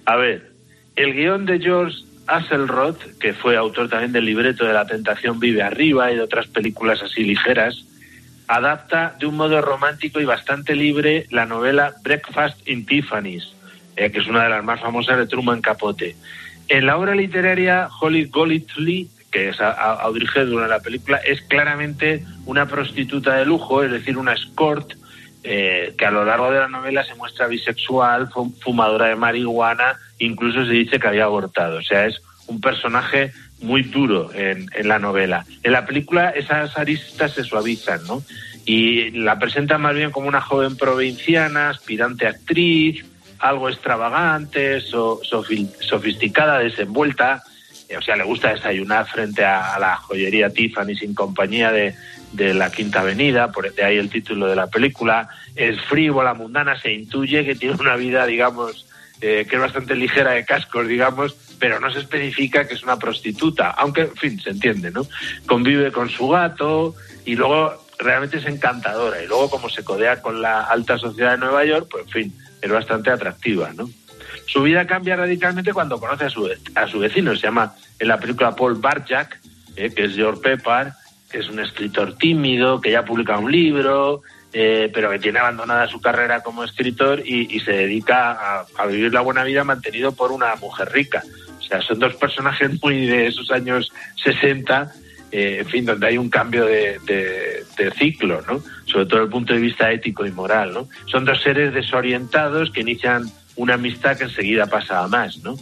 A 0.05 0.15
ver, 0.17 0.53
el 0.95 1.13
guion 1.13 1.45
de 1.45 1.59
George 1.59 1.97
Axelrod, 2.27 2.95
que 3.19 3.33
fue 3.33 3.57
autor 3.57 3.89
también 3.89 4.11
del 4.11 4.25
libreto 4.25 4.65
de 4.65 4.73
La 4.73 4.85
Tentación 4.85 5.39
Vive 5.39 5.61
Arriba 5.61 6.11
y 6.11 6.15
de 6.15 6.21
otras 6.21 6.47
películas 6.47 7.01
así 7.01 7.23
ligeras, 7.23 7.85
adapta 8.47 9.15
de 9.19 9.25
un 9.25 9.35
modo 9.37 9.61
romántico 9.61 10.19
y 10.19 10.25
bastante 10.25 10.75
libre 10.75 11.25
la 11.31 11.45
novela 11.45 11.93
Breakfast 12.03 12.67
in 12.67 12.85
Tiffany's, 12.85 13.53
eh, 13.95 14.11
que 14.11 14.19
es 14.19 14.27
una 14.27 14.43
de 14.43 14.49
las 14.49 14.63
más 14.63 14.81
famosas 14.81 15.17
de 15.17 15.27
Truman 15.27 15.61
Capote. 15.61 16.15
En 16.67 16.85
la 16.85 16.97
obra 16.97 17.15
literaria, 17.15 17.89
Holly 17.99 18.25
Golightly, 18.25 19.09
que 19.31 19.49
es 19.49 19.59
Audrey 19.59 20.27
Hepburn 20.33 20.63
en 20.63 20.69
la 20.69 20.79
película, 20.79 21.17
es 21.17 21.41
claramente 21.41 22.23
una 22.45 22.67
prostituta 22.67 23.35
de 23.35 23.45
lujo, 23.45 23.83
es 23.83 23.91
decir, 23.91 24.17
una 24.17 24.33
escort, 24.33 24.93
eh, 25.43 25.93
que 25.97 26.05
a 26.05 26.11
lo 26.11 26.25
largo 26.25 26.49
de 26.51 26.59
la 26.59 26.67
novela 26.67 27.03
se 27.03 27.13
muestra 27.15 27.45
bisexual, 27.47 28.29
fu- 28.31 28.51
fumadora 28.61 29.07
de 29.07 29.15
marihuana, 29.15 29.97
incluso 30.19 30.65
se 30.65 30.71
dice 30.71 30.99
que 30.99 31.07
había 31.07 31.25
abortado. 31.25 31.77
O 31.77 31.83
sea, 31.83 32.05
es 32.07 32.19
un 32.47 32.61
personaje 32.61 33.31
muy 33.61 33.83
duro 33.83 34.33
en, 34.33 34.67
en 34.73 34.87
la 34.87 34.99
novela. 34.99 35.45
En 35.63 35.71
la 35.71 35.85
película 35.85 36.29
esas 36.31 36.77
aristas 36.77 37.33
se 37.33 37.43
suavizan, 37.43 38.05
¿no? 38.05 38.23
Y 38.65 39.11
la 39.11 39.37
presenta 39.39 39.77
más 39.77 39.93
bien 39.95 40.11
como 40.11 40.27
una 40.27 40.41
joven 40.41 40.75
provinciana, 40.75 41.69
aspirante 41.69 42.27
actriz, 42.27 43.05
algo 43.39 43.69
extravagante, 43.69 44.81
so- 44.81 45.21
sofi- 45.23 45.71
sofisticada, 45.79 46.59
desenvuelta. 46.59 47.43
Eh, 47.87 47.97
O 47.97 48.01
sea, 48.01 48.15
le 48.15 48.23
gusta 48.23 48.53
desayunar 48.53 49.07
frente 49.07 49.45
a, 49.45 49.75
a 49.75 49.79
la 49.79 49.95
joyería 49.97 50.49
Tiffany 50.49 50.95
sin 50.95 51.13
compañía 51.13 51.71
de, 51.71 51.93
de 52.33 52.53
la 52.53 52.71
Quinta 52.71 53.01
Avenida, 53.01 53.51
por 53.51 53.71
de 53.73 53.83
ahí 53.83 53.97
el 53.97 54.09
título 54.09 54.47
de 54.47 54.55
la 54.55 54.67
película. 54.67 55.29
Es 55.55 55.79
frívola, 55.83 56.33
mundana, 56.33 56.79
se 56.79 56.91
intuye 56.91 57.45
que 57.45 57.55
tiene 57.55 57.75
una 57.79 57.95
vida, 57.95 58.25
digamos, 58.25 58.87
eh, 59.21 59.45
que 59.47 59.55
es 59.55 59.61
bastante 59.61 59.95
ligera 59.95 60.31
de 60.31 60.43
cascos, 60.45 60.87
digamos, 60.87 61.35
pero 61.59 61.79
no 61.79 61.91
se 61.91 61.99
especifica 61.99 62.67
que 62.67 62.73
es 62.73 62.83
una 62.83 62.97
prostituta, 62.97 63.71
aunque, 63.71 64.01
en 64.01 64.15
fin, 64.15 64.39
se 64.39 64.51
entiende, 64.51 64.91
¿no? 64.91 65.07
Convive 65.45 65.91
con 65.91 66.09
su 66.09 66.27
gato 66.29 66.95
y 67.25 67.35
luego 67.35 67.85
realmente 67.99 68.37
es 68.37 68.45
encantadora. 68.45 69.21
Y 69.21 69.27
luego, 69.27 69.49
como 69.49 69.69
se 69.69 69.83
codea 69.83 70.21
con 70.21 70.41
la 70.41 70.61
alta 70.61 70.97
sociedad 70.97 71.31
de 71.31 71.37
Nueva 71.37 71.65
York, 71.65 71.87
pues, 71.89 72.05
en 72.05 72.11
fin, 72.11 72.37
es 72.61 72.71
bastante 72.71 73.09
atractiva, 73.09 73.71
¿no? 73.73 73.89
Su 74.47 74.61
vida 74.63 74.85
cambia 74.85 75.15
radicalmente 75.15 75.73
cuando 75.73 75.99
conoce 75.99 76.25
a 76.25 76.29
su, 76.29 76.49
a 76.75 76.87
su 76.87 76.99
vecino, 76.99 77.35
se 77.35 77.43
llama 77.43 77.75
en 77.99 78.07
la 78.07 78.19
película 78.19 78.55
Paul 78.55 78.75
Barjack, 78.75 79.39
eh, 79.75 79.91
que 79.93 80.05
es 80.05 80.15
George 80.15 80.41
Pepper, 80.41 80.93
que 81.29 81.39
es 81.39 81.49
un 81.49 81.59
escritor 81.59 82.17
tímido, 82.17 82.79
que 82.79 82.91
ya 82.91 82.99
ha 82.99 83.05
publicado 83.05 83.41
un 83.41 83.51
libro, 83.51 84.21
eh, 84.53 84.89
pero 84.93 85.09
que 85.09 85.19
tiene 85.19 85.39
abandonada 85.39 85.87
su 85.87 85.99
carrera 85.99 86.41
como 86.41 86.63
escritor 86.63 87.21
y, 87.25 87.53
y 87.55 87.59
se 87.59 87.71
dedica 87.71 88.65
a 88.77 88.85
vivir 88.85 89.13
la 89.13 89.21
buena 89.21 89.43
vida 89.43 89.63
mantenido 89.63 90.13
por 90.13 90.31
una 90.31 90.55
mujer 90.55 90.91
rica. 90.91 91.23
O 91.65 91.67
sea, 91.67 91.81
son 91.81 91.99
dos 91.99 92.15
personajes 92.15 92.81
muy 92.81 93.07
de 93.07 93.27
esos 93.27 93.49
años 93.51 93.91
60, 94.23 94.91
eh, 95.31 95.57
en 95.61 95.65
fin, 95.67 95.85
donde 95.85 96.07
hay 96.07 96.17
un 96.17 96.29
cambio 96.29 96.65
de, 96.65 96.99
de- 97.05 97.63
de 97.77 97.91
ciclo, 97.91 98.41
¿no? 98.47 98.63
Sobre 98.85 99.05
todo 99.05 99.15
desde 99.19 99.23
el 99.25 99.29
punto 99.29 99.53
de 99.53 99.59
vista 99.59 99.91
ético 99.91 100.25
y 100.25 100.31
moral, 100.31 100.73
¿no? 100.73 100.87
Son 101.07 101.25
dos 101.25 101.41
seres 101.41 101.73
desorientados 101.73 102.71
que 102.71 102.81
inician 102.81 103.23
una 103.57 103.73
amistad 103.73 104.17
que 104.17 104.25
enseguida 104.25 104.67
pasa 104.67 105.03
a 105.03 105.07
más, 105.07 105.37
¿no? 105.43 105.55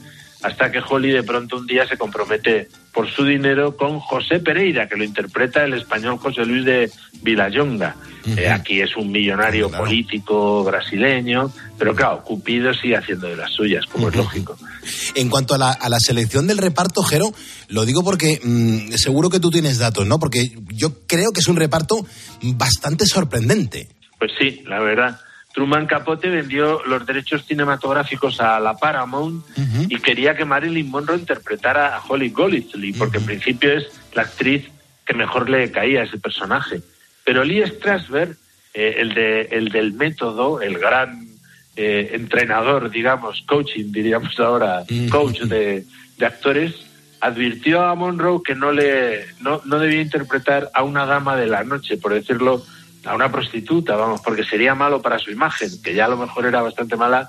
Hasta 0.44 0.72
que 0.72 0.80
Holly 0.80 1.12
de 1.12 1.24
pronto 1.24 1.58
un 1.58 1.66
día 1.66 1.88
se 1.88 1.98
compromete 1.98 2.68
por 2.94 3.10
su 3.10 3.26
dinero 3.26 3.76
con 3.76 4.00
José 4.00 4.40
Pereira, 4.40 4.88
que 4.88 4.96
lo 4.96 5.04
interpreta 5.04 5.64
el 5.64 5.74
español 5.74 6.18
José 6.18 6.46
Luis 6.46 6.66
de 6.66 6.92
Villayonga. 7.22 7.96
Eh, 8.38 8.50
aquí 8.50 8.80
es 8.80 8.96
un 8.96 9.12
millonario 9.12 9.70
político 9.70 10.64
brasileño, 10.64 11.52
pero 11.78 11.96
claro, 11.96 12.24
Cupido 12.24 12.74
sigue 12.74 12.96
haciendo 12.96 13.28
de 13.28 13.36
las 13.36 13.52
suyas, 13.52 13.86
como 13.86 14.10
es 14.10 14.16
lógico. 14.16 14.58
En 15.16 15.30
cuanto 15.30 15.56
a 15.56 15.58
la, 15.58 15.72
a 15.72 15.90
la 15.90 16.00
selección 16.00 16.48
del 16.48 16.58
reparto, 16.58 17.04
Jero, 17.04 17.34
lo 17.68 17.86
digo 17.86 18.04
porque 18.04 18.40
mm, 18.44 18.94
seguro 18.94 19.30
que 19.30 19.40
tú 19.40 19.50
tienes 19.50 19.80
datos, 19.80 20.06
¿no? 20.06 20.20
Porque 20.20 20.52
yo 20.74 21.06
creo 21.08 21.32
que 21.32 21.40
es 21.40 21.48
un 21.48 21.56
reparto 21.56 22.06
bastante 22.42 23.06
sorprendente. 23.06 23.90
Pues 24.20 24.32
sí, 24.40 24.64
la 24.68 24.80
verdad. 24.80 25.20
Truman 25.54 25.86
Capote 25.86 26.30
vendió 26.30 26.84
los 26.86 27.06
derechos 27.06 27.46
cinematográficos 27.46 28.42
a 28.42 28.60
la 28.60 28.76
Paramount 28.76 29.46
y 29.88 30.00
quería 30.00 30.36
que 30.36 30.46
Marilyn 30.46 30.90
Monroe 30.90 31.18
interpretara 31.18 31.96
a 31.96 32.02
Holly 32.02 32.30
Golightly, 32.30 32.94
porque 32.94 33.20
en 33.20 33.26
principio 33.26 33.72
es 33.74 33.88
la 34.14 34.24
actriz 34.24 34.68
que 35.06 35.14
mejor 35.14 35.50
le 35.50 35.72
caía 35.72 36.02
a 36.02 36.04
ese 36.06 36.18
personaje. 36.18 36.82
Pero 37.24 37.44
Lee 37.44 37.64
Strasberg, 37.68 38.36
eh, 38.74 38.96
el, 38.98 39.14
de, 39.14 39.42
el 39.52 39.70
del 39.70 39.94
método, 39.94 40.60
el 40.60 40.80
gran 40.80 41.28
eh, 41.76 42.10
entrenador, 42.14 42.90
digamos, 42.90 43.44
coaching, 43.48 43.92
diríamos 43.92 44.40
ahora, 44.40 44.84
coach 45.12 45.42
de, 45.42 45.86
de 46.18 46.26
actores, 46.26 46.74
advirtió 47.22 47.84
a 47.84 47.96
Monroe 47.96 48.42
que 48.44 48.56
no 48.56 48.72
le 48.72 49.26
no, 49.40 49.62
no 49.66 49.80
debía 49.80 50.02
interpretar 50.02 50.70
a 50.74 50.84
una 50.84 51.06
dama 51.06 51.36
de 51.38 51.48
la 51.48 51.64
noche, 51.64 51.98
por 51.98 52.14
decirlo, 52.14 52.66
a 53.06 53.16
una 53.16 53.32
prostituta, 53.32 53.96
vamos, 53.96 54.22
porque 54.22 54.44
sería 54.44 54.76
malo 54.76 55.02
para 55.02 55.20
su 55.20 55.32
imagen, 55.32 55.70
que 55.84 55.94
ya 55.94 56.06
a 56.06 56.10
lo 56.10 56.18
mejor 56.18 56.46
era 56.46 56.62
bastante 56.62 56.96
mala 56.96 57.28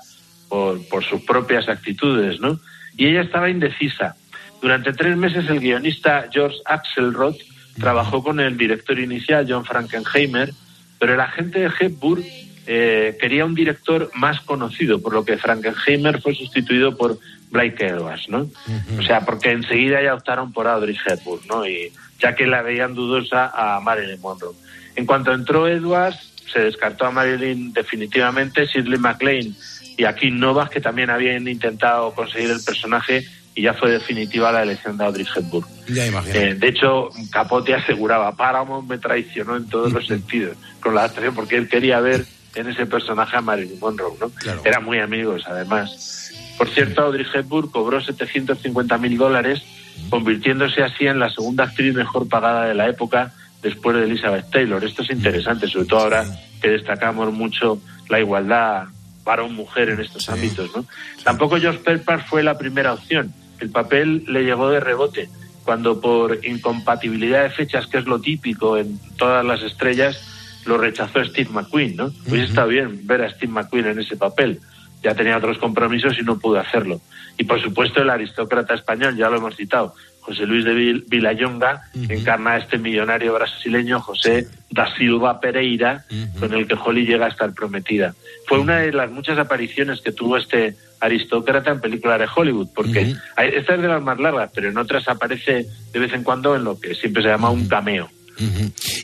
por, 0.49 0.85
por 0.87 1.03
sus 1.03 1.21
propias 1.21 1.67
actitudes, 1.67 2.39
¿no? 2.39 2.59
Y 2.97 3.07
ella 3.07 3.21
estaba 3.21 3.49
indecisa. 3.49 4.15
Durante 4.61 4.93
tres 4.93 5.17
meses 5.17 5.49
el 5.49 5.59
guionista 5.59 6.27
George 6.31 6.57
Axelrod 6.65 7.35
trabajó 7.79 8.23
con 8.23 8.39
el 8.39 8.57
director 8.57 8.97
inicial 8.99 9.45
John 9.47 9.65
Frankenheimer, 9.65 10.53
pero 10.97 11.13
el 11.13 11.19
agente 11.19 11.59
de 11.59 11.71
Hepburn 11.77 12.23
eh, 12.67 13.17
quería 13.19 13.45
un 13.45 13.53
director 13.53 14.09
más 14.15 14.41
conocido, 14.41 15.01
por 15.01 15.13
lo 15.13 15.25
que 15.25 15.37
Frankenheimer 15.37 16.21
fue 16.21 16.33
sustituido 16.33 16.97
por 16.97 17.19
Blake 17.51 17.85
Edwards, 17.85 18.27
¿no? 18.29 18.49
O 18.97 19.03
sea, 19.03 19.21
porque 19.21 19.51
enseguida 19.51 20.01
ya 20.01 20.13
optaron 20.13 20.51
por 20.51 20.67
Audrey 20.67 20.97
Hepburn, 21.05 21.45
¿no? 21.47 21.67
Y 21.67 21.91
ya 22.19 22.33
que 22.33 22.47
la 22.47 22.61
veían 22.61 22.95
dudosa 22.95 23.51
a 23.53 23.79
Marilyn 23.81 24.19
Monroe. 24.19 24.55
En 24.95 25.05
cuanto 25.05 25.33
entró 25.33 25.67
Edwards, 25.67 26.33
se 26.51 26.59
descartó 26.59 27.05
a 27.05 27.11
Marilyn 27.11 27.73
definitivamente, 27.73 28.65
Shirley 28.65 28.97
MacLaine 28.97 29.53
y 29.97 30.05
a 30.05 30.15
Kim 30.15 30.39
Novak, 30.39 30.69
que 30.71 30.81
también 30.81 31.09
habían 31.09 31.47
intentado 31.47 32.13
conseguir 32.13 32.49
el 32.49 32.61
personaje, 32.63 33.25
y 33.53 33.63
ya 33.63 33.73
fue 33.73 33.91
definitiva 33.91 34.51
la 34.51 34.63
elección 34.63 34.97
de 34.97 35.05
Audrey 35.05 35.25
Hepburn. 35.33 35.65
Ya. 35.87 36.05
Eh, 36.33 36.55
de 36.55 36.67
hecho, 36.67 37.09
Capote 37.31 37.73
aseguraba, 37.73 38.35
Paramount 38.35 38.89
me 38.89 38.97
traicionó 38.97 39.55
en 39.55 39.67
todos 39.67 39.91
los 39.91 40.07
sentidos 40.07 40.57
con 40.81 40.95
la 40.95 41.05
actuación, 41.05 41.35
porque 41.35 41.55
él 41.55 41.69
quería 41.69 41.99
ver 41.99 42.25
en 42.55 42.69
ese 42.69 42.85
personaje 42.85 43.35
a 43.35 43.41
Marilyn 43.41 43.79
Monroe, 43.79 44.15
¿no? 44.19 44.31
Eran 44.63 44.83
muy 44.83 44.99
amigos, 44.99 45.43
además. 45.45 46.31
Por 46.57 46.69
cierto, 46.69 47.01
Audrey 47.01 47.25
Hepburn 47.33 47.69
cobró 47.69 48.01
750 48.01 48.97
mil 48.97 49.17
dólares, 49.17 49.61
convirtiéndose 50.09 50.83
así 50.83 51.05
en 51.07 51.19
la 51.19 51.29
segunda 51.29 51.65
actriz 51.65 51.93
mejor 51.93 52.29
pagada 52.29 52.65
de 52.65 52.75
la 52.75 52.87
época 52.87 53.33
después 53.65 53.97
de 53.97 54.03
Elizabeth 54.03 54.51
Taylor. 54.51 54.83
Esto 54.83 55.01
es 55.01 55.09
interesante, 55.09 55.67
sobre 55.67 55.87
todo 55.87 56.01
ahora 56.01 56.23
que 56.61 56.69
destacamos 56.69 57.33
mucho 57.33 57.81
la 58.09 58.19
igualdad 58.19 58.83
varón-mujer 59.23 59.89
en 59.89 60.01
estos 60.01 60.29
ámbitos, 60.29 60.69
¿no? 60.75 60.85
Tampoco 61.23 61.57
Josh 61.59 61.79
Pepper 61.79 62.21
fue 62.21 62.43
la 62.43 62.59
primera 62.59 62.93
opción. 62.93 63.33
El 63.59 63.71
papel 63.71 64.23
le 64.27 64.43
llegó 64.43 64.69
de 64.69 64.79
rebote, 64.79 65.29
cuando 65.63 65.99
por 65.99 66.45
incompatibilidad 66.45 67.41
de 67.41 67.49
fechas, 67.49 67.87
que 67.87 67.97
es 67.97 68.05
lo 68.05 68.21
típico 68.21 68.77
en 68.77 68.99
todas 69.17 69.43
las 69.43 69.63
estrellas, 69.63 70.61
lo 70.67 70.77
rechazó 70.77 71.25
Steve 71.25 71.49
McQueen, 71.51 71.95
¿no? 71.95 72.11
Pues 72.29 72.43
está 72.43 72.65
bien 72.65 73.07
ver 73.07 73.23
a 73.23 73.31
Steve 73.31 73.51
McQueen 73.51 73.87
en 73.87 73.99
ese 73.99 74.15
papel. 74.15 74.59
Ya 75.01 75.15
tenía 75.15 75.37
otros 75.37 75.57
compromisos 75.57 76.19
y 76.19 76.23
no 76.23 76.37
pudo 76.37 76.59
hacerlo. 76.59 77.01
Y 77.39 77.45
por 77.45 77.59
supuesto 77.59 77.99
el 77.99 78.11
aristócrata 78.11 78.75
español, 78.75 79.17
ya 79.17 79.27
lo 79.27 79.37
hemos 79.37 79.55
citado, 79.55 79.95
José 80.25 80.45
Luis 80.47 80.65
de 80.65 80.73
Vil- 80.73 81.03
Villayonga, 81.07 81.83
encarna 82.09 82.53
a 82.53 82.57
este 82.57 82.79
millonario 82.79 83.33
brasileño 83.35 83.99
José 84.01 84.47
da 84.71 84.91
Silva 84.97 85.39
Pereira, 85.39 86.03
con 86.39 86.51
el 86.53 86.67
que 86.67 86.73
Holly 86.73 87.05
llega 87.05 87.27
a 87.27 87.29
estar 87.29 87.53
prometida. 87.53 88.15
Fue 88.47 88.57
una 88.59 88.79
de 88.79 88.91
las 88.91 89.11
muchas 89.11 89.37
apariciones 89.37 90.01
que 90.01 90.11
tuvo 90.11 90.37
este 90.37 90.75
aristócrata 90.99 91.69
en 91.69 91.79
películas 91.79 92.19
de 92.19 92.27
Hollywood, 92.35 92.69
porque 92.73 93.13
hay- 93.35 93.49
esta 93.53 93.75
es 93.75 93.81
de 93.83 93.87
las 93.87 94.01
más 94.01 94.19
largas, 94.19 94.49
pero 94.53 94.67
en 94.67 94.77
otras 94.77 95.07
aparece 95.07 95.67
de 95.93 95.99
vez 95.99 96.11
en 96.13 96.23
cuando 96.23 96.55
en 96.55 96.63
lo 96.63 96.79
que 96.79 96.95
siempre 96.95 97.21
se 97.21 97.29
llama 97.29 97.51
un 97.51 97.67
cameo. 97.67 98.09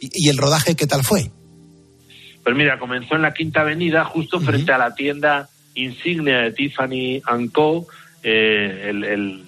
¿Y, 0.02 0.26
y 0.26 0.30
el 0.30 0.38
rodaje 0.38 0.76
qué 0.76 0.88
tal 0.88 1.04
fue? 1.04 1.30
Pues 2.44 2.56
mira, 2.56 2.80
comenzó 2.80 3.16
en 3.16 3.22
la 3.22 3.34
Quinta 3.34 3.62
Avenida, 3.62 4.04
justo 4.06 4.40
frente 4.40 4.72
a 4.72 4.78
la 4.80 4.96
tienda 4.96 5.50
insignia 5.76 6.40
de 6.40 6.52
Tiffany 6.52 7.22
Co. 7.54 7.86
eh, 8.24 8.88
el, 8.90 9.04
el- 9.04 9.44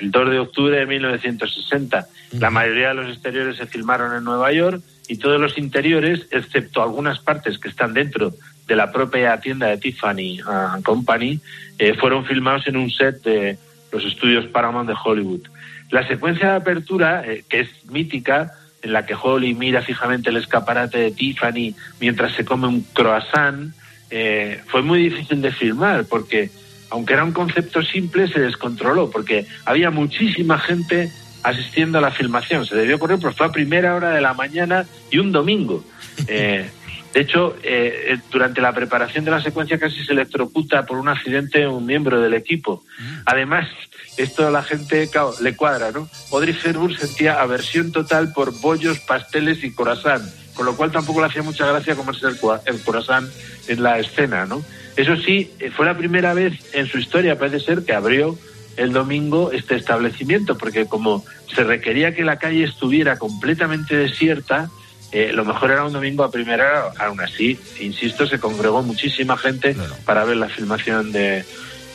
el 0.00 0.10
2 0.10 0.30
de 0.30 0.38
octubre 0.38 0.76
de 0.78 0.86
1960. 0.86 2.06
La 2.32 2.50
mayoría 2.50 2.88
de 2.88 2.94
los 2.94 3.08
exteriores 3.08 3.56
se 3.56 3.66
filmaron 3.66 4.16
en 4.16 4.24
Nueva 4.24 4.52
York 4.52 4.82
y 5.08 5.16
todos 5.16 5.40
los 5.40 5.58
interiores, 5.58 6.26
excepto 6.30 6.82
algunas 6.82 7.18
partes 7.18 7.58
que 7.58 7.68
están 7.68 7.94
dentro 7.94 8.32
de 8.66 8.76
la 8.76 8.92
propia 8.92 9.38
tienda 9.40 9.66
de 9.66 9.78
Tiffany 9.78 10.40
uh, 10.42 10.80
Company, 10.82 11.40
eh, 11.78 11.94
fueron 11.94 12.24
filmados 12.24 12.66
en 12.68 12.76
un 12.76 12.90
set 12.90 13.22
de 13.22 13.58
los 13.90 14.04
estudios 14.04 14.46
Paramount 14.46 14.88
de 14.88 14.94
Hollywood. 15.04 15.48
La 15.90 16.06
secuencia 16.06 16.50
de 16.50 16.56
apertura, 16.56 17.24
eh, 17.26 17.44
que 17.48 17.60
es 17.60 17.84
mítica, 17.86 18.52
en 18.82 18.92
la 18.92 19.04
que 19.04 19.14
Holly 19.20 19.54
mira 19.54 19.82
fijamente 19.82 20.30
el 20.30 20.36
escaparate 20.36 20.98
de 20.98 21.10
Tiffany 21.10 21.74
mientras 22.00 22.32
se 22.34 22.44
come 22.44 22.68
un 22.68 22.82
croissant, 22.92 23.74
eh, 24.10 24.60
fue 24.66 24.82
muy 24.82 25.02
difícil 25.02 25.40
de 25.42 25.52
filmar 25.52 26.04
porque, 26.06 26.50
aunque 26.90 27.14
era 27.14 27.24
un 27.24 27.32
concepto 27.32 27.82
simple, 27.82 28.28
se 28.28 28.40
descontroló 28.40 29.10
porque 29.10 29.46
había 29.64 29.90
muchísima 29.90 30.58
gente 30.58 31.10
asistiendo 31.42 31.98
a 31.98 32.00
la 32.00 32.10
filmación. 32.10 32.66
Se 32.66 32.76
debió 32.76 32.96
ocurrir 32.96 33.18
porque 33.20 33.36
fue 33.36 33.46
a 33.46 33.52
primera 33.52 33.94
hora 33.94 34.10
de 34.10 34.20
la 34.20 34.34
mañana 34.34 34.86
y 35.10 35.18
un 35.18 35.32
domingo. 35.32 35.84
Eh, 36.28 36.68
de 37.14 37.20
hecho, 37.20 37.56
eh, 37.62 38.12
eh, 38.12 38.18
durante 38.30 38.60
la 38.60 38.72
preparación 38.72 39.24
de 39.24 39.30
la 39.30 39.42
secuencia 39.42 39.78
casi 39.78 40.04
se 40.04 40.12
electrocuta 40.12 40.84
por 40.84 40.98
un 40.98 41.08
accidente 41.08 41.66
un 41.66 41.86
miembro 41.86 42.20
del 42.20 42.34
equipo. 42.34 42.84
Además, 43.24 43.68
esto 44.16 44.46
a 44.46 44.50
la 44.50 44.62
gente 44.62 45.08
claro, 45.08 45.32
le 45.40 45.56
cuadra, 45.56 45.90
¿no? 45.90 46.08
Audrey 46.30 46.56
Hepburn 46.62 46.94
sentía 46.94 47.40
aversión 47.40 47.90
total 47.90 48.32
por 48.32 48.52
bollos, 48.60 49.00
pasteles 49.00 49.64
y 49.64 49.72
corazón, 49.72 50.22
con 50.60 50.66
lo 50.66 50.76
cual 50.76 50.92
tampoco 50.92 51.22
le 51.22 51.28
hacía 51.28 51.42
mucha 51.42 51.64
gracia 51.64 51.94
comerse 51.94 52.26
el, 52.26 52.36
el 52.66 52.82
corazón 52.82 53.32
en 53.66 53.82
la 53.82 53.98
escena, 53.98 54.44
¿no? 54.44 54.62
Eso 54.94 55.16
sí, 55.16 55.50
eh, 55.58 55.70
fue 55.74 55.86
la 55.86 55.96
primera 55.96 56.34
vez 56.34 56.52
en 56.74 56.86
su 56.86 56.98
historia, 56.98 57.38
parece 57.38 57.60
ser, 57.60 57.82
que 57.82 57.94
abrió 57.94 58.38
el 58.76 58.92
domingo 58.92 59.52
este 59.52 59.76
establecimiento, 59.76 60.58
porque 60.58 60.84
como 60.84 61.24
se 61.54 61.64
requería 61.64 62.14
que 62.14 62.24
la 62.24 62.38
calle 62.38 62.64
estuviera 62.64 63.16
completamente 63.16 63.96
desierta, 63.96 64.68
eh, 65.12 65.32
lo 65.32 65.46
mejor 65.46 65.70
era 65.70 65.82
un 65.82 65.94
domingo 65.94 66.24
a 66.24 66.30
primera 66.30 66.88
hora. 66.88 67.06
Aún 67.06 67.22
así, 67.22 67.58
insisto, 67.80 68.26
se 68.26 68.38
congregó 68.38 68.82
muchísima 68.82 69.38
gente 69.38 69.74
para 70.04 70.24
ver 70.24 70.36
la 70.36 70.50
filmación 70.50 71.10
de, 71.10 71.42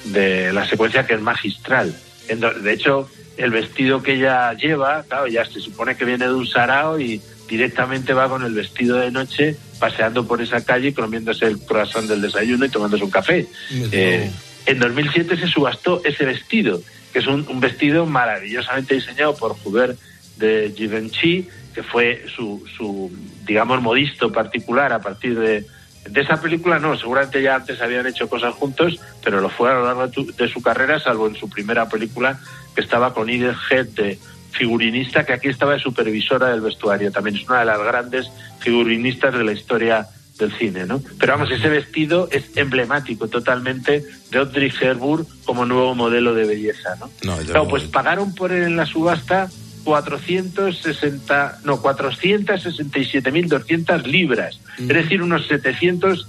de 0.05 0.51
la 0.53 0.68
secuencia 0.68 1.05
que 1.05 1.13
es 1.13 1.22
magistral. 1.22 1.95
De 2.28 2.74
hecho, 2.74 3.07
el 3.38 3.51
vestido 3.51 4.01
que 4.01 4.13
ella 4.13 4.53
lleva, 4.53 5.03
claro, 5.03 5.28
ya 5.28 5.45
se 5.45 5.59
supone 5.59 5.95
que 5.95 6.05
viene 6.05 6.26
de 6.26 6.34
un 6.34 6.47
sarao 6.47 6.99
y 6.99 7.22
directamente 7.48 8.14
va 8.14 8.28
con 8.30 8.43
el 8.43 8.54
vestido 8.54 8.98
de 8.98 9.12
noche 9.12 9.56
paseando 9.80 10.26
por 10.28 10.41
esa 10.41 10.64
calle, 10.64 10.93
comiéndose 10.93 11.46
el 11.46 11.60
croissant 11.60 12.08
del 12.08 12.22
desayuno 12.22 12.66
y 12.66 12.70
tomándose 12.70 13.04
un 13.04 13.12
café. 13.12 13.48
Eh, 13.91 14.32
en 14.66 14.80
2007 14.80 15.38
se 15.38 15.48
subastó 15.48 16.02
ese 16.04 16.26
vestido, 16.26 16.82
que 17.14 17.20
es 17.20 17.28
un, 17.28 17.46
un 17.48 17.60
vestido 17.60 18.06
maravillosamente 18.06 18.96
diseñado 18.96 19.36
por 19.36 19.56
Hubert 19.64 20.00
de 20.38 20.74
Givenchy, 20.76 21.48
que 21.74 21.84
fue 21.84 22.26
su, 22.36 22.66
su, 22.76 23.12
digamos, 23.46 23.82
modisto 23.82 24.32
particular 24.32 24.91
a 24.93 25.00
partir 25.02 25.38
de, 25.38 25.66
de 26.10 26.22
esa 26.22 26.41
película. 26.41 26.80
No, 26.80 26.98
seguramente 26.98 27.41
ya 27.41 27.56
antes 27.56 27.82
habían 27.82 28.08
hecho 28.08 28.28
cosas 28.30 28.54
juntos, 28.56 29.00
pero 29.24 29.39
lo 29.41 29.50
fue 29.50 29.70
a 29.70 29.76
lo 29.76 29.86
largo 29.86 30.08
de, 30.08 30.14
tu- 30.14 30.32
de 30.36 30.48
su 30.48 30.62
carrera, 30.62 31.00
salvo 31.00 31.28
en 31.28 31.36
su 31.36 31.50
primera 31.50 31.88
película, 31.89 32.39
que 32.74 32.82
estaba 32.82 33.14
con 33.14 33.30
Edith 33.30 33.56
Head 33.70 33.88
de 33.89 34.20
figurinista, 34.58 35.26
que 35.26 35.34
aquí 35.34 35.49
estaba 35.49 35.74
de 35.74 35.80
supervisora 35.80 36.49
del 36.49 36.62
vestuario. 36.62 37.12
También 37.12 37.36
es 37.36 37.47
una 37.47 37.60
de 37.60 37.66
las 37.66 37.80
grandes 37.80 38.32
figurinistas 38.60 39.34
de 39.34 39.43
la 39.43 39.51
historia 39.51 40.08
del 40.38 40.51
cine, 40.58 40.86
¿no? 40.86 41.01
Pero 41.20 41.34
vamos, 41.34 41.51
ese 41.51 41.70
vestido 41.70 42.28
es 42.32 42.56
emblemático 42.56 43.28
totalmente 43.28 44.03
de 44.32 44.38
Audrey 44.38 44.72
Hepburn 44.80 45.26
como 45.45 45.66
nuevo 45.66 45.95
modelo 45.95 46.34
de 46.34 46.45
belleza, 46.45 46.95
¿no? 46.99 47.10
No, 47.24 47.38
Claro, 47.38 47.68
pues 47.68 47.84
pagaron 47.84 48.36
por 48.36 48.51
él 48.51 48.64
en 48.64 48.76
la 48.76 48.86
subasta 48.86 49.49
460, 49.86 51.60
no, 51.64 51.82
467.200 51.82 54.03
libras, 54.03 54.60
es 54.80 54.88
decir, 54.88 55.22
unos 55.22 55.47
700, 55.47 56.28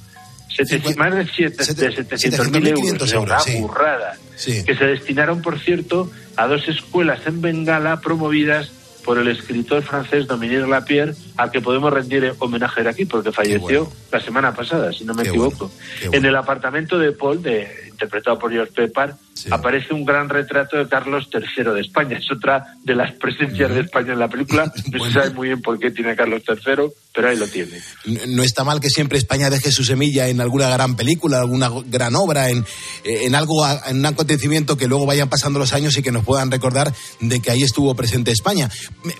700 0.57 0.97
más 0.97 1.15
de, 1.15 1.27
siete- 1.27 1.65
de 1.75 1.91
700.000 1.91 2.69
euros, 2.69 3.03
o 3.03 3.07
sea, 3.07 3.21
una 3.21 3.39
sí. 3.41 3.61
burrada, 3.61 4.17
Sí. 4.37 4.65
que 4.65 4.75
se 4.77 4.85
destinaron, 4.85 5.43
por 5.43 5.59
cierto, 5.59 6.11
a 6.37 6.47
dos 6.47 6.67
escuelas 6.69 7.21
en 7.27 7.41
Bengala 7.41 8.01
promovidas 8.01 8.71
por 9.05 9.19
el 9.19 9.29
escritor 9.29 9.83
francés 9.85 10.27
Dominique 10.27 10.67
Lapierre, 10.67 11.15
al 11.37 11.53
que 11.53 11.61
podemos 11.61 11.93
rendir 11.93 12.35
homenaje 12.41 12.87
aquí, 12.89 13.05
porque 13.05 13.31
falleció 13.31 13.89
la 14.11 14.19
semana 14.21 14.53
pasada, 14.53 14.93
si 14.93 15.05
no 15.05 15.15
me 15.15 15.23
equivoco. 15.23 15.71
En 16.11 16.25
el 16.25 16.35
apartamento 16.35 16.99
de 16.99 17.13
Paul, 17.13 17.41
de, 17.41 17.86
interpretado 17.97 18.39
por 18.39 18.53
George 18.53 18.73
Pepper, 18.75 19.15
aparece 19.51 19.95
un 19.95 20.05
gran 20.05 20.29
retrato 20.29 20.77
de 20.77 20.87
Carlos 20.89 21.29
III 21.33 21.65
de 21.73 21.81
España. 21.81 22.19
Es 22.19 22.31
otra 22.31 22.65
de 22.85 22.95
las 22.95 23.13
presencias 23.13 23.71
de 23.75 23.81
España 23.81 24.13
en 24.13 24.19
la 24.19 24.29
película. 24.29 24.73
No 24.93 25.05
se 25.05 25.13
sabe 25.13 25.31
muy 25.31 25.49
bien 25.49 25.61
por 25.63 25.79
qué 25.79 25.91
tiene 25.91 26.13
a 26.13 26.17
Carlos 26.17 26.43
III, 26.49 26.85
pero 27.15 27.29
ahí 27.29 27.37
lo 27.37 27.47
tiene. 27.49 27.79
N- 28.07 28.21
No 28.29 28.43
está 28.43 28.65
mal 28.65 28.81
que 28.81 28.89
siempre 28.91 29.19
España 29.19 29.51
deje 29.51 29.71
su 29.73 29.85
semilla 29.85 30.29
en 30.29 30.41
alguna 30.41 30.69
gran 30.71 30.97
película, 30.97 31.41
alguna 31.41 31.71
gran 31.87 32.15
obra, 32.17 32.51
en, 32.51 32.65
en 33.05 33.35
algo, 33.35 33.67
en 33.87 33.99
un 33.99 34.07
acontecimiento 34.07 34.77
que 34.77 34.87
luego 34.87 35.07
vayan 35.07 35.29
pasando 35.29 35.59
los 35.59 35.73
años 35.73 35.97
y 35.99 36.03
que 36.03 36.13
nos 36.13 36.25
puedan 36.25 36.51
recordar 36.51 36.93
de 37.21 37.41
que 37.41 37.51
ahí 37.51 37.63
estuvo 37.63 37.95
presente 37.95 38.31
España. 38.31 38.71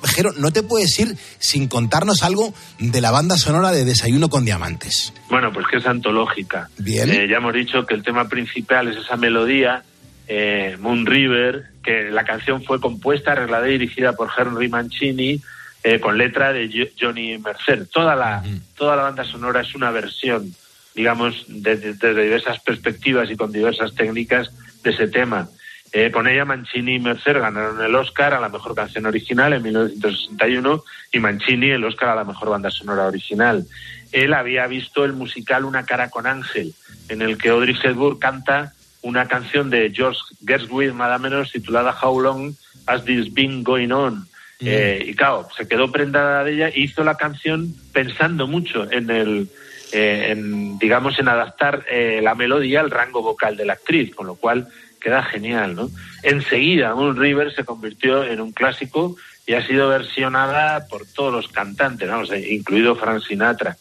Jero, 0.05 0.33
¿no 0.37 0.51
te 0.53 0.63
puedes 0.63 0.99
ir 0.99 1.17
sin 1.39 1.69
contarnos 1.69 2.23
algo 2.23 2.53
de 2.79 3.01
la 3.01 3.11
banda 3.11 3.37
sonora 3.39 3.73
de 3.73 3.85
Desayuno 3.85 4.29
con 4.29 4.45
Diamantes? 4.45 5.13
Bueno, 5.29 5.53
pues 5.53 5.67
que 5.71 5.79
es 5.79 5.87
antológica. 5.87 6.69
Bien. 6.79 7.11
Eh, 7.11 7.27
ya 7.29 7.37
hemos 7.39 7.53
dicho 7.55 7.85
que 7.87 7.95
el 7.95 8.03
tema 8.03 8.29
principal 8.29 8.66
es 8.89 8.97
esa 8.97 9.17
melodía, 9.17 9.83
eh, 10.29 10.77
Moon 10.81 11.07
River, 11.07 11.67
que 11.83 12.11
la 12.11 12.25
canción 12.25 12.63
fue 12.65 12.81
compuesta, 12.81 13.33
arreglada 13.33 13.69
y 13.69 13.73
dirigida 13.73 14.15
por 14.15 14.31
Henry 14.37 14.69
Mancini, 14.69 15.41
eh, 15.85 16.01
con 16.01 16.19
letra 16.19 16.53
de 16.53 16.69
Jo- 16.69 16.91
Johnny 17.01 17.39
Mercer. 17.39 17.87
Toda 17.87 18.17
la, 18.17 18.43
toda 18.77 18.97
la 18.97 19.03
banda 19.05 19.25
sonora 19.25 19.61
es 19.61 19.75
una 19.75 19.91
versión, 19.93 20.53
digamos, 20.95 21.45
desde 21.49 21.93
desde 21.95 22.23
diversas 22.25 22.59
perspectivas 22.61 23.31
y 23.31 23.37
con 23.37 23.53
diversas 23.53 23.95
técnicas 23.95 24.51
de 24.83 24.91
ese 24.91 25.07
tema. 25.09 25.49
Eh, 25.93 26.11
con 26.11 26.27
ella 26.27 26.45
Mancini 26.45 26.97
y 26.97 26.99
Mercer 26.99 27.39
ganaron 27.39 27.81
el 27.81 27.95
Oscar 27.95 28.35
a 28.35 28.41
la 28.41 28.49
mejor 28.49 28.75
canción 28.75 29.07
original 29.07 29.53
en 29.53 29.63
1961 29.63 30.83
y 31.13 31.21
Mancini 31.21 31.71
el 31.71 31.85
Oscar 31.85 32.09
a 32.11 32.15
la 32.17 32.25
mejor 32.25 32.51
banda 32.51 32.71
sonora 32.71 33.07
original. 33.07 33.65
Él 34.13 34.35
había 34.35 34.67
visto 34.67 35.05
el 35.05 35.13
musical 35.13 35.65
Una 35.65 35.85
cara 35.87 36.11
con 36.11 36.27
Ángel, 36.27 36.75
en 37.09 37.23
el 37.23 37.39
que 37.39 37.51
Audrey 37.51 37.77
Hepburn 37.83 38.19
canta 38.19 38.73
una 39.03 39.29
canción 39.29 39.71
de 39.71 39.93
George 39.95 40.21
Gershwin, 40.45 40.97
nada 40.97 41.19
menos, 41.19 41.53
titulada 41.53 41.97
How 42.01 42.21
Long 42.21 42.55
Has 42.87 43.05
This 43.05 43.33
Been 43.33 43.63
Going 43.63 43.93
On? 43.93 44.27
Eh, 44.61 45.05
y 45.09 45.15
claro, 45.15 45.49
se 45.57 45.69
quedó 45.69 45.93
prendada 45.93 46.43
de 46.43 46.55
ella 46.55 46.69
e 46.69 46.81
hizo 46.81 47.05
la 47.05 47.17
canción 47.17 47.75
pensando 47.93 48.47
mucho 48.47 48.91
en 48.91 49.11
el, 49.11 49.49
eh, 49.93 50.29
en, 50.31 50.79
digamos, 50.79 51.19
en 51.19 51.29
adaptar 51.29 51.85
eh, 51.91 52.21
la 52.23 52.35
melodía 52.35 52.81
al 52.81 52.91
rango 52.91 53.23
vocal 53.23 53.57
de 53.57 53.67
la 53.67 53.75
actriz, 53.75 54.15
con 54.15 54.27
lo 54.27 54.35
cual 54.35 54.69
queda 55.01 55.23
genial, 55.23 55.77
¿no? 55.77 55.91
Enseguida, 56.23 56.95
Moon 56.95 57.17
River 57.17 57.55
se 57.55 57.65
convirtió 57.65 58.25
en 58.25 58.41
un 58.41 58.53
clásico 58.53 59.17
y 59.47 59.55
ha 59.55 59.65
sido 59.65 59.89
versionada 59.89 60.87
por 60.89 61.07
todos 61.07 61.33
los 61.33 61.49
cantantes, 61.49 62.11
eh, 62.33 62.53
incluido 62.53 62.97
Frank 62.97 63.23
Sinatra. 63.23 63.77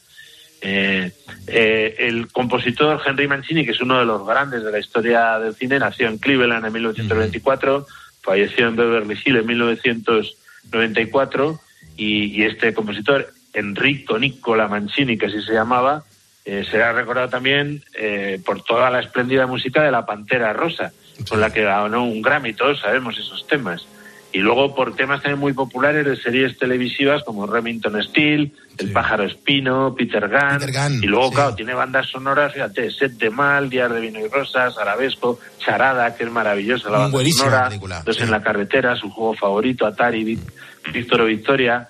Eh, 0.62 1.12
eh, 1.48 1.96
el 2.00 2.32
compositor 2.32 3.02
Henry 3.06 3.28
Mancini, 3.28 3.66
que 3.66 3.72
es 3.72 3.82
uno 3.82 4.00
de 4.00 4.06
los 4.06 4.26
grandes 4.26 4.64
de 4.64 4.72
la 4.72 4.80
historia 4.80 5.38
del 5.40 5.54
cine, 5.56 5.80
nació 5.80 6.08
en 6.08 6.18
Cleveland 6.18 6.66
en 6.66 6.74
1924, 6.74 7.86
falleció 8.22 8.68
en 8.68 8.76
Beverly 8.76 9.20
Hills 9.24 9.42
en 9.42 9.46
1994 9.46 11.60
y, 11.98 12.26
y 12.26 12.44
este 12.44 12.74
compositor, 12.74 13.32
Enrico 13.54 14.20
Nicola 14.20 14.68
Mancini, 14.68 15.18
que 15.18 15.28
así 15.28 15.42
se 15.42 15.54
llamaba, 15.54 16.04
eh, 16.46 16.64
será 16.70 16.94
recordado 16.94 17.28
también 17.28 17.84
eh, 17.96 18.40
por 18.46 18.62
toda 18.62 18.92
la 18.92 19.00
espléndida 19.00 19.48
música 19.48 19.82
de 19.82 19.90
La 19.90 20.06
Pantera 20.06 20.54
Rosa, 20.54 20.94
con 21.28 21.42
la 21.42 21.52
que 21.52 21.64
ganó 21.64 22.04
un 22.04 22.22
Grammy, 22.22 22.54
todos 22.54 22.82
sabemos 22.82 23.18
esos 23.18 23.48
temas. 23.48 23.88
Y 24.36 24.40
luego 24.40 24.76
por 24.76 24.94
temas 24.98 25.22
también 25.22 25.40
muy 25.40 25.54
populares 25.54 26.06
de 26.06 26.18
series 26.18 26.58
televisivas 26.58 27.24
como 27.24 27.48
Remington 27.48 28.04
Steel, 28.04 28.52
El 28.78 28.92
pájaro 28.92 29.24
espino, 29.24 29.96
Peter 29.96 30.28
Gunn. 30.28 31.02
y 31.02 31.08
luego, 31.08 31.32
claro, 31.32 31.56
tiene 31.56 31.74
bandas 31.74 32.10
sonoras, 32.10 32.52
fíjate, 32.52 32.92
Set 32.92 33.14
de 33.14 33.30
Mal, 33.30 33.70
Días 33.70 33.90
de 33.94 34.02
Vino 34.02 34.20
y 34.20 34.28
Rosas, 34.28 34.78
Arabesco, 34.78 35.40
Charada, 35.60 36.14
que 36.18 36.26
es 36.26 36.30
maravillosa 36.30 36.90
la 36.90 36.98
banda 36.98 37.14
Buenísima 37.14 37.46
sonora, 37.46 37.68
película, 37.70 38.04
Dos 38.06 38.20
en 38.20 38.30
la 38.30 38.44
carretera, 38.44 38.98
su 38.98 39.10
juego 39.10 39.36
favorito, 39.36 39.86
Atari, 39.86 40.38
Víctor 40.92 41.22
o 41.22 41.26
Victoria. 41.28 41.88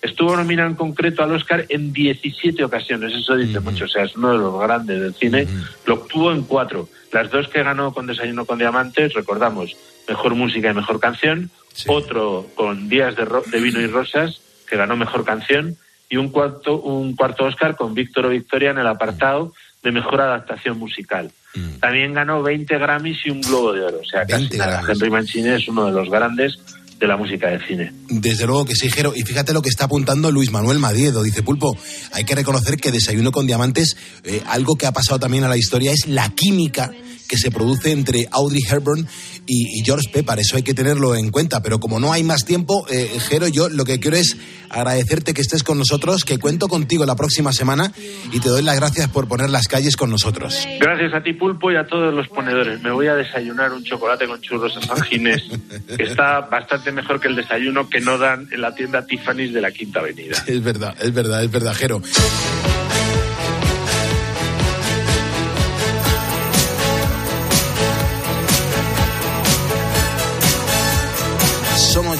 Estuvo 0.00 0.36
nominado 0.36 0.68
en 0.68 0.74
concreto 0.76 1.22
al 1.24 1.32
Oscar 1.32 1.66
en 1.68 1.92
17 1.92 2.62
ocasiones, 2.64 3.12
eso 3.12 3.34
dice 3.36 3.58
mucho, 3.60 3.84
o 3.86 3.88
sea, 3.88 4.04
es 4.04 4.14
uno 4.16 4.30
de 4.32 4.38
los 4.38 4.60
grandes 4.60 5.00
del 5.00 5.14
cine. 5.14 5.46
Lo 5.86 5.94
obtuvo 5.94 6.30
en 6.32 6.42
cuatro. 6.42 6.88
Las 7.12 7.30
dos 7.30 7.48
que 7.48 7.62
ganó 7.62 7.92
con 7.92 8.06
Desayuno 8.06 8.44
con 8.44 8.58
Diamantes, 8.58 9.12
recordamos, 9.14 9.76
Mejor 10.08 10.34
Música 10.34 10.70
y 10.70 10.74
Mejor 10.74 11.00
Canción. 11.00 11.50
Otro 11.86 12.46
con 12.54 12.88
Días 12.88 13.16
de, 13.16 13.24
Ro- 13.24 13.42
de 13.50 13.60
Vino 13.60 13.80
y 13.80 13.86
Rosas, 13.86 14.40
que 14.68 14.76
ganó 14.76 14.96
Mejor 14.96 15.24
Canción. 15.24 15.76
Y 16.10 16.16
un 16.16 16.28
cuarto, 16.30 16.80
un 16.80 17.14
cuarto 17.16 17.44
Oscar 17.44 17.76
con 17.76 17.92
Víctor 17.94 18.26
o 18.26 18.28
Victoria 18.30 18.70
en 18.70 18.78
el 18.78 18.86
apartado 18.86 19.52
de 19.82 19.92
Mejor 19.92 20.20
Adaptación 20.20 20.78
Musical. 20.78 21.30
También 21.80 22.14
ganó 22.14 22.42
20 22.42 22.78
Grammys 22.78 23.26
y 23.26 23.30
un 23.30 23.40
Globo 23.40 23.72
de 23.72 23.82
Oro. 23.82 23.98
O 24.00 24.04
sea, 24.04 24.24
casi 24.26 24.56
nada. 24.58 24.82
Henry 24.92 25.10
Mancini 25.10 25.48
es 25.50 25.66
uno 25.68 25.86
de 25.86 25.92
los 25.92 26.08
grandes 26.10 26.58
de 26.98 27.06
la 27.06 27.16
música 27.16 27.48
de 27.48 27.64
cine. 27.66 27.92
Desde 28.08 28.46
luego 28.46 28.64
que 28.64 28.74
sí, 28.74 28.90
Jero. 28.90 29.12
Y 29.14 29.22
fíjate 29.22 29.52
lo 29.52 29.62
que 29.62 29.68
está 29.68 29.84
apuntando 29.84 30.32
Luis 30.32 30.50
Manuel 30.50 30.78
Madiedo. 30.78 31.22
Dice 31.22 31.42
Pulpo, 31.42 31.76
hay 32.12 32.24
que 32.24 32.34
reconocer 32.34 32.76
que 32.76 32.90
Desayuno 32.90 33.30
con 33.30 33.46
Diamantes, 33.46 33.96
eh, 34.24 34.42
algo 34.46 34.76
que 34.76 34.86
ha 34.86 34.92
pasado 34.92 35.20
también 35.20 35.44
a 35.44 35.48
la 35.48 35.56
historia 35.56 35.92
es 35.92 36.06
la 36.08 36.28
química 36.30 36.90
que 37.28 37.36
se 37.36 37.50
produce 37.50 37.92
entre 37.92 38.26
Audrey 38.30 38.62
Hepburn 38.68 39.06
y, 39.46 39.78
y 39.78 39.84
George 39.84 40.08
Pepper. 40.12 40.38
Eso 40.38 40.56
hay 40.56 40.62
que 40.62 40.74
tenerlo 40.74 41.14
en 41.14 41.30
cuenta. 41.30 41.62
Pero 41.62 41.78
como 41.78 42.00
no 42.00 42.12
hay 42.12 42.24
más 42.24 42.44
tiempo, 42.44 42.86
eh, 42.90 43.10
Jero, 43.28 43.46
yo 43.48 43.68
lo 43.68 43.84
que 43.84 44.00
quiero 44.00 44.16
es 44.16 44.36
agradecerte 44.70 45.34
que 45.34 45.40
estés 45.40 45.62
con 45.62 45.78
nosotros, 45.78 46.24
que 46.24 46.38
cuento 46.38 46.68
contigo 46.68 47.06
la 47.06 47.16
próxima 47.16 47.52
semana 47.52 47.92
y 48.32 48.40
te 48.40 48.48
doy 48.48 48.62
las 48.62 48.76
gracias 48.76 49.08
por 49.08 49.28
poner 49.28 49.50
las 49.50 49.68
calles 49.68 49.96
con 49.96 50.10
nosotros. 50.10 50.66
Gracias 50.80 51.14
a 51.14 51.22
ti, 51.22 51.32
Pulpo, 51.32 51.70
y 51.70 51.76
a 51.76 51.86
todos 51.86 52.12
los 52.12 52.28
ponedores. 52.28 52.80
Me 52.82 52.90
voy 52.90 53.06
a 53.06 53.14
desayunar 53.14 53.72
un 53.72 53.84
chocolate 53.84 54.26
con 54.26 54.40
churros 54.40 54.76
en 54.76 54.82
San 54.82 55.02
Ginés, 55.02 55.42
que 55.96 56.02
está 56.02 56.40
bastante 56.40 56.92
mejor 56.92 57.20
que 57.20 57.28
el 57.28 57.36
desayuno 57.36 57.88
que 57.88 58.00
no 58.00 58.18
dan 58.18 58.48
en 58.50 58.60
la 58.60 58.74
tienda 58.74 59.06
Tiffany's 59.06 59.52
de 59.52 59.60
la 59.60 59.70
Quinta 59.70 60.00
Avenida. 60.00 60.36
Es 60.48 60.62
verdad, 60.64 60.96
es 61.00 61.12
verdad, 61.12 61.44
es 61.44 61.50
verdad, 61.50 61.74
Jero. 61.74 62.02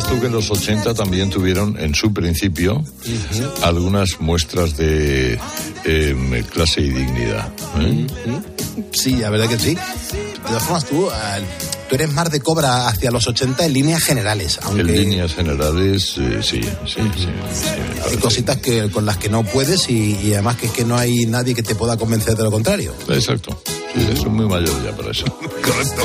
veas 0.00 0.08
tú 0.08 0.20
que 0.20 0.26
en 0.26 0.32
los 0.32 0.50
80 0.50 0.94
también 0.94 1.30
tuvieron 1.30 1.78
en 1.78 1.94
su 1.94 2.12
principio 2.12 2.82
algunas 3.62 4.20
muestras 4.20 4.76
de 4.76 5.38
em, 5.84 6.42
clase 6.44 6.80
y 6.80 6.90
dignidad. 6.90 7.48
¿eh? 7.78 8.06
Sí, 8.92 9.16
la 9.16 9.30
verdad 9.30 9.48
que 9.48 9.58
sí. 9.58 9.74
De 9.74 10.46
todas 10.46 10.62
formas, 10.62 10.84
tú, 10.86 11.08
eh, 11.08 11.42
tú 11.88 11.94
eres 11.94 12.12
más 12.12 12.30
de 12.30 12.40
cobra 12.40 12.88
hacia 12.88 13.10
los 13.10 13.26
80 13.26 13.66
en 13.66 13.72
líneas 13.72 14.02
generales, 14.02 14.58
aunque 14.62 14.80
En 14.80 14.86
líneas 14.86 15.34
generales, 15.34 16.16
eh, 16.18 16.40
sí, 16.42 16.60
sí, 16.86 17.00
sí. 17.16 17.28
hay 18.08 18.16
cositas 18.16 18.56
que, 18.58 18.90
con 18.90 19.04
las 19.04 19.16
que 19.18 19.28
no 19.28 19.44
puedes 19.44 19.88
y, 19.90 20.18
y 20.22 20.32
además 20.34 20.56
que 20.56 20.66
es 20.66 20.72
que 20.72 20.84
no 20.84 20.96
hay 20.96 21.26
nadie 21.26 21.54
que 21.54 21.62
te 21.62 21.74
pueda 21.74 21.96
convencer 21.96 22.36
de 22.36 22.44
lo 22.44 22.50
contrario. 22.50 22.94
Exacto. 23.08 23.60
Sí, 23.94 24.06
soy 24.16 24.30
muy 24.30 24.46
mayor 24.46 24.82
ya 24.84 24.96
para 24.96 25.10
eso. 25.10 25.24
Correcto. 25.40 26.02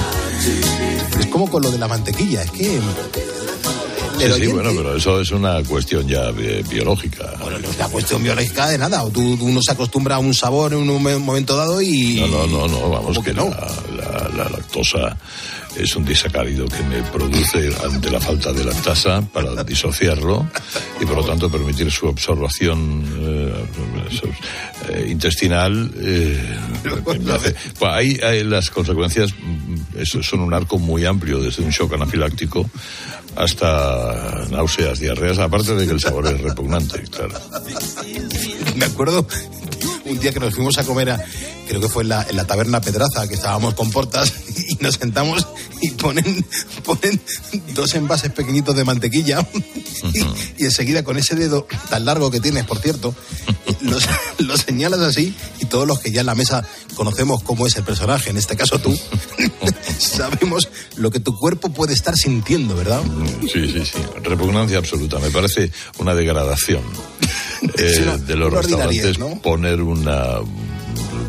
Es 1.20 1.28
como 1.28 1.50
con 1.50 1.62
lo 1.62 1.72
de 1.72 1.78
la 1.78 1.88
mantequilla, 1.88 2.44
es 2.44 2.52
que... 2.52 2.80
Sí, 4.18 4.48
bueno, 4.48 4.72
pero 4.76 4.96
eso 4.96 5.20
es 5.22 5.32
una 5.32 5.62
cuestión 5.64 6.08
ya 6.08 6.32
biológica. 6.32 7.34
Bueno, 7.42 7.60
no 7.60 7.70
es 7.70 7.76
una 7.76 7.88
cuestión 7.90 8.24
biológica 8.24 8.68
de 8.70 8.78
nada. 8.78 9.04
o 9.04 9.10
Tú, 9.10 9.38
uno 9.42 9.62
se 9.62 9.72
acostumbra 9.72 10.16
a 10.16 10.20
un 10.20 10.34
sabor 10.34 10.74
en 10.74 10.90
un 10.90 11.02
mo- 11.04 11.20
momento 11.20 11.56
dado 11.56 11.82
y... 11.82 12.16
No, 12.22 12.28
no, 12.28 12.48
no, 12.48 12.68
no, 12.68 12.90
vamos 12.90 13.18
¿Cómo 13.18 13.24
que 13.24 13.34
no? 13.34 13.50
La, 13.50 13.68
la- 13.96 14.30
la 14.36 14.50
lactosa 14.50 15.18
es 15.78 15.94
un 15.96 16.06
disacárido 16.06 16.66
que 16.68 16.82
me 16.84 17.02
produce 17.04 17.70
ante 17.84 18.10
la 18.10 18.20
falta 18.22 18.54
de 18.54 18.64
lactasa 18.64 19.22
para 19.34 19.62
disociarlo 19.66 20.48
y 21.02 21.06
por 21.06 21.18
lo 21.18 21.26
tanto 21.26 21.50
permitir 21.52 21.92
su 21.92 22.08
absorción 22.08 23.04
eh, 23.20 23.66
eh, 24.90 25.08
intestinal. 25.10 25.92
eh, 25.98 26.58
hace- 27.34 27.56
pues 27.78 27.92
ahí, 27.92 28.18
ahí 28.24 28.44
las 28.44 28.70
consecuencias 28.70 29.32
mm, 29.34 29.98
eso 30.00 30.24
son 30.24 30.40
un 30.42 30.54
arco 30.54 30.78
muy 30.80 31.06
amplio, 31.06 31.40
desde 31.42 31.62
un 31.64 31.70
shock 31.72 31.94
anafiláctico 31.94 32.70
hasta 33.36 34.46
náuseas, 34.50 35.00
diarreas, 35.00 35.40
aparte 35.40 35.76
de 35.76 35.86
que 35.86 35.94
el 35.94 36.00
sabor 36.00 36.28
es 36.28 36.42
repugnante, 36.42 37.04
claro. 37.04 37.34
Me 38.76 38.86
acuerdo 38.86 39.26
un 40.06 40.20
día 40.20 40.32
que 40.32 40.40
nos 40.40 40.54
fuimos 40.54 40.78
a 40.78 40.84
comer, 40.84 41.16
creo 41.68 41.82
que 41.82 41.90
fue 41.90 42.04
en 42.04 42.10
la, 42.10 42.48
taberna 42.48 42.82
Pedraza, 42.82 43.28
que 43.28 43.36
estábamos 43.36 43.74
con 43.74 43.92
portas 43.92 44.34
y 44.70 44.76
nos 44.84 44.96
sentamos 44.96 45.48
y 45.82 45.92
ponen, 45.92 46.46
ponen 46.84 47.20
dos 47.74 47.96
envases 47.96 48.32
pequeñitos 48.32 48.76
de 48.76 48.84
mantequilla 48.84 49.46
y, 50.58 50.66
enseguida 50.66 51.04
con 51.04 51.18
ese 51.18 51.36
dedo 51.36 51.68
tan 51.90 52.06
largo 52.06 52.32
que 52.32 52.40
tienes, 52.40 52.66
por 52.66 52.80
cierto, 52.80 53.16
los, 53.82 54.08
los 54.40 54.62
señalas 54.62 55.02
así 55.02 55.36
y 55.60 55.66
todos 55.66 55.88
los 55.88 56.00
que 56.00 56.12
ya 56.12 56.22
en 56.22 56.28
la 56.28 56.36
mesa 56.36 56.66
conocemos 56.96 57.44
cómo 57.44 57.68
es 57.68 57.76
el 57.76 57.84
personaje, 57.84 58.30
en 58.30 58.38
este 58.38 58.56
caso 58.56 58.80
tú, 58.80 58.98
sabemos 60.00 60.70
lo 60.96 61.12
que 61.12 61.20
tu 61.20 61.38
cuerpo 61.38 61.70
puede 61.70 61.94
estar 61.94 62.16
sintiendo, 62.16 62.76
¿verdad? 62.76 63.02
Sí, 63.42 63.68
sí, 63.72 63.86
sí. 63.86 63.98
Repugnancia 64.24 64.78
absoluta. 64.78 65.20
Me 65.20 65.30
parece 65.30 65.72
una 65.98 66.14
degradación 66.14 66.84
eh, 67.78 67.94
Sí, 67.96 68.02
no, 68.06 68.18
de 68.18 68.36
los 68.36 68.52
una 68.52 68.62
restaurantes 68.62 69.20
¿no? 69.20 69.42
poner 69.42 69.82
una 69.82 70.40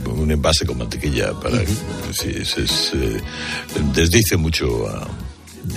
un 0.06 0.30
envase 0.30 0.64
con 0.66 0.78
mantequilla 0.78 1.32
para 1.40 1.58
sí, 2.12 2.32
es- 2.40 2.56
es, 2.56 2.90
eh, 2.94 3.20
desdice 3.94 4.36
mucho 4.36 4.88
a 4.88 5.06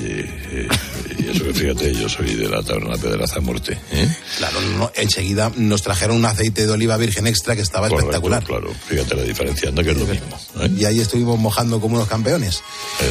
eh, 0.02 0.68
y 1.18 1.28
eso 1.30 1.44
que 1.46 1.54
fíjate 1.54 1.94
yo 1.96 2.08
soy 2.08 2.36
de 2.36 2.48
la 2.48 2.62
taberna 2.62 2.96
Pedraza 2.96 3.40
Muerte 3.42 3.78
¿eh? 3.92 4.08
Claro, 4.38 4.62
no, 4.78 4.92
enseguida 4.96 5.52
nos 5.56 5.82
trajeron 5.82 6.18
un 6.18 6.26
aceite 6.26 6.66
de 6.68 6.72
oliva 6.72 6.96
virgen 6.98 7.26
extra 7.28 7.56
que 7.56 7.62
estaba 7.64 7.90
Correcto, 7.90 8.12
espectacular. 8.12 8.44
claro 8.44 8.72
fíjate 8.88 9.16
la 9.16 9.24
diferencia 9.24 9.70
anda 9.70 9.84
que 9.84 9.92
es 9.92 9.98
lo 9.98 10.06
mismo 10.06 10.40
¿eh? 10.62 10.72
Y 10.78 10.86
ahí 10.86 11.00
estuvimos 11.00 11.38
mojando 11.40 11.82
como 11.82 11.96
unos 11.96 12.08
campeones. 12.08 12.62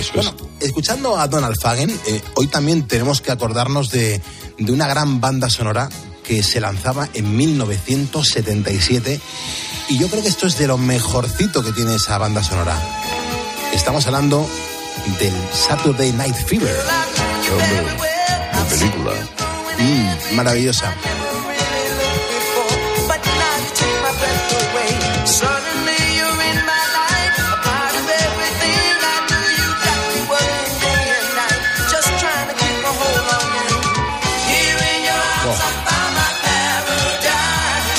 Eso 0.00 0.12
Bueno, 0.14 0.34
escuchando 0.60 1.18
a 1.18 1.26
Donald 1.28 1.56
Fagen, 1.60 1.90
eh, 1.90 2.20
hoy 2.36 2.46
también 2.46 2.86
tenemos 2.86 3.20
que 3.20 3.32
acordarnos 3.32 3.90
de, 3.90 4.20
de 4.58 4.72
una 4.72 4.86
gran 4.86 5.20
banda 5.20 5.50
sonora 5.50 5.88
que 6.28 6.42
se 6.42 6.60
lanzaba 6.60 7.08
en 7.14 7.36
1977 7.36 9.18
y 9.88 9.98
yo 9.98 10.08
creo 10.08 10.22
que 10.22 10.28
esto 10.28 10.46
es 10.46 10.58
de 10.58 10.66
lo 10.66 10.76
mejorcito 10.76 11.64
que 11.64 11.72
tiene 11.72 11.94
esa 11.94 12.18
banda 12.18 12.44
sonora. 12.44 12.76
Estamos 13.72 14.06
hablando 14.06 14.46
del 15.18 15.32
Saturday 15.52 16.12
Night 16.12 16.36
Fever. 16.36 16.76
de 18.68 18.76
película 18.76 19.12
Mm, 19.78 20.34
maravillosa. 20.34 20.92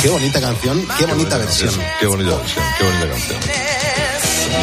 Qué 0.01 0.09
bonita 0.09 0.39
canción, 0.39 0.87
qué 0.97 1.05
bonita 1.05 1.37
versión. 1.37 1.71
qué 1.99 2.05
bonita 2.07 2.35
versión 2.37 2.63
qué 2.77 2.83
bonita 2.85 3.07
canción 3.09 3.39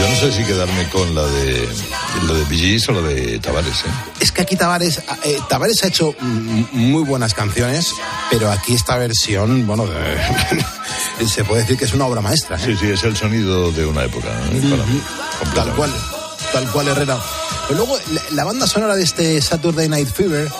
yo 0.01 0.09
no 0.09 0.16
sé 0.16 0.32
si 0.32 0.45
quedarme 0.45 0.89
con 0.91 1.14
la 1.14 1.24
de 1.24 1.68
la 2.26 2.32
de 2.34 2.57
Gees 2.57 2.89
o 2.89 2.93
la 2.93 3.03
de 3.09 3.39
Tavares 3.39 3.80
¿eh? 3.80 3.91
Es 4.20 4.32
que 4.32 4.43
aquí 4.43 4.57
Tavares, 4.57 5.01
eh, 5.24 5.39
Tavares 5.49 5.82
ha 5.84 5.89
hecho 5.89 6.14
mm, 6.18 6.64
muy 6.72 7.03
buenas 7.05 7.32
canciones, 7.34 7.95
pero 8.30 8.51
aquí 8.51 8.74
esta 8.74 8.97
versión, 8.99 9.66
bueno, 9.66 9.87
de- 9.87 11.26
se 11.28 11.45
puede 11.45 11.62
decir 11.62 11.76
que 11.78 11.84
es 11.84 11.93
una 11.95 12.07
obra 12.07 12.20
maestra. 12.20 12.57
¿eh? 12.57 12.62
Sí, 12.64 12.76
sí, 12.76 12.91
es 12.91 13.03
el 13.05 13.16
sonido 13.16 13.70
de 13.72 13.87
una 13.87 14.05
época. 14.05 14.28
¿eh? 14.28 14.61
Para 14.70 14.84
mí, 14.87 15.01
Tal 15.55 15.70
cual, 15.74 15.93
tal 16.53 16.68
cual 16.72 16.89
Herrera. 16.89 17.18
Pero 17.68 17.78
luego, 17.78 17.99
la, 18.12 18.22
la 18.32 18.45
banda 18.45 18.66
sonora 18.66 18.97
de 18.97 19.05
este 19.05 19.41
Saturday 19.41 19.89
Night 19.89 20.09
Fever 20.12 20.51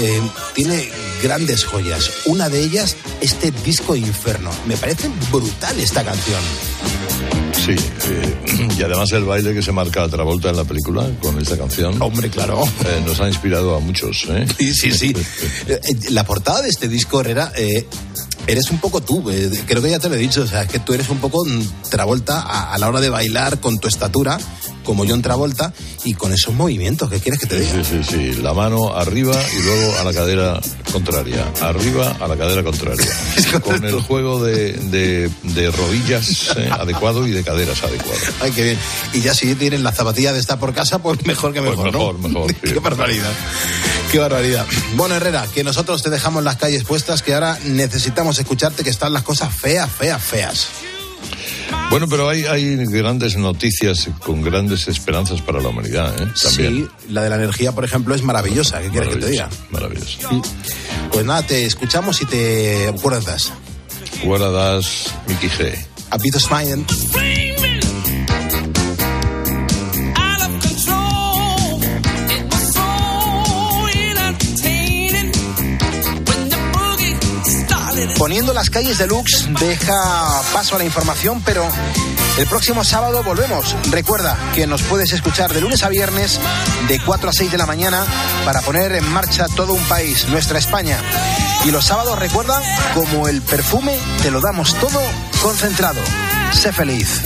eh, 0.00 0.20
tiene 0.54 0.90
grandes 1.22 1.64
joyas. 1.64 2.10
Una 2.26 2.48
de 2.48 2.62
ellas, 2.62 2.96
este 3.20 3.50
disco 3.64 3.94
Inferno. 3.96 4.50
Me 4.66 4.76
parece 4.76 5.08
brutal 5.30 5.78
esta 5.78 6.04
canción. 6.04 6.40
Sí, 7.64 7.72
eh, 7.72 8.68
y 8.78 8.82
además 8.82 9.12
el 9.12 9.24
baile 9.24 9.52
que 9.54 9.62
se 9.62 9.72
marca 9.72 10.02
a 10.04 10.08
Travolta 10.08 10.48
en 10.50 10.56
la 10.56 10.64
película 10.64 11.06
con 11.20 11.38
esta 11.38 11.56
canción. 11.58 12.00
Hombre, 12.00 12.30
claro. 12.30 12.62
eh, 12.86 13.02
nos 13.04 13.20
ha 13.20 13.28
inspirado 13.28 13.76
a 13.76 13.80
muchos. 13.80 14.26
¿eh? 14.30 14.46
Sí, 14.58 14.74
sí, 14.74 14.92
sí. 14.92 15.12
Eh, 15.68 15.78
La 16.10 16.24
portada 16.24 16.62
de 16.62 16.68
este 16.70 16.88
disco, 16.88 17.20
Herrera, 17.20 17.52
eres 18.46 18.70
un 18.70 18.78
poco 18.80 19.00
tú. 19.02 19.22
creo 19.66 19.82
que 19.82 19.90
ya 19.90 19.98
te 19.98 20.08
lo 20.08 20.14
he 20.14 20.18
dicho. 20.18 20.42
O 20.42 20.46
sea, 20.46 20.62
es 20.62 20.68
que 20.70 20.78
tú 20.80 20.94
eres 20.94 21.08
un 21.10 21.18
poco 21.18 21.44
mm, 21.44 21.90
Travolta 21.90 22.40
a, 22.40 22.72
a 22.72 22.78
la 22.78 22.88
hora 22.88 23.00
de 23.00 23.10
bailar 23.10 23.60
con 23.60 23.78
tu 23.78 23.88
estatura, 23.88 24.38
como 24.90 25.06
John 25.06 25.22
Travolta, 25.22 25.72
y 26.02 26.14
con 26.14 26.32
esos 26.32 26.52
movimientos. 26.52 27.08
¿Qué 27.08 27.20
quieres 27.20 27.38
que 27.38 27.46
te 27.46 27.60
diga? 27.60 27.84
Sí, 27.84 28.02
sí, 28.02 28.32
sí. 28.34 28.42
La 28.42 28.52
mano 28.54 28.92
arriba 28.92 29.40
y 29.56 29.62
luego 29.62 29.98
a 30.00 30.02
la 30.02 30.12
cadera 30.12 30.60
contraria. 30.90 31.46
Arriba 31.60 32.16
a 32.18 32.26
la 32.26 32.36
cadera 32.36 32.64
contraria. 32.64 33.06
Con 33.62 33.84
el 33.84 34.00
juego 34.00 34.42
de, 34.42 34.72
de, 34.72 35.30
de 35.44 35.70
rodillas 35.70 36.56
eh, 36.56 36.68
adecuado 36.72 37.24
y 37.24 37.30
de 37.30 37.44
caderas 37.44 37.80
adecuado. 37.84 38.18
Ay, 38.40 38.50
qué 38.50 38.64
bien. 38.64 38.78
Y 39.12 39.20
ya 39.20 39.32
si 39.32 39.54
tienen 39.54 39.84
la 39.84 39.92
zapatilla 39.92 40.32
de 40.32 40.40
estar 40.40 40.58
por 40.58 40.74
casa, 40.74 40.98
pues 40.98 41.24
mejor 41.24 41.52
que 41.52 41.60
Pues 41.62 41.78
mejor, 41.78 41.92
mejor, 41.92 42.18
¿no? 42.18 42.28
mejor. 42.28 42.54
qué 42.60 42.80
barbaridad. 42.80 43.32
Qué 44.10 44.18
barbaridad. 44.18 44.66
Bueno, 44.96 45.14
Herrera, 45.14 45.46
que 45.54 45.62
nosotros 45.62 46.02
te 46.02 46.10
dejamos 46.10 46.42
las 46.42 46.56
calles 46.56 46.82
puestas, 46.82 47.22
que 47.22 47.32
ahora 47.34 47.56
necesitamos 47.64 48.40
escucharte, 48.40 48.82
que 48.82 48.90
están 48.90 49.12
las 49.12 49.22
cosas 49.22 49.54
feas, 49.54 49.88
feas, 49.88 50.20
feas. 50.20 50.66
Bueno, 51.90 52.06
pero 52.08 52.28
hay, 52.28 52.44
hay 52.44 52.76
grandes 52.86 53.36
noticias 53.36 54.08
con 54.24 54.42
grandes 54.42 54.86
esperanzas 54.86 55.42
para 55.42 55.60
la 55.60 55.68
humanidad, 55.68 56.14
¿eh? 56.22 56.28
También. 56.40 56.76
Sí, 56.76 56.88
la 57.12 57.22
de 57.22 57.30
la 57.30 57.36
energía, 57.36 57.72
por 57.72 57.84
ejemplo, 57.84 58.14
es 58.14 58.22
maravillosa. 58.22 58.80
¿Qué 58.80 58.90
quieres 58.90 59.08
que 59.08 59.20
te 59.20 59.30
diga? 59.30 59.48
Maravilloso. 59.70 60.18
Pues 61.12 61.26
nada, 61.26 61.42
te 61.42 61.66
escuchamos 61.66 62.22
y 62.22 62.26
te 62.26 62.88
acuerdas. 62.88 63.52
Guardadas 64.22 65.12
Mickey 65.26 65.48
G. 65.48 65.74
A 66.10 66.18
bit 66.18 66.36
of 66.36 67.49
Poniendo 78.20 78.52
las 78.52 78.68
calles 78.68 78.98
deluxe 78.98 79.48
deja 79.58 80.42
paso 80.52 80.76
a 80.76 80.78
la 80.78 80.84
información, 80.84 81.42
pero 81.42 81.66
el 82.36 82.46
próximo 82.46 82.84
sábado 82.84 83.22
volvemos. 83.22 83.74
Recuerda 83.90 84.36
que 84.54 84.66
nos 84.66 84.82
puedes 84.82 85.14
escuchar 85.14 85.54
de 85.54 85.62
lunes 85.62 85.82
a 85.84 85.88
viernes 85.88 86.38
de 86.86 87.00
4 87.00 87.30
a 87.30 87.32
6 87.32 87.50
de 87.50 87.56
la 87.56 87.64
mañana 87.64 88.04
para 88.44 88.60
poner 88.60 88.92
en 88.92 89.10
marcha 89.10 89.46
todo 89.56 89.72
un 89.72 89.82
país, 89.84 90.28
nuestra 90.28 90.58
España. 90.58 90.98
Y 91.64 91.70
los 91.70 91.86
sábados 91.86 92.18
recuerda, 92.18 92.60
como 92.92 93.26
el 93.26 93.40
perfume, 93.40 93.98
te 94.20 94.30
lo 94.30 94.42
damos 94.42 94.74
todo 94.74 95.00
concentrado. 95.40 96.02
Sé 96.52 96.74
feliz. 96.74 97.22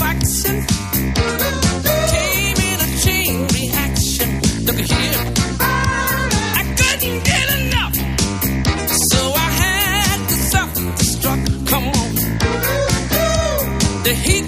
Heat 14.14 14.43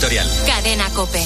editorial. 0.00 0.26
Cadena 0.46 0.88
Cope. 0.90 1.24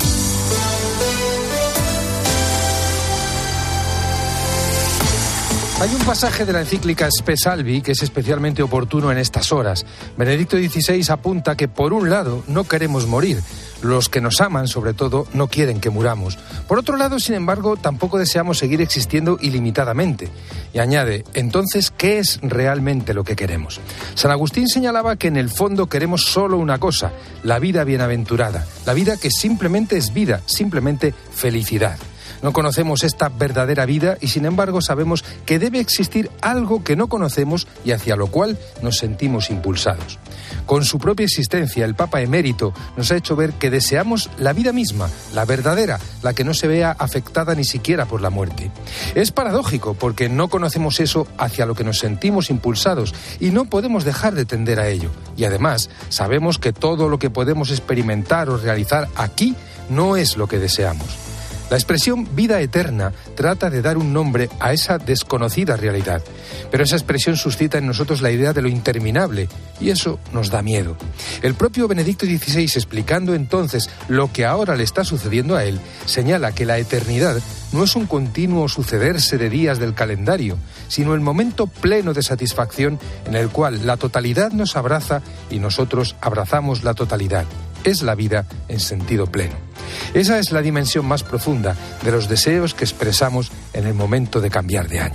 Hay 5.81 5.91
un 5.95 6.05
pasaje 6.05 6.45
de 6.45 6.53
la 6.53 6.61
encíclica 6.61 7.09
Spe 7.09 7.37
Salvi 7.37 7.83
que 7.83 7.93
es 7.93 8.03
especialmente 8.03 8.63
oportuno 8.63 9.13
en 9.13 9.19
estas 9.19 9.53
horas. 9.53 9.85
Benedicto 10.17 10.57
XVI 10.57 11.05
apunta 11.11 11.57
que, 11.57 11.69
por 11.69 11.93
un 11.93 12.11
lado, 12.11 12.43
no 12.47 12.65
queremos 12.65 13.07
morir. 13.07 13.41
Los 13.85 14.09
que 14.09 14.23
nos 14.23 14.41
aman, 14.41 14.67
sobre 14.67 14.95
todo, 14.95 15.27
no 15.35 15.49
quieren 15.49 15.79
que 15.79 15.91
muramos. 15.91 16.39
Por 16.67 16.79
otro 16.79 16.97
lado, 16.97 17.21
sin 17.21 17.35
embargo, 17.35 17.77
tampoco 17.77 18.19
deseamos 18.19 18.57
seguir 18.57 18.81
existiendo 18.81 19.37
ilimitadamente. 19.43 20.31
Y 20.73 20.79
añade, 20.79 21.23
entonces, 21.35 21.93
¿qué 21.95 22.19
es 22.19 22.41
realmente 22.41 23.13
lo 23.13 23.25
que 23.25 23.37
queremos? 23.37 23.81
San 24.15 24.31
Agustín 24.31 24.69
señalaba 24.69 25.17
que 25.17 25.29
en 25.29 25.37
el 25.37 25.51
fondo 25.51 25.87
queremos 25.87 26.25
solo 26.25 26.57
una 26.57 26.79
cosa, 26.79 27.13
la 27.43 27.59
vida 27.59 27.85
bienaventurada, 27.85 28.67
la 28.87 28.95
vida 28.95 29.19
que 29.19 29.31
simplemente 29.31 29.99
es 29.99 30.15
vida, 30.15 30.41
simplemente 30.47 31.13
felicidad. 31.35 31.99
No 32.45 32.53
conocemos 32.53 33.05
esta 33.05 33.31
verdadera 33.31 33.87
vida 33.87 34.19
y 34.21 34.29
sin 34.29 34.45
embargo 34.45 34.83
sabemos 34.83 35.25
que 35.47 35.59
debe 35.59 35.81
existir 35.81 36.31
algo 36.43 36.85
que 36.85 36.95
no 36.95 37.09
conocemos 37.09 37.67
y 37.87 37.93
hacia 37.93 38.17
lo 38.17 38.27
cual 38.27 38.59
nos 38.83 38.99
sentimos 38.99 39.49
impulsados. 39.49 40.19
Con 40.67 40.85
su 40.85 40.99
propia 40.99 41.25
existencia, 41.25 41.87
el 41.87 41.95
Papa 41.95 42.21
emérito 42.21 42.75
nos 42.99 43.11
ha 43.11 43.17
hecho 43.17 43.35
ver 43.35 43.55
que 43.55 43.71
deseamos 43.71 44.29
la 44.39 44.53
vida 44.53 44.75
misma, 44.75 45.09
la 45.33 45.47
verdadera, 45.47 45.99
la 46.23 46.35
que 46.35 46.45
no 46.45 46.53
se 46.53 46.69
vea 46.69 46.95
afectada 46.99 47.55
ni 47.55 47.65
siquiera 47.65 48.05
por 48.05 48.21
la 48.21 48.29
muerte. 48.29 48.71
Es 49.15 49.33
paradójico 49.33 49.95
porque 49.95 50.29
no 50.29 50.49
conocemos 50.49 51.01
eso 51.01 51.27
hacia 51.39 51.65
lo 51.65 51.75
que 51.75 51.85
nos 51.85 51.99
sentimos 51.99 52.51
impulsados 52.51 53.15
y 53.41 53.53
no 53.53 53.65
podemos 53.65 54.05
dejar 54.05 54.35
de 54.35 54.45
tender 54.45 54.81
a 54.81 54.89
ello. 54.89 55.09
Y 55.39 55.45
además, 55.45 55.89
sabemos 56.11 56.59
que 56.59 56.75
todo 56.75 57.09
lo 57.09 57.19
que 57.19 57.31
podemos 57.31 57.71
experimentar 57.71 58.51
o 58.51 58.59
realizar 58.59 59.09
aquí 59.17 59.57
no 59.89 60.19
es 60.19 60.37
lo 60.37 60.47
que 60.47 60.59
deseamos. 60.59 61.24
La 61.71 61.77
expresión 61.77 62.29
vida 62.37 62.61
eterna 62.61 63.13
trata 63.35 63.71
de 63.71 63.81
dar 63.81 63.97
un 63.97 64.13
nombre 64.13 64.51
a 64.61 64.73
esa 64.73 64.99
desconocida 64.99 65.77
realidad, 65.77 66.23
pero 66.71 66.85
esa 66.85 66.97
expresión 66.97 67.37
suscita 67.37 67.79
en 67.79 67.87
nosotros 67.87 68.21
la 68.21 68.31
idea 68.31 68.53
de 68.53 68.63
lo 68.63 68.69
interminable 68.69 69.49
y 69.81 69.91
eso 69.91 70.19
nos 70.33 70.51
da 70.51 70.63
miedo. 70.63 70.97
El 71.43 71.55
propio 71.55 71.89
Benedicto 71.89 72.27
XVI, 72.27 72.65
explicando 72.65 73.35
entonces 73.35 73.89
lo 74.09 74.31
que 74.31 74.45
ahora 74.45 74.77
le 74.77 74.85
está 74.85 75.05
sucediendo 75.05 75.57
a 75.57 75.65
él, 75.65 75.81
señala 76.05 76.53
que 76.53 76.67
la 76.67 76.79
eternidad 76.79 77.41
no 77.73 77.85
es 77.85 77.97
un 77.97 78.07
continuo 78.07 78.69
sucederse 78.69 79.39
de 79.39 79.51
días 79.51 79.79
del 79.79 79.95
calendario, 79.95 80.59
sino 80.89 81.15
el 81.15 81.21
momento 81.21 81.67
pleno 81.67 82.13
de 82.13 82.23
satisfacción 82.23 83.01
en 83.27 83.35
el 83.35 83.49
cual 83.49 83.87
la 83.87 83.97
totalidad 83.97 84.53
nos 84.53 84.77
abraza 84.77 85.23
y 85.51 85.59
nosotros 85.59 86.15
abrazamos 86.21 86.85
la 86.85 86.95
totalidad. 86.95 87.47
Es 87.85 88.03
la 88.03 88.15
vida 88.15 88.47
en 88.69 88.81
sentido 88.81 89.27
pleno. 89.27 89.55
Esa 90.15 90.39
es 90.39 90.53
la 90.53 90.63
dimensión 90.63 91.07
más 91.07 91.23
profunda 91.23 91.77
de 92.03 92.11
los 92.11 92.29
deseos 92.29 92.75
que 92.75 92.85
expresamos 92.85 93.53
en 93.75 93.87
el 93.87 93.95
momento 93.95 94.41
de 94.41 94.51
cambiar 94.51 94.89
de 94.89 95.01
año. 95.01 95.15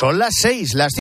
Son 0.00 0.18
las 0.18 0.32
seis, 0.40 0.72
las 0.72 0.88